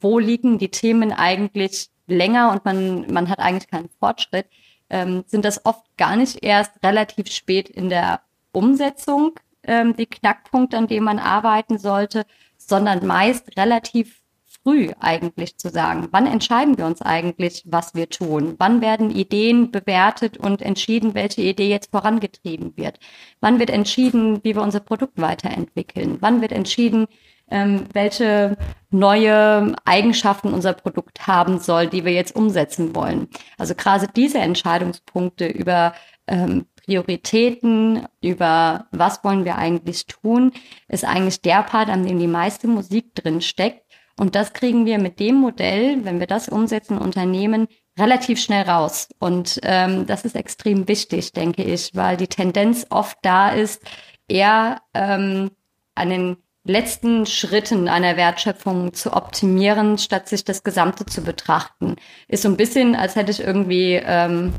wo 0.00 0.18
liegen 0.18 0.58
die 0.58 0.70
Themen 0.70 1.12
eigentlich 1.12 1.90
länger 2.06 2.52
und 2.52 2.64
man, 2.64 3.12
man 3.12 3.28
hat 3.28 3.38
eigentlich 3.38 3.70
keinen 3.70 3.90
Fortschritt, 4.00 4.46
ähm, 4.92 5.24
sind 5.26 5.44
das 5.44 5.64
oft 5.66 5.84
gar 5.96 6.14
nicht 6.14 6.44
erst 6.44 6.72
relativ 6.84 7.28
spät 7.28 7.68
in 7.68 7.88
der 7.88 8.20
Umsetzung 8.52 9.32
ähm, 9.64 9.96
die 9.96 10.06
Knackpunkte, 10.06 10.76
an 10.76 10.86
denen 10.86 11.04
man 11.04 11.18
arbeiten 11.18 11.78
sollte, 11.78 12.24
sondern 12.56 13.04
meist 13.06 13.56
relativ 13.56 14.20
früh 14.62 14.90
eigentlich 15.00 15.56
zu 15.56 15.70
sagen, 15.70 16.08
wann 16.12 16.26
entscheiden 16.26 16.78
wir 16.78 16.86
uns 16.86 17.02
eigentlich, 17.02 17.64
was 17.66 17.94
wir 17.94 18.08
tun? 18.08 18.54
Wann 18.58 18.80
werden 18.80 19.10
Ideen 19.10 19.70
bewertet 19.70 20.36
und 20.36 20.62
entschieden, 20.62 21.14
welche 21.14 21.42
Idee 21.42 21.68
jetzt 21.68 21.90
vorangetrieben 21.90 22.76
wird? 22.76 23.00
Wann 23.40 23.58
wird 23.58 23.70
entschieden, 23.70 24.44
wie 24.44 24.54
wir 24.54 24.62
unser 24.62 24.80
Produkt 24.80 25.20
weiterentwickeln? 25.20 26.18
Wann 26.20 26.40
wird 26.42 26.52
entschieden, 26.52 27.06
ähm, 27.52 27.84
welche 27.92 28.56
neue 28.90 29.74
Eigenschaften 29.84 30.52
unser 30.52 30.72
Produkt 30.72 31.26
haben 31.26 31.58
soll, 31.58 31.86
die 31.86 32.04
wir 32.04 32.12
jetzt 32.12 32.34
umsetzen 32.34 32.94
wollen. 32.94 33.28
Also 33.58 33.74
gerade 33.74 34.08
diese 34.08 34.38
Entscheidungspunkte 34.38 35.46
über 35.46 35.94
ähm, 36.26 36.66
Prioritäten, 36.84 38.06
über 38.20 38.86
was 38.90 39.22
wollen 39.22 39.44
wir 39.44 39.56
eigentlich 39.56 40.06
tun, 40.06 40.52
ist 40.88 41.04
eigentlich 41.04 41.40
der 41.42 41.62
Part, 41.62 41.88
an 41.88 42.04
dem 42.04 42.18
die 42.18 42.26
meiste 42.26 42.66
Musik 42.66 43.14
drin 43.14 43.40
steckt. 43.40 43.82
Und 44.18 44.34
das 44.34 44.52
kriegen 44.52 44.84
wir 44.84 44.98
mit 44.98 45.20
dem 45.20 45.36
Modell, 45.36 46.04
wenn 46.04 46.20
wir 46.20 46.26
das 46.26 46.48
umsetzen, 46.48 46.98
Unternehmen 46.98 47.68
relativ 47.98 48.40
schnell 48.40 48.68
raus. 48.68 49.08
Und 49.18 49.60
ähm, 49.62 50.06
das 50.06 50.24
ist 50.24 50.36
extrem 50.36 50.88
wichtig, 50.88 51.32
denke 51.32 51.62
ich, 51.62 51.90
weil 51.94 52.16
die 52.16 52.26
Tendenz 52.26 52.86
oft 52.90 53.16
da 53.22 53.50
ist, 53.50 53.82
eher 54.28 54.80
ähm, 54.94 55.50
an 55.94 56.10
den 56.10 56.36
letzten 56.64 57.26
Schritten 57.26 57.88
einer 57.88 58.16
Wertschöpfung 58.16 58.94
zu 58.94 59.12
optimieren, 59.12 59.98
statt 59.98 60.28
sich 60.28 60.44
das 60.44 60.62
Gesamte 60.62 61.04
zu 61.06 61.22
betrachten. 61.22 61.96
Ist 62.28 62.42
so 62.42 62.48
ein 62.48 62.56
bisschen, 62.56 62.94
als 62.94 63.16
hätte 63.16 63.32
ich 63.32 63.40
irgendwie, 63.40 63.94
ähm, 63.94 64.52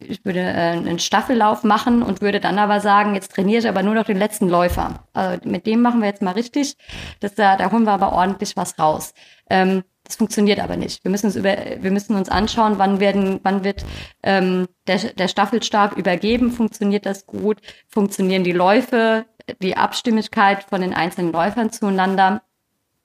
ich 0.00 0.24
würde 0.24 0.40
äh, 0.40 0.72
einen 0.72 0.98
Staffellauf 0.98 1.62
machen 1.62 2.02
und 2.02 2.22
würde 2.22 2.40
dann 2.40 2.58
aber 2.58 2.80
sagen, 2.80 3.14
jetzt 3.14 3.32
trainiere 3.32 3.60
ich 3.60 3.68
aber 3.68 3.82
nur 3.82 3.94
noch 3.94 4.04
den 4.04 4.18
letzten 4.18 4.48
Läufer. 4.48 5.04
Also 5.12 5.46
mit 5.48 5.66
dem 5.66 5.82
machen 5.82 6.00
wir 6.00 6.08
jetzt 6.08 6.22
mal 6.22 6.32
richtig. 6.32 6.76
Das, 7.20 7.34
da, 7.34 7.56
da 7.56 7.70
holen 7.70 7.84
wir 7.84 7.92
aber 7.92 8.12
ordentlich 8.12 8.56
was 8.56 8.78
raus. 8.78 9.12
Ähm, 9.50 9.82
das 10.10 10.16
funktioniert 10.16 10.58
aber 10.58 10.76
nicht. 10.76 11.04
Wir 11.04 11.10
müssen 11.12 11.26
uns 11.26 11.36
über, 11.36 11.56
wir 11.78 11.92
müssen 11.92 12.16
uns 12.16 12.28
anschauen, 12.28 12.78
wann 12.78 12.98
werden, 12.98 13.38
wann 13.44 13.62
wird 13.62 13.84
ähm, 14.24 14.66
der, 14.88 14.98
der 14.98 15.28
Staffelstab 15.28 15.96
übergeben, 15.96 16.50
funktioniert 16.50 17.06
das 17.06 17.26
gut, 17.26 17.58
funktionieren 17.86 18.42
die 18.42 18.50
Läufe, 18.50 19.24
die 19.62 19.76
Abstimmigkeit 19.76 20.64
von 20.64 20.80
den 20.80 20.94
einzelnen 20.94 21.30
Läufern 21.30 21.70
zueinander. 21.70 22.42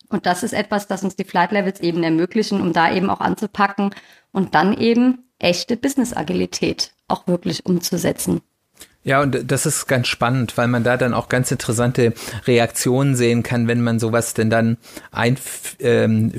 Und 0.10 0.26
das 0.26 0.42
ist 0.42 0.54
etwas, 0.54 0.88
das 0.88 1.04
uns 1.04 1.16
die 1.16 1.26
Flight 1.26 1.52
Levels 1.52 1.80
eben 1.80 2.02
ermöglichen, 2.02 2.60
um 2.60 2.74
da 2.74 2.92
eben 2.92 3.12
auch 3.12 3.20
anzupacken 3.20 3.94
und 4.32 4.56
dann 4.56 4.76
eben 4.76 5.30
echte 5.38 5.78
Business-Agilität 5.78 6.92
auch 7.08 7.28
wirklich 7.28 7.68
umzusetzen. 7.68 8.42
Ja, 9.06 9.22
und 9.22 9.52
das 9.52 9.68
ist 9.68 9.86
ganz 9.86 10.08
spannend, 10.08 10.58
weil 10.58 10.68
man 10.68 10.84
da 10.84 10.98
dann 10.98 11.14
auch 11.14 11.30
ganz 11.30 11.52
interessante 11.52 12.14
Reaktionen 12.48 13.16
sehen 13.16 13.44
kann, 13.44 13.68
wenn 13.68 13.82
man 13.82 14.00
sowas 14.00 14.34
denn 14.34 14.50
dann 14.50 14.78
einführt. 15.12 15.78
Ähm, 15.80 16.32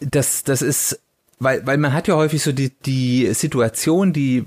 das, 0.00 0.42
das 0.42 0.60
ist, 0.60 1.00
weil, 1.38 1.64
weil 1.66 1.78
man 1.78 1.92
hat 1.92 2.08
ja 2.08 2.16
häufig 2.16 2.42
so 2.42 2.50
die, 2.50 2.70
die 2.70 3.32
Situation, 3.32 4.12
die 4.12 4.44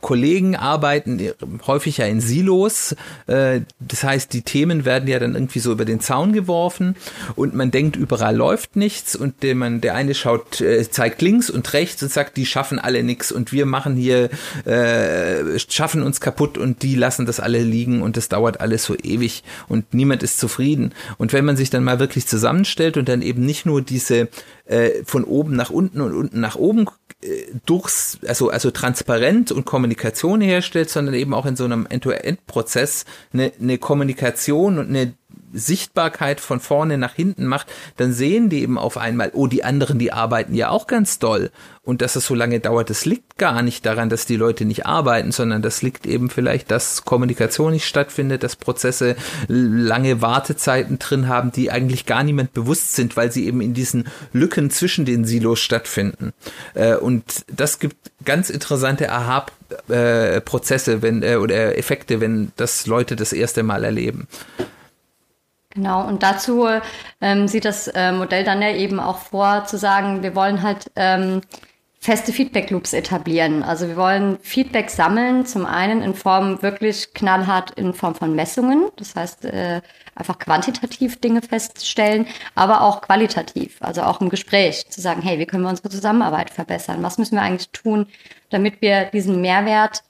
Kollegen 0.00 0.56
arbeiten 0.56 1.30
häufig 1.66 1.98
ja 1.98 2.06
in 2.06 2.20
Silos. 2.20 2.94
Äh, 3.26 3.60
das 3.80 4.04
heißt, 4.04 4.32
die 4.32 4.42
Themen 4.42 4.84
werden 4.84 5.08
ja 5.08 5.18
dann 5.18 5.34
irgendwie 5.34 5.58
so 5.58 5.72
über 5.72 5.84
den 5.84 6.00
Zaun 6.00 6.32
geworfen 6.32 6.96
und 7.34 7.54
man 7.54 7.70
denkt, 7.70 7.96
überall 7.96 8.36
läuft 8.36 8.76
nichts 8.76 9.16
und 9.16 9.42
der, 9.42 9.54
man, 9.54 9.80
der 9.80 9.94
eine 9.94 10.14
schaut, 10.14 10.60
äh, 10.60 10.88
zeigt 10.88 11.22
links 11.22 11.50
und 11.50 11.72
rechts 11.72 12.02
und 12.02 12.12
sagt, 12.12 12.36
die 12.36 12.46
schaffen 12.46 12.78
alle 12.78 13.02
nichts 13.02 13.32
und 13.32 13.52
wir 13.52 13.66
machen 13.66 13.96
hier, 13.96 14.30
äh, 14.64 15.58
schaffen 15.68 16.02
uns 16.02 16.20
kaputt 16.20 16.58
und 16.58 16.82
die 16.82 16.94
lassen 16.94 17.26
das 17.26 17.40
alle 17.40 17.62
liegen 17.62 18.02
und 18.02 18.16
das 18.16 18.28
dauert 18.28 18.60
alles 18.60 18.84
so 18.84 18.94
ewig 18.94 19.42
und 19.68 19.94
niemand 19.94 20.22
ist 20.22 20.38
zufrieden. 20.38 20.92
Und 21.18 21.32
wenn 21.32 21.44
man 21.44 21.56
sich 21.56 21.70
dann 21.70 21.84
mal 21.84 21.98
wirklich 21.98 22.26
zusammenstellt 22.26 22.96
und 22.96 23.08
dann 23.08 23.22
eben 23.22 23.44
nicht 23.44 23.66
nur 23.66 23.82
diese 23.82 24.28
äh, 24.66 25.04
von 25.04 25.24
oben 25.24 25.54
nach 25.56 25.70
unten 25.70 26.00
und 26.00 26.14
unten 26.14 26.40
nach 26.40 26.56
oben 26.56 26.86
äh, 27.22 27.44
durchs, 27.64 28.18
also, 28.26 28.50
also 28.50 28.70
transparent 28.70 29.52
und 29.52 29.64
Kommunikation 29.64 30.40
herstellt, 30.40 30.90
sondern 30.90 31.14
eben 31.14 31.34
auch 31.34 31.46
in 31.46 31.56
so 31.56 31.64
einem 31.64 31.86
End-to-End-Prozess 31.86 33.04
eine, 33.32 33.52
eine 33.60 33.78
Kommunikation 33.78 34.78
und 34.78 34.88
eine 34.88 35.14
Sichtbarkeit 35.56 36.40
von 36.40 36.60
vorne 36.60 36.98
nach 36.98 37.14
hinten 37.14 37.46
macht, 37.46 37.72
dann 37.96 38.12
sehen 38.12 38.48
die 38.48 38.62
eben 38.62 38.78
auf 38.78 38.96
einmal, 38.96 39.30
oh, 39.34 39.46
die 39.46 39.64
anderen, 39.64 39.98
die 39.98 40.12
arbeiten 40.12 40.54
ja 40.54 40.70
auch 40.70 40.86
ganz 40.86 41.18
doll. 41.18 41.50
Und 41.82 42.02
dass 42.02 42.16
es 42.16 42.26
so 42.26 42.34
lange 42.34 42.58
dauert, 42.58 42.90
das 42.90 43.04
liegt 43.04 43.38
gar 43.38 43.62
nicht 43.62 43.86
daran, 43.86 44.08
dass 44.08 44.26
die 44.26 44.34
Leute 44.34 44.64
nicht 44.64 44.86
arbeiten, 44.86 45.30
sondern 45.30 45.62
das 45.62 45.82
liegt 45.82 46.04
eben 46.04 46.30
vielleicht, 46.30 46.70
dass 46.72 47.04
Kommunikation 47.04 47.72
nicht 47.72 47.86
stattfindet, 47.86 48.42
dass 48.42 48.56
Prozesse 48.56 49.14
lange 49.46 50.20
Wartezeiten 50.20 50.98
drin 50.98 51.28
haben, 51.28 51.52
die 51.52 51.70
eigentlich 51.70 52.04
gar 52.04 52.24
niemand 52.24 52.52
bewusst 52.52 52.96
sind, 52.96 53.16
weil 53.16 53.30
sie 53.30 53.46
eben 53.46 53.60
in 53.60 53.72
diesen 53.72 54.08
Lücken 54.32 54.70
zwischen 54.70 55.04
den 55.04 55.24
Silos 55.24 55.60
stattfinden. 55.60 56.32
Äh, 56.74 56.96
und 56.96 57.44
das 57.46 57.78
gibt 57.78 57.96
ganz 58.24 58.50
interessante 58.50 59.12
Aha-Prozesse, 59.12 60.92
äh, 60.94 61.02
wenn 61.02 61.22
äh, 61.22 61.36
oder 61.36 61.78
Effekte, 61.78 62.20
wenn 62.20 62.50
das 62.56 62.86
Leute 62.88 63.14
das 63.14 63.32
erste 63.32 63.62
Mal 63.62 63.84
erleben. 63.84 64.26
Genau, 65.76 66.06
und 66.08 66.22
dazu 66.22 66.66
ähm, 67.20 67.48
sieht 67.48 67.66
das 67.66 67.86
äh, 67.88 68.10
Modell 68.10 68.44
dann 68.44 68.62
ja 68.62 68.70
eben 68.70 68.98
auch 68.98 69.18
vor, 69.18 69.66
zu 69.66 69.76
sagen, 69.76 70.22
wir 70.22 70.34
wollen 70.34 70.62
halt 70.62 70.90
ähm, 70.96 71.42
feste 72.00 72.32
Feedback-Loops 72.32 72.94
etablieren. 72.94 73.62
Also 73.62 73.86
wir 73.86 73.96
wollen 73.96 74.38
Feedback 74.40 74.88
sammeln, 74.88 75.44
zum 75.44 75.66
einen 75.66 76.00
in 76.00 76.14
Form 76.14 76.62
wirklich 76.62 77.12
knallhart 77.12 77.72
in 77.72 77.92
Form 77.92 78.14
von 78.14 78.34
Messungen, 78.34 78.88
das 78.96 79.14
heißt 79.14 79.44
äh, 79.44 79.82
einfach 80.14 80.38
quantitativ 80.38 81.20
Dinge 81.20 81.42
feststellen, 81.42 82.26
aber 82.54 82.80
auch 82.80 83.02
qualitativ, 83.02 83.76
also 83.80 84.00
auch 84.00 84.22
im 84.22 84.30
Gespräch 84.30 84.88
zu 84.88 85.02
sagen, 85.02 85.20
hey, 85.20 85.38
wie 85.38 85.44
können 85.44 85.64
wir 85.64 85.68
unsere 85.68 85.90
Zusammenarbeit 85.90 86.48
verbessern? 86.48 87.02
Was 87.02 87.18
müssen 87.18 87.34
wir 87.34 87.42
eigentlich 87.42 87.68
tun, 87.68 88.06
damit 88.48 88.80
wir 88.80 89.04
diesen 89.06 89.42
Mehrwert 89.42 90.04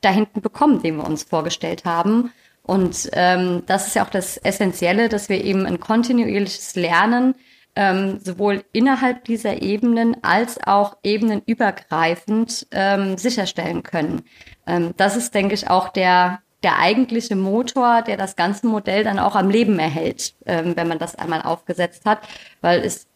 da 0.00 0.10
hinten 0.10 0.42
bekommen, 0.42 0.80
den 0.80 0.98
wir 0.98 1.04
uns 1.04 1.24
vorgestellt 1.24 1.84
haben? 1.84 2.30
Und 2.68 3.08
ähm, 3.14 3.62
das 3.64 3.86
ist 3.86 3.96
ja 3.96 4.04
auch 4.04 4.10
das 4.10 4.36
Essentielle, 4.36 5.08
dass 5.08 5.30
wir 5.30 5.42
eben 5.42 5.64
ein 5.64 5.80
kontinuierliches 5.80 6.76
Lernen 6.76 7.34
ähm, 7.74 8.20
sowohl 8.22 8.62
innerhalb 8.72 9.24
dieser 9.24 9.62
Ebenen 9.62 10.22
als 10.22 10.62
auch 10.62 10.98
ebenenübergreifend 11.02 12.66
ähm, 12.70 13.16
sicherstellen 13.16 13.84
können. 13.84 14.22
Ähm, 14.66 14.92
das 14.98 15.16
ist, 15.16 15.34
denke 15.34 15.54
ich, 15.54 15.70
auch 15.70 15.88
der 15.88 16.40
der 16.64 16.78
eigentliche 16.78 17.36
Motor, 17.36 18.02
der 18.02 18.16
das 18.16 18.34
ganze 18.34 18.66
Modell 18.66 19.04
dann 19.04 19.20
auch 19.20 19.36
am 19.36 19.48
Leben 19.48 19.78
erhält, 19.78 20.34
ähm, 20.44 20.76
wenn 20.76 20.88
man 20.88 20.98
das 20.98 21.14
einmal 21.14 21.42
aufgesetzt 21.42 22.04
hat, 22.04 22.18
weil 22.60 22.80
es 22.80 23.06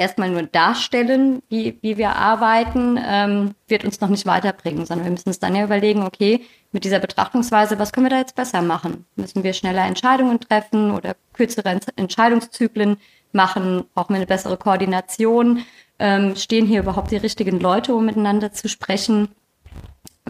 erstmal 0.00 0.30
nur 0.30 0.42
darstellen, 0.42 1.42
wie, 1.48 1.78
wie 1.82 1.98
wir 1.98 2.16
arbeiten, 2.16 2.98
ähm, 3.02 3.54
wird 3.68 3.84
uns 3.84 4.00
noch 4.00 4.08
nicht 4.08 4.26
weiterbringen, 4.26 4.86
sondern 4.86 5.04
wir 5.06 5.12
müssen 5.12 5.28
uns 5.28 5.38
dann 5.38 5.54
ja 5.54 5.62
überlegen, 5.62 6.02
okay, 6.02 6.44
mit 6.72 6.84
dieser 6.84 6.98
Betrachtungsweise, 6.98 7.78
was 7.78 7.92
können 7.92 8.06
wir 8.06 8.10
da 8.10 8.18
jetzt 8.18 8.34
besser 8.34 8.62
machen? 8.62 9.04
Müssen 9.16 9.44
wir 9.44 9.52
schneller 9.52 9.84
Entscheidungen 9.86 10.40
treffen 10.40 10.90
oder 10.90 11.16
kürzere 11.34 11.78
Entscheidungszyklen 11.96 12.96
machen? 13.32 13.84
Brauchen 13.94 14.14
wir 14.14 14.16
eine 14.16 14.26
bessere 14.26 14.56
Koordination? 14.56 15.64
Ähm, 15.98 16.34
stehen 16.34 16.66
hier 16.66 16.80
überhaupt 16.80 17.10
die 17.10 17.16
richtigen 17.16 17.60
Leute, 17.60 17.94
um 17.94 18.06
miteinander 18.06 18.52
zu 18.52 18.68
sprechen? 18.68 19.28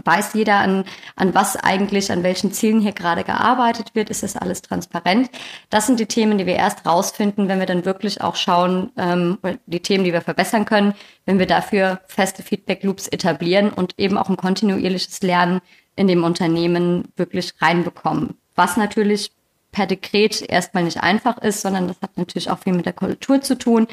Weiß 0.05 0.35
jeder, 0.35 0.57
an, 0.57 0.85
an 1.17 1.35
was 1.35 1.57
eigentlich, 1.57 2.11
an 2.13 2.23
welchen 2.23 2.53
Zielen 2.53 2.81
hier 2.81 2.93
gerade 2.93 3.25
gearbeitet 3.25 3.95
wird? 3.95 4.11
Ist 4.11 4.23
das 4.23 4.37
alles 4.37 4.63
transparent? 4.63 5.31
Das 5.69 5.87
sind 5.87 6.01
die 6.01 6.07
Themen, 6.07 6.39
die 6.39 6.47
wir 6.47 6.57
erst 6.57 6.87
rausfinden, 6.87 7.49
wenn 7.49 7.59
wir 7.59 7.67
dann 7.67 7.85
wirklich 7.85 8.21
auch 8.21 8.37
schauen, 8.37 8.91
ähm, 8.97 9.39
die 9.67 9.81
Themen, 9.81 10.05
die 10.05 10.13
wir 10.13 10.23
verbessern 10.23 10.65
können, 10.65 10.95
wenn 11.27 11.39
wir 11.39 11.47
dafür 11.47 12.01
feste 12.07 12.43
Feedback-Loops 12.43 13.09
etablieren 13.09 13.71
und 13.71 13.99
eben 13.99 14.19
auch 14.19 14.29
ein 14.29 14.37
kontinuierliches 14.37 15.23
Lernen 15.23 15.61
in 15.97 16.09
dem 16.09 16.25
Unternehmen 16.25 17.09
wirklich 17.17 17.53
reinbekommen. 17.61 18.37
Was 18.55 18.77
natürlich 18.77 19.33
per 19.73 19.87
Dekret 19.87 20.43
erstmal 20.49 20.85
nicht 20.85 21.03
einfach 21.03 21.39
ist, 21.39 21.61
sondern 21.63 21.89
das 21.89 22.01
hat 22.03 22.17
natürlich 22.17 22.51
auch 22.51 22.59
viel 22.59 22.73
mit 22.73 22.87
der 22.87 22.93
Kultur 22.93 23.41
zu 23.41 23.57
tun. 23.57 23.87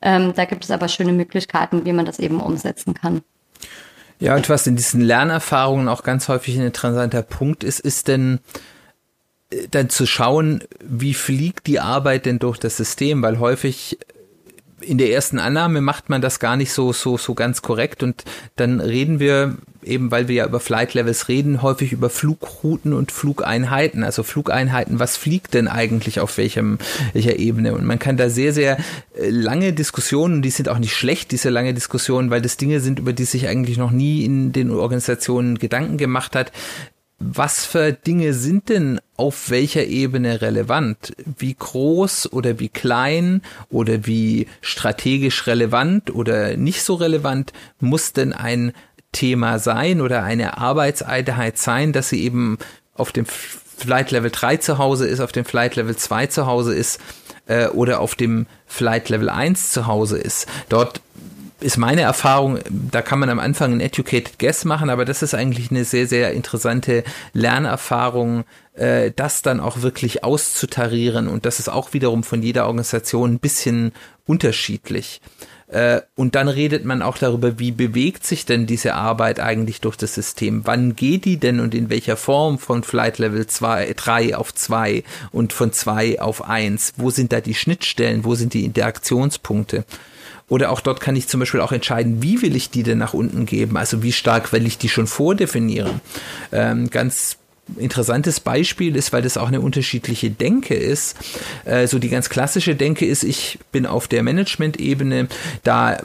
Ähm, 0.00 0.32
da 0.34 0.44
gibt 0.44 0.64
es 0.64 0.70
aber 0.70 0.88
schöne 0.88 1.12
Möglichkeiten, 1.12 1.84
wie 1.84 1.92
man 1.92 2.04
das 2.04 2.18
eben 2.18 2.40
umsetzen 2.40 2.94
kann. 2.94 3.22
Ja, 4.20 4.36
und 4.36 4.48
was 4.48 4.66
in 4.66 4.76
diesen 4.76 5.00
Lernerfahrungen 5.00 5.88
auch 5.88 6.02
ganz 6.02 6.28
häufig 6.28 6.56
ein 6.56 6.66
interessanter 6.66 7.22
Punkt 7.22 7.64
ist, 7.64 7.80
ist 7.80 8.08
denn 8.08 8.40
äh, 9.50 9.68
dann 9.70 9.90
zu 9.90 10.06
schauen, 10.06 10.62
wie 10.80 11.14
fliegt 11.14 11.66
die 11.66 11.80
Arbeit 11.80 12.26
denn 12.26 12.38
durch 12.38 12.58
das 12.58 12.76
System, 12.76 13.22
weil 13.22 13.38
häufig 13.38 13.98
in 14.84 14.98
der 14.98 15.10
ersten 15.10 15.38
Annahme 15.38 15.80
macht 15.80 16.08
man 16.08 16.20
das 16.20 16.38
gar 16.38 16.56
nicht 16.56 16.72
so, 16.72 16.92
so, 16.92 17.16
so 17.16 17.34
ganz 17.34 17.62
korrekt 17.62 18.02
und 18.02 18.24
dann 18.56 18.80
reden 18.80 19.18
wir 19.20 19.56
eben, 19.86 20.10
weil 20.10 20.28
wir 20.28 20.34
ja 20.34 20.46
über 20.46 20.60
Flight 20.60 20.94
Levels 20.94 21.28
reden, 21.28 21.62
häufig 21.62 21.92
über 21.92 22.10
Flugrouten 22.10 22.92
und 22.92 23.12
Flugeinheiten. 23.12 24.02
Also 24.02 24.22
Flugeinheiten, 24.22 24.98
was 24.98 25.16
fliegt 25.16 25.54
denn 25.54 25.68
eigentlich 25.68 26.20
auf 26.20 26.36
welchem, 26.38 26.78
welcher 27.12 27.38
Ebene? 27.38 27.74
Und 27.74 27.84
man 27.84 27.98
kann 27.98 28.16
da 28.16 28.28
sehr, 28.28 28.52
sehr 28.52 28.78
äh, 29.18 29.28
lange 29.28 29.72
Diskussionen, 29.72 30.42
die 30.42 30.50
sind 30.50 30.68
auch 30.68 30.78
nicht 30.78 30.94
schlecht, 30.94 31.30
diese 31.32 31.50
lange 31.50 31.74
Diskussionen, 31.74 32.30
weil 32.30 32.42
das 32.42 32.56
Dinge 32.56 32.80
sind, 32.80 32.98
über 32.98 33.12
die 33.12 33.24
sich 33.24 33.48
eigentlich 33.48 33.78
noch 33.78 33.90
nie 33.90 34.24
in 34.24 34.52
den 34.52 34.70
Organisationen 34.70 35.58
Gedanken 35.58 35.98
gemacht 35.98 36.34
hat, 36.34 36.52
was 37.26 37.64
für 37.64 37.92
Dinge 37.92 38.34
sind 38.34 38.68
denn 38.68 39.00
auf 39.16 39.48
welcher 39.48 39.84
Ebene 39.84 40.42
relevant? 40.42 41.14
Wie 41.38 41.54
groß 41.54 42.32
oder 42.32 42.58
wie 42.58 42.68
klein 42.68 43.40
oder 43.70 44.06
wie 44.06 44.46
strategisch 44.60 45.46
relevant 45.46 46.14
oder 46.14 46.56
nicht 46.56 46.82
so 46.82 46.94
relevant 46.94 47.52
muss 47.80 48.12
denn 48.12 48.32
ein 48.32 48.72
Thema 49.12 49.58
sein 49.58 50.00
oder 50.00 50.22
eine 50.22 50.58
Arbeitseinheit 50.58 51.56
sein, 51.56 51.92
dass 51.92 52.10
sie 52.10 52.22
eben 52.22 52.58
auf 52.94 53.12
dem 53.12 53.24
Flight 53.26 54.10
Level 54.10 54.30
3 54.30 54.58
zu 54.58 54.78
Hause 54.78 55.06
ist, 55.06 55.20
auf 55.20 55.32
dem 55.32 55.44
Flight 55.44 55.76
Level 55.76 55.96
2 55.96 56.26
zu 56.26 56.46
Hause 56.46 56.74
ist 56.74 57.00
äh, 57.46 57.68
oder 57.68 58.00
auf 58.00 58.14
dem 58.14 58.46
Flight 58.66 59.08
Level 59.08 59.30
1 59.30 59.70
zu 59.70 59.86
Hause 59.86 60.18
ist. 60.18 60.46
Dort 60.68 61.00
ist 61.60 61.78
meine 61.78 62.02
Erfahrung, 62.02 62.58
da 62.68 63.02
kann 63.02 63.18
man 63.18 63.30
am 63.30 63.38
Anfang 63.38 63.72
ein 63.72 63.80
Educated 63.80 64.38
Guess 64.38 64.64
machen, 64.64 64.90
aber 64.90 65.04
das 65.04 65.22
ist 65.22 65.34
eigentlich 65.34 65.70
eine 65.70 65.84
sehr, 65.84 66.06
sehr 66.06 66.32
interessante 66.32 67.04
Lernerfahrung, 67.32 68.44
äh, 68.74 69.12
das 69.14 69.42
dann 69.42 69.60
auch 69.60 69.82
wirklich 69.82 70.24
auszutarieren 70.24 71.28
und 71.28 71.46
das 71.46 71.60
ist 71.60 71.68
auch 71.68 71.92
wiederum 71.92 72.24
von 72.24 72.42
jeder 72.42 72.66
Organisation 72.66 73.34
ein 73.34 73.38
bisschen 73.38 73.92
unterschiedlich. 74.26 75.20
Äh, 75.68 76.02
und 76.14 76.34
dann 76.34 76.48
redet 76.48 76.84
man 76.84 77.02
auch 77.02 77.18
darüber, 77.18 77.58
wie 77.58 77.72
bewegt 77.72 78.26
sich 78.26 78.46
denn 78.46 78.66
diese 78.66 78.94
Arbeit 78.94 79.40
eigentlich 79.40 79.80
durch 79.80 79.96
das 79.96 80.14
System? 80.14 80.62
Wann 80.64 80.94
geht 80.94 81.24
die 81.24 81.38
denn 81.38 81.60
und 81.60 81.74
in 81.74 81.88
welcher 81.88 82.16
Form 82.16 82.58
von 82.58 82.82
Flight 82.82 83.18
Level 83.18 83.46
2, 83.46 83.94
3 83.96 84.36
auf 84.36 84.54
2 84.54 85.02
und 85.32 85.52
von 85.52 85.72
2 85.72 86.20
auf 86.20 86.44
1? 86.44 86.94
Wo 86.96 87.10
sind 87.10 87.32
da 87.32 87.40
die 87.40 87.54
Schnittstellen? 87.54 88.24
Wo 88.24 88.34
sind 88.34 88.54
die 88.54 88.64
Interaktionspunkte? 88.64 89.84
Oder 90.48 90.70
auch 90.70 90.80
dort 90.80 91.00
kann 91.00 91.16
ich 91.16 91.26
zum 91.26 91.40
Beispiel 91.40 91.60
auch 91.60 91.72
entscheiden, 91.72 92.22
wie 92.22 92.42
will 92.42 92.54
ich 92.54 92.70
die 92.70 92.82
denn 92.82 92.98
nach 92.98 93.14
unten 93.14 93.46
geben? 93.46 93.76
Also 93.76 94.02
wie 94.02 94.12
stark 94.12 94.52
will 94.52 94.66
ich 94.66 94.76
die 94.76 94.88
schon 94.88 95.06
vordefinieren? 95.06 96.00
Ähm, 96.52 96.90
ganz 96.90 97.38
interessantes 97.78 98.40
Beispiel 98.40 98.94
ist, 98.94 99.12
weil 99.12 99.22
das 99.22 99.38
auch 99.38 99.48
eine 99.48 99.62
unterschiedliche 99.62 100.30
Denke 100.30 100.74
ist. 100.74 101.16
Äh, 101.64 101.86
so 101.86 101.98
die 101.98 102.10
ganz 102.10 102.28
klassische 102.28 102.74
Denke 102.74 103.06
ist, 103.06 103.24
ich 103.24 103.58
bin 103.72 103.86
auf 103.86 104.06
der 104.06 104.22
Management-Ebene, 104.22 105.28
da 105.62 105.98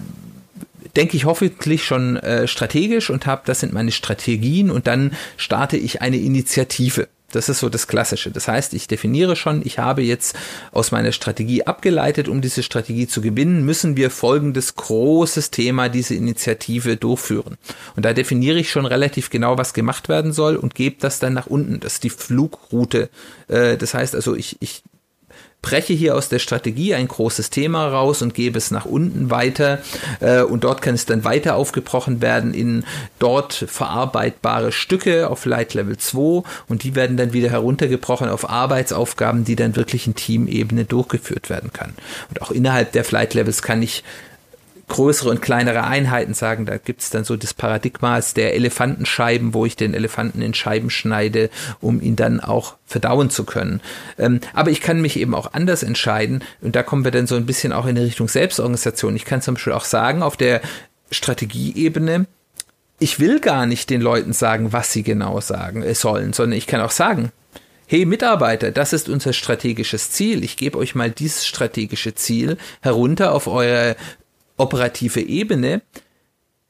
denke 0.95 1.17
ich 1.17 1.25
hoffentlich 1.25 1.83
schon 1.83 2.15
äh, 2.17 2.47
strategisch 2.47 3.09
und 3.09 3.25
habe, 3.25 3.41
das 3.45 3.59
sind 3.59 3.73
meine 3.73 3.91
Strategien 3.91 4.71
und 4.71 4.87
dann 4.87 5.11
starte 5.37 5.77
ich 5.77 6.01
eine 6.01 6.17
Initiative. 6.17 7.07
Das 7.31 7.49
ist 7.49 7.59
so 7.59 7.69
das 7.69 7.87
Klassische. 7.87 8.31
Das 8.31 8.47
heißt, 8.47 8.73
ich 8.73 8.87
definiere 8.87 9.35
schon, 9.35 9.61
ich 9.65 9.79
habe 9.79 10.01
jetzt 10.01 10.35
aus 10.71 10.91
meiner 10.91 11.11
Strategie 11.11 11.65
abgeleitet, 11.65 12.27
um 12.27 12.41
diese 12.41 12.63
Strategie 12.63 13.07
zu 13.07 13.21
gewinnen, 13.21 13.65
müssen 13.65 13.97
wir 13.97 14.09
folgendes 14.09 14.75
großes 14.75 15.51
Thema, 15.51 15.89
diese 15.89 16.15
Initiative 16.15 16.97
durchführen. 16.97 17.57
Und 17.95 18.05
da 18.05 18.13
definiere 18.13 18.59
ich 18.59 18.71
schon 18.71 18.85
relativ 18.85 19.29
genau, 19.29 19.57
was 19.57 19.73
gemacht 19.73 20.09
werden 20.09 20.33
soll 20.33 20.55
und 20.55 20.75
gebe 20.75 20.97
das 20.99 21.19
dann 21.19 21.33
nach 21.33 21.47
unten. 21.47 21.79
Das 21.79 21.93
ist 21.93 22.03
die 22.03 22.09
Flugroute. 22.09 23.09
Äh, 23.47 23.77
das 23.77 23.93
heißt 23.93 24.15
also, 24.15 24.35
ich, 24.35 24.57
ich 24.59 24.83
breche 25.61 25.93
hier 25.93 26.15
aus 26.15 26.29
der 26.29 26.39
Strategie 26.39 26.93
ein 26.93 27.07
großes 27.07 27.49
Thema 27.49 27.87
raus 27.87 28.21
und 28.21 28.33
gebe 28.33 28.57
es 28.57 28.71
nach 28.71 28.85
unten 28.85 29.29
weiter 29.29 29.79
äh, 30.21 30.41
und 30.41 30.63
dort 30.63 30.81
kann 30.81 30.95
es 30.95 31.05
dann 31.05 31.23
weiter 31.23 31.55
aufgebrochen 31.55 32.21
werden 32.21 32.53
in 32.53 32.85
dort 33.19 33.53
verarbeitbare 33.53 34.71
Stücke 34.71 35.29
auf 35.29 35.45
Light 35.45 35.73
Level 35.73 35.97
2 35.97 36.43
und 36.67 36.83
die 36.83 36.95
werden 36.95 37.17
dann 37.17 37.33
wieder 37.33 37.49
heruntergebrochen 37.49 38.29
auf 38.29 38.49
Arbeitsaufgaben, 38.49 39.43
die 39.43 39.55
dann 39.55 39.75
wirklich 39.75 40.07
in 40.07 40.15
Teamebene 40.15 40.85
durchgeführt 40.85 41.49
werden 41.49 41.73
kann. 41.73 41.93
Und 42.29 42.41
auch 42.41 42.51
innerhalb 42.51 42.93
der 42.93 43.03
Flight 43.03 43.33
Levels 43.33 43.61
kann 43.61 43.81
ich 43.81 44.03
größere 44.89 45.29
und 45.29 45.41
kleinere 45.41 45.85
Einheiten 45.85 46.33
sagen. 46.33 46.65
Da 46.65 46.77
gibt's 46.77 47.09
dann 47.09 47.23
so 47.23 47.37
das 47.37 47.53
Paradigma 47.53 48.19
der 48.35 48.55
Elefantenscheiben, 48.55 49.53
wo 49.53 49.65
ich 49.65 49.75
den 49.75 49.93
Elefanten 49.93 50.41
in 50.41 50.53
Scheiben 50.53 50.89
schneide, 50.89 51.49
um 51.79 52.01
ihn 52.01 52.15
dann 52.15 52.39
auch 52.39 52.75
verdauen 52.85 53.29
zu 53.29 53.45
können. 53.45 53.81
Ähm, 54.17 54.41
aber 54.53 54.71
ich 54.71 54.81
kann 54.81 55.01
mich 55.01 55.17
eben 55.17 55.35
auch 55.35 55.53
anders 55.53 55.83
entscheiden 55.83 56.43
und 56.61 56.75
da 56.75 56.83
kommen 56.83 57.03
wir 57.03 57.11
dann 57.11 57.27
so 57.27 57.35
ein 57.35 57.45
bisschen 57.45 57.71
auch 57.71 57.85
in 57.85 57.95
die 57.95 58.01
Richtung 58.01 58.27
Selbstorganisation. 58.27 59.15
Ich 59.15 59.25
kann 59.25 59.41
zum 59.41 59.55
Beispiel 59.55 59.73
auch 59.73 59.85
sagen, 59.85 60.21
auf 60.21 60.35
der 60.35 60.61
Strategieebene, 61.11 62.25
ich 62.99 63.19
will 63.19 63.39
gar 63.39 63.65
nicht 63.65 63.89
den 63.89 64.01
Leuten 64.01 64.33
sagen, 64.33 64.73
was 64.73 64.91
sie 64.91 65.03
genau 65.03 65.39
sagen 65.39 65.85
sollen, 65.93 66.33
sondern 66.33 66.57
ich 66.57 66.67
kann 66.67 66.81
auch 66.81 66.91
sagen, 66.91 67.31
hey 67.87 68.05
Mitarbeiter, 68.05 68.71
das 68.71 68.93
ist 68.93 69.09
unser 69.09 69.33
strategisches 69.33 70.11
Ziel. 70.11 70.43
Ich 70.43 70.57
gebe 70.57 70.77
euch 70.77 70.93
mal 70.93 71.09
dieses 71.09 71.47
strategische 71.47 72.13
Ziel 72.13 72.57
herunter 72.81 73.33
auf 73.33 73.47
eure 73.47 73.95
operative 74.59 75.21
Ebene 75.21 75.81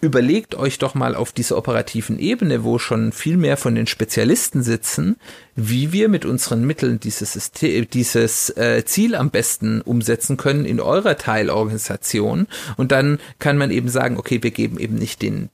überlegt 0.02 0.56
euch 0.56 0.78
doch 0.78 0.96
mal 0.96 1.14
auf 1.14 1.34
dieser 1.34 1.58
operativen 1.58 2.20
Ebene, 2.20 2.64
wo 2.64 2.80
schon 2.80 3.12
viel 3.12 3.36
mehr 3.36 3.58
von 3.58 3.76
den 3.76 3.86
Spezialisten 3.86 4.64
sitzen, 4.64 5.18
wie 5.56 5.92
wir 5.92 6.08
mit 6.08 6.24
unseren 6.24 6.66
Mitteln 6.66 7.00
dieses, 7.02 7.34
System, 7.34 7.90
dieses 7.90 8.50
äh, 8.52 8.86
Ziel 8.86 9.16
am 9.16 9.30
besten 9.30 9.82
umsetzen 9.82 10.38
können 10.38 10.64
in 10.64 10.80
eurer 10.80 11.18
Teilorganisation. 11.18 12.48
Und 12.78 12.94
dann 12.94 13.20
kann 13.40 13.58
man 13.58 13.72
eben 13.72 13.90
sagen, 13.90 14.18
okay, 14.18 14.42
wir 14.42 14.52
geben 14.52 14.80
eben 14.80 14.96
nicht 14.96 15.22
den 15.22 15.50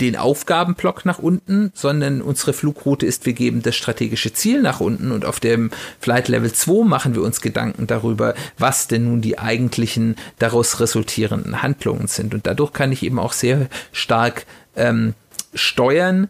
den 0.00 0.16
Aufgabenblock 0.16 1.04
nach 1.04 1.18
unten, 1.18 1.70
sondern 1.74 2.22
unsere 2.22 2.52
Flugroute 2.52 3.06
ist, 3.06 3.26
wir 3.26 3.32
geben 3.32 3.62
das 3.62 3.76
strategische 3.76 4.32
Ziel 4.32 4.62
nach 4.62 4.80
unten 4.80 5.10
und 5.10 5.24
auf 5.24 5.40
dem 5.40 5.70
Flight 6.00 6.28
Level 6.28 6.52
2 6.52 6.84
machen 6.84 7.14
wir 7.14 7.22
uns 7.22 7.40
Gedanken 7.40 7.86
darüber, 7.86 8.34
was 8.58 8.88
denn 8.88 9.04
nun 9.04 9.20
die 9.20 9.38
eigentlichen 9.38 10.16
daraus 10.38 10.80
resultierenden 10.80 11.62
Handlungen 11.62 12.06
sind. 12.06 12.34
Und 12.34 12.46
dadurch 12.46 12.72
kann 12.72 12.92
ich 12.92 13.02
eben 13.02 13.18
auch 13.18 13.32
sehr 13.32 13.68
stark 13.92 14.46
ähm, 14.76 15.14
steuern, 15.54 16.28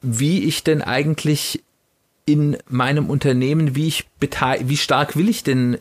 wie 0.00 0.44
ich 0.44 0.64
denn 0.64 0.82
eigentlich 0.82 1.62
in 2.24 2.56
meinem 2.68 3.10
Unternehmen, 3.10 3.74
wie 3.74 3.88
ich 3.88 4.06
wie 4.60 4.76
stark 4.76 5.16
will 5.16 5.28
ich 5.28 5.42
denn 5.42 5.76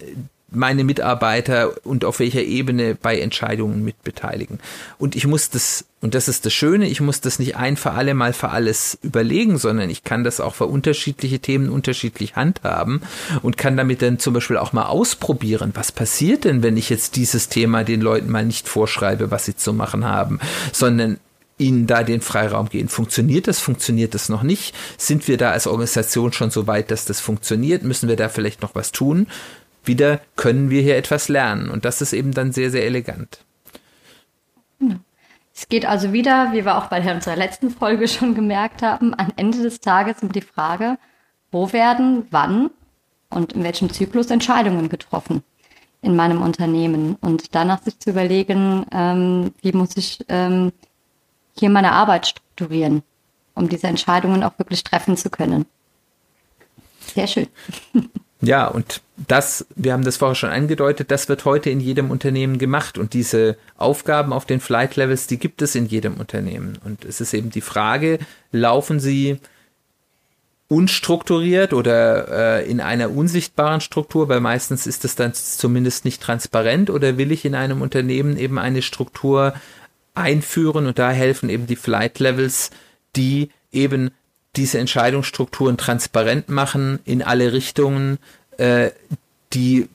meine 0.51 0.83
Mitarbeiter 0.83 1.73
und 1.85 2.03
auf 2.03 2.19
welcher 2.19 2.43
Ebene 2.43 2.95
bei 2.95 3.19
Entscheidungen 3.19 3.83
mitbeteiligen. 3.83 4.59
Und 4.97 5.15
ich 5.15 5.25
muss 5.25 5.49
das, 5.49 5.85
und 6.01 6.13
das 6.13 6.27
ist 6.27 6.45
das 6.45 6.53
Schöne, 6.53 6.87
ich 6.87 6.99
muss 6.99 7.21
das 7.21 7.39
nicht 7.39 7.55
ein 7.55 7.77
für 7.77 7.91
alle 7.91 8.13
Mal 8.13 8.33
für 8.33 8.49
alles 8.49 8.97
überlegen, 9.01 9.57
sondern 9.57 9.89
ich 9.89 10.03
kann 10.03 10.25
das 10.25 10.41
auch 10.41 10.55
für 10.55 10.65
unterschiedliche 10.65 11.39
Themen 11.39 11.69
unterschiedlich 11.69 12.35
handhaben 12.35 13.01
und 13.41 13.57
kann 13.57 13.77
damit 13.77 14.01
dann 14.01 14.19
zum 14.19 14.33
Beispiel 14.33 14.57
auch 14.57 14.73
mal 14.73 14.87
ausprobieren, 14.87 15.71
was 15.73 15.91
passiert 15.93 16.43
denn, 16.43 16.63
wenn 16.63 16.75
ich 16.75 16.89
jetzt 16.89 17.15
dieses 17.15 17.47
Thema 17.47 17.83
den 17.83 18.01
Leuten 18.01 18.29
mal 18.29 18.45
nicht 18.45 18.67
vorschreibe, 18.67 19.31
was 19.31 19.45
sie 19.45 19.55
zu 19.55 19.73
machen 19.73 20.05
haben, 20.05 20.39
sondern 20.73 21.17
ihnen 21.61 21.87
da 21.87 22.03
den 22.03 22.21
Freiraum 22.21 22.69
gehen. 22.69 22.89
Funktioniert 22.89 23.47
das? 23.47 23.59
Funktioniert 23.59 24.15
das 24.15 24.29
noch 24.29 24.43
nicht? 24.43 24.75
Sind 24.97 25.27
wir 25.27 25.37
da 25.37 25.51
als 25.51 25.67
Organisation 25.67 26.33
schon 26.33 26.49
so 26.49 26.67
weit, 26.67 26.91
dass 26.91 27.05
das 27.05 27.19
funktioniert? 27.19 27.83
Müssen 27.83 28.09
wir 28.09 28.15
da 28.15 28.27
vielleicht 28.29 28.61
noch 28.61 28.75
was 28.75 28.91
tun? 28.91 29.27
Wieder 29.83 30.21
können 30.35 30.69
wir 30.69 30.81
hier 30.81 30.97
etwas 30.97 31.27
lernen. 31.27 31.69
Und 31.69 31.85
das 31.85 32.01
ist 32.01 32.13
eben 32.13 32.33
dann 32.33 32.51
sehr, 32.51 32.69
sehr 32.71 32.85
elegant. 32.85 33.43
Es 35.53 35.69
geht 35.69 35.85
also 35.85 36.13
wieder, 36.13 36.53
wie 36.53 36.65
wir 36.65 36.77
auch 36.77 36.87
bei 36.87 36.99
unserer 37.13 37.35
letzten 37.35 37.69
Folge 37.69 38.07
schon 38.07 38.35
gemerkt 38.35 38.81
haben, 38.81 39.13
am 39.13 39.31
Ende 39.35 39.61
des 39.61 39.79
Tages 39.79 40.23
um 40.23 40.31
die 40.31 40.41
Frage, 40.41 40.97
wo 41.51 41.71
werden, 41.73 42.25
wann 42.31 42.71
und 43.29 43.53
in 43.53 43.63
welchem 43.63 43.91
Zyklus 43.91 44.31
Entscheidungen 44.31 44.89
getroffen 44.89 45.43
in 46.01 46.15
meinem 46.15 46.41
Unternehmen 46.41 47.15
und 47.21 47.53
danach 47.53 47.81
sich 47.83 47.99
zu 47.99 48.09
überlegen, 48.09 48.85
ähm, 48.91 49.53
wie 49.61 49.71
muss 49.71 49.95
ich 49.97 50.25
ähm, 50.29 50.71
hier 51.57 51.69
meine 51.69 51.91
Arbeit 51.91 52.27
strukturieren, 52.27 53.03
um 53.53 53.69
diese 53.69 53.87
Entscheidungen 53.87 54.43
auch 54.43 54.57
wirklich 54.57 54.83
treffen 54.83 55.15
zu 55.15 55.29
können. 55.29 55.65
Sehr 57.13 57.27
schön. 57.27 57.47
Ja, 58.41 58.67
und 58.67 59.01
das, 59.27 59.67
wir 59.75 59.93
haben 59.93 60.03
das 60.03 60.17
vorher 60.17 60.35
schon 60.35 60.49
angedeutet, 60.49 61.11
das 61.11 61.29
wird 61.29 61.45
heute 61.45 61.69
in 61.69 61.79
jedem 61.79 62.09
Unternehmen 62.09 62.57
gemacht. 62.57 62.97
Und 62.97 63.13
diese 63.13 63.55
Aufgaben 63.77 64.33
auf 64.33 64.45
den 64.45 64.59
Flight 64.59 64.95
Levels, 64.95 65.27
die 65.27 65.37
gibt 65.37 65.61
es 65.61 65.75
in 65.75 65.85
jedem 65.85 66.15
Unternehmen. 66.15 66.79
Und 66.83 67.05
es 67.05 67.21
ist 67.21 67.33
eben 67.33 67.51
die 67.51 67.61
Frage, 67.61 68.17
laufen 68.51 68.99
sie 68.99 69.39
unstrukturiert 70.69 71.73
oder 71.73 72.61
äh, 72.61 72.69
in 72.69 72.79
einer 72.79 73.11
unsichtbaren 73.11 73.81
Struktur, 73.81 74.29
weil 74.29 74.39
meistens 74.39 74.87
ist 74.87 75.05
es 75.05 75.15
dann 75.15 75.33
zumindest 75.33 76.05
nicht 76.05 76.21
transparent. 76.21 76.89
Oder 76.89 77.17
will 77.17 77.31
ich 77.31 77.45
in 77.45 77.53
einem 77.53 77.81
Unternehmen 77.81 78.37
eben 78.37 78.57
eine 78.57 78.81
Struktur 78.81 79.53
einführen 80.15 80.87
und 80.87 80.97
da 80.97 81.11
helfen 81.11 81.49
eben 81.49 81.67
die 81.67 81.75
Flight 81.75 82.19
Levels, 82.19 82.71
die 83.15 83.49
eben 83.71 84.11
diese 84.55 84.79
Entscheidungsstrukturen 84.79 85.77
transparent 85.77 86.49
machen 86.49 86.99
in 87.05 87.21
alle 87.21 87.53
Richtungen, 87.53 88.19
äh, 88.57 88.91
die 89.53 89.87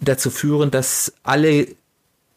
dazu 0.00 0.30
führen, 0.30 0.70
dass 0.70 1.12
alle 1.22 1.68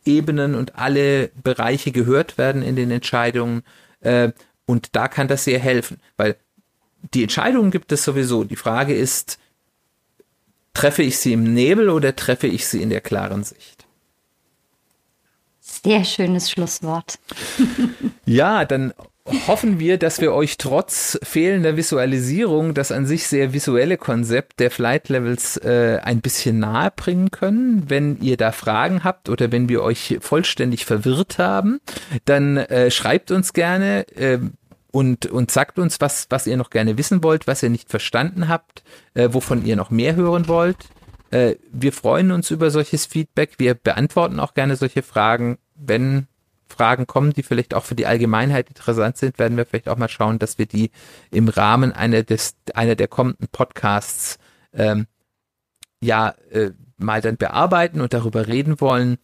Ebenen 0.06 0.56
und 0.56 0.76
alle 0.76 1.30
Bereiche 1.42 1.92
gehört 1.92 2.38
werden 2.38 2.62
in 2.62 2.76
den 2.76 2.92
Entscheidungen. 2.92 3.64
Äh, 4.02 4.32
und 4.66 4.96
da 4.96 5.08
kann 5.08 5.28
das 5.28 5.46
sehr 5.46 5.60
helfen, 5.60 6.00
weil 6.18 6.36
die 7.14 7.24
Entscheidungen 7.24 7.72
gibt 7.72 7.92
es 7.92 8.04
sowieso. 8.04 8.44
Die 8.44 8.56
Frage 8.56 8.94
ist, 8.94 9.40
treffe 10.74 11.04
ich 11.04 11.18
sie 11.18 11.34
im 11.34 11.54
Nebel 11.54 11.90
oder 11.90 12.16
treffe 12.16 12.48
ich 12.48 12.68
sie 12.68 12.82
in 12.82 12.90
der 12.90 13.02
klaren 13.02 13.44
Sicht? 13.44 13.86
Sehr 15.60 16.04
schönes 16.06 16.50
Schlusswort. 16.50 17.20
ja, 18.26 18.66
dann 18.66 18.94
hoffen 19.48 19.80
wir, 19.80 19.98
dass 19.98 20.20
wir 20.20 20.34
euch 20.34 20.58
trotz 20.58 21.18
fehlender 21.24 21.78
Visualisierung 21.78 22.74
das 22.74 22.92
an 22.92 23.06
sich 23.06 23.28
sehr 23.28 23.54
visuelle 23.54 23.98
Konzept 23.98 24.60
der 24.60 24.70
Flight 24.70 25.10
Levels 25.10 25.58
äh, 25.58 26.00
ein 26.04 26.22
bisschen 26.22 26.60
nahe 26.60 26.92
bringen 26.94 27.32
können. 27.32 27.90
Wenn 27.90 28.20
ihr 28.22 28.38
da 28.38 28.52
Fragen 28.52 29.04
habt 29.04 29.30
oder 29.30 29.52
wenn 29.52 29.70
wir 29.70 29.82
euch 29.82 30.18
vollständig 30.20 30.86
verwirrt 30.86 31.38
haben, 31.38 31.80
dann 32.26 32.58
äh, 32.58 32.92
schreibt 32.92 33.32
uns 33.32 33.54
gerne 33.54 34.08
äh, 34.16 34.40
und, 34.92 35.26
und 35.26 35.52
sagt 35.52 35.80
uns, 35.80 36.02
was, 36.02 36.28
was 36.30 36.46
ihr 36.46 36.58
noch 36.58 36.70
gerne 36.70 36.98
wissen 36.98 37.24
wollt, 37.24 37.48
was 37.48 37.64
ihr 37.64 37.70
nicht 37.70 37.90
verstanden 37.90 38.48
habt, 38.48 38.84
äh, 39.14 39.30
wovon 39.32 39.66
ihr 39.66 39.76
noch 39.76 39.90
mehr 39.90 40.16
hören 40.16 40.48
wollt. 40.48 40.78
Äh, 41.32 41.56
wir 41.72 41.94
freuen 41.94 42.32
uns 42.32 42.52
über 42.52 42.70
solches 42.70 43.06
Feedback. 43.06 43.54
Wir 43.58 43.74
beantworten 43.74 44.40
auch 44.40 44.54
gerne 44.54 44.76
solche 44.76 45.02
Fragen, 45.02 45.58
wenn 45.76 46.28
Fragen 46.74 47.08
kommen, 47.08 47.34
die 47.34 47.44
vielleicht 47.44 47.74
auch 47.74 47.86
für 47.86 47.96
die 47.96 48.06
Allgemeinheit 48.06 48.70
interessant 48.70 49.18
sind, 49.18 49.40
werden 49.40 49.58
wir 49.58 49.66
vielleicht 49.66 49.90
auch 49.90 49.98
mal 49.98 50.10
schauen, 50.10 50.40
dass 50.40 50.58
wir 50.58 50.66
die 50.66 50.92
im 51.32 51.48
Rahmen 51.48 51.92
einer 51.92 52.24
des 52.24 52.56
einer 52.74 52.96
der 52.96 53.08
kommenden 53.08 53.48
Podcasts 53.52 54.38
ähm, 54.74 55.08
ja 56.02 56.36
äh, 56.52 56.72
mal 56.98 57.22
dann 57.22 57.38
bearbeiten 57.38 58.02
und 58.02 58.14
darüber 58.14 58.48
reden 58.48 58.82
wollen. 58.82 59.18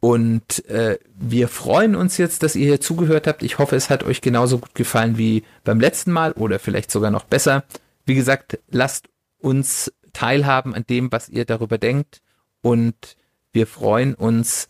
Und 0.00 0.64
äh, 0.66 0.98
wir 1.14 1.48
freuen 1.48 1.94
uns 1.94 2.16
jetzt, 2.16 2.42
dass 2.42 2.56
ihr 2.56 2.66
hier 2.66 2.80
zugehört 2.80 3.26
habt. 3.26 3.42
Ich 3.42 3.58
hoffe, 3.58 3.76
es 3.76 3.90
hat 3.90 4.02
euch 4.02 4.22
genauso 4.22 4.58
gut 4.58 4.74
gefallen 4.74 5.18
wie 5.18 5.44
beim 5.62 5.78
letzten 5.78 6.10
Mal 6.10 6.32
oder 6.32 6.58
vielleicht 6.58 6.90
sogar 6.90 7.10
noch 7.10 7.24
besser. 7.24 7.64
Wie 8.06 8.14
gesagt, 8.14 8.58
lasst 8.70 9.08
uns 9.38 9.92
teilhaben 10.14 10.74
an 10.74 10.84
dem, 10.88 11.12
was 11.12 11.28
ihr 11.28 11.44
darüber 11.44 11.76
denkt. 11.76 12.22
Und 12.62 13.16
wir 13.52 13.66
freuen 13.66 14.14
uns, 14.14 14.69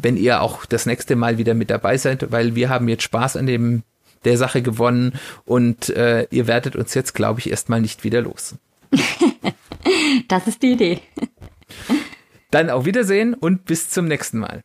wenn 0.00 0.16
ihr 0.16 0.40
auch 0.42 0.66
das 0.66 0.86
nächste 0.86 1.16
Mal 1.16 1.38
wieder 1.38 1.54
mit 1.54 1.70
dabei 1.70 1.96
seid, 1.96 2.30
weil 2.32 2.54
wir 2.54 2.68
haben 2.68 2.88
jetzt 2.88 3.02
Spaß 3.04 3.36
an 3.36 3.46
dem 3.46 3.82
der 4.24 4.38
Sache 4.38 4.62
gewonnen 4.62 5.12
und 5.44 5.90
äh, 5.90 6.26
ihr 6.30 6.46
werdet 6.46 6.76
uns 6.76 6.94
jetzt, 6.94 7.14
glaube 7.14 7.40
ich, 7.40 7.50
erstmal 7.50 7.80
nicht 7.80 8.04
wieder 8.04 8.22
los. 8.22 8.56
das 10.28 10.46
ist 10.46 10.62
die 10.62 10.72
Idee. 10.72 11.00
Dann 12.50 12.70
auf 12.70 12.86
Wiedersehen 12.86 13.34
und 13.34 13.64
bis 13.64 13.90
zum 13.90 14.06
nächsten 14.06 14.38
Mal. 14.38 14.62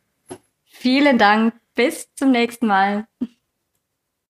Vielen 0.64 1.18
Dank. 1.18 1.54
Bis 1.74 2.08
zum 2.14 2.32
nächsten 2.32 2.66
Mal. 2.66 3.06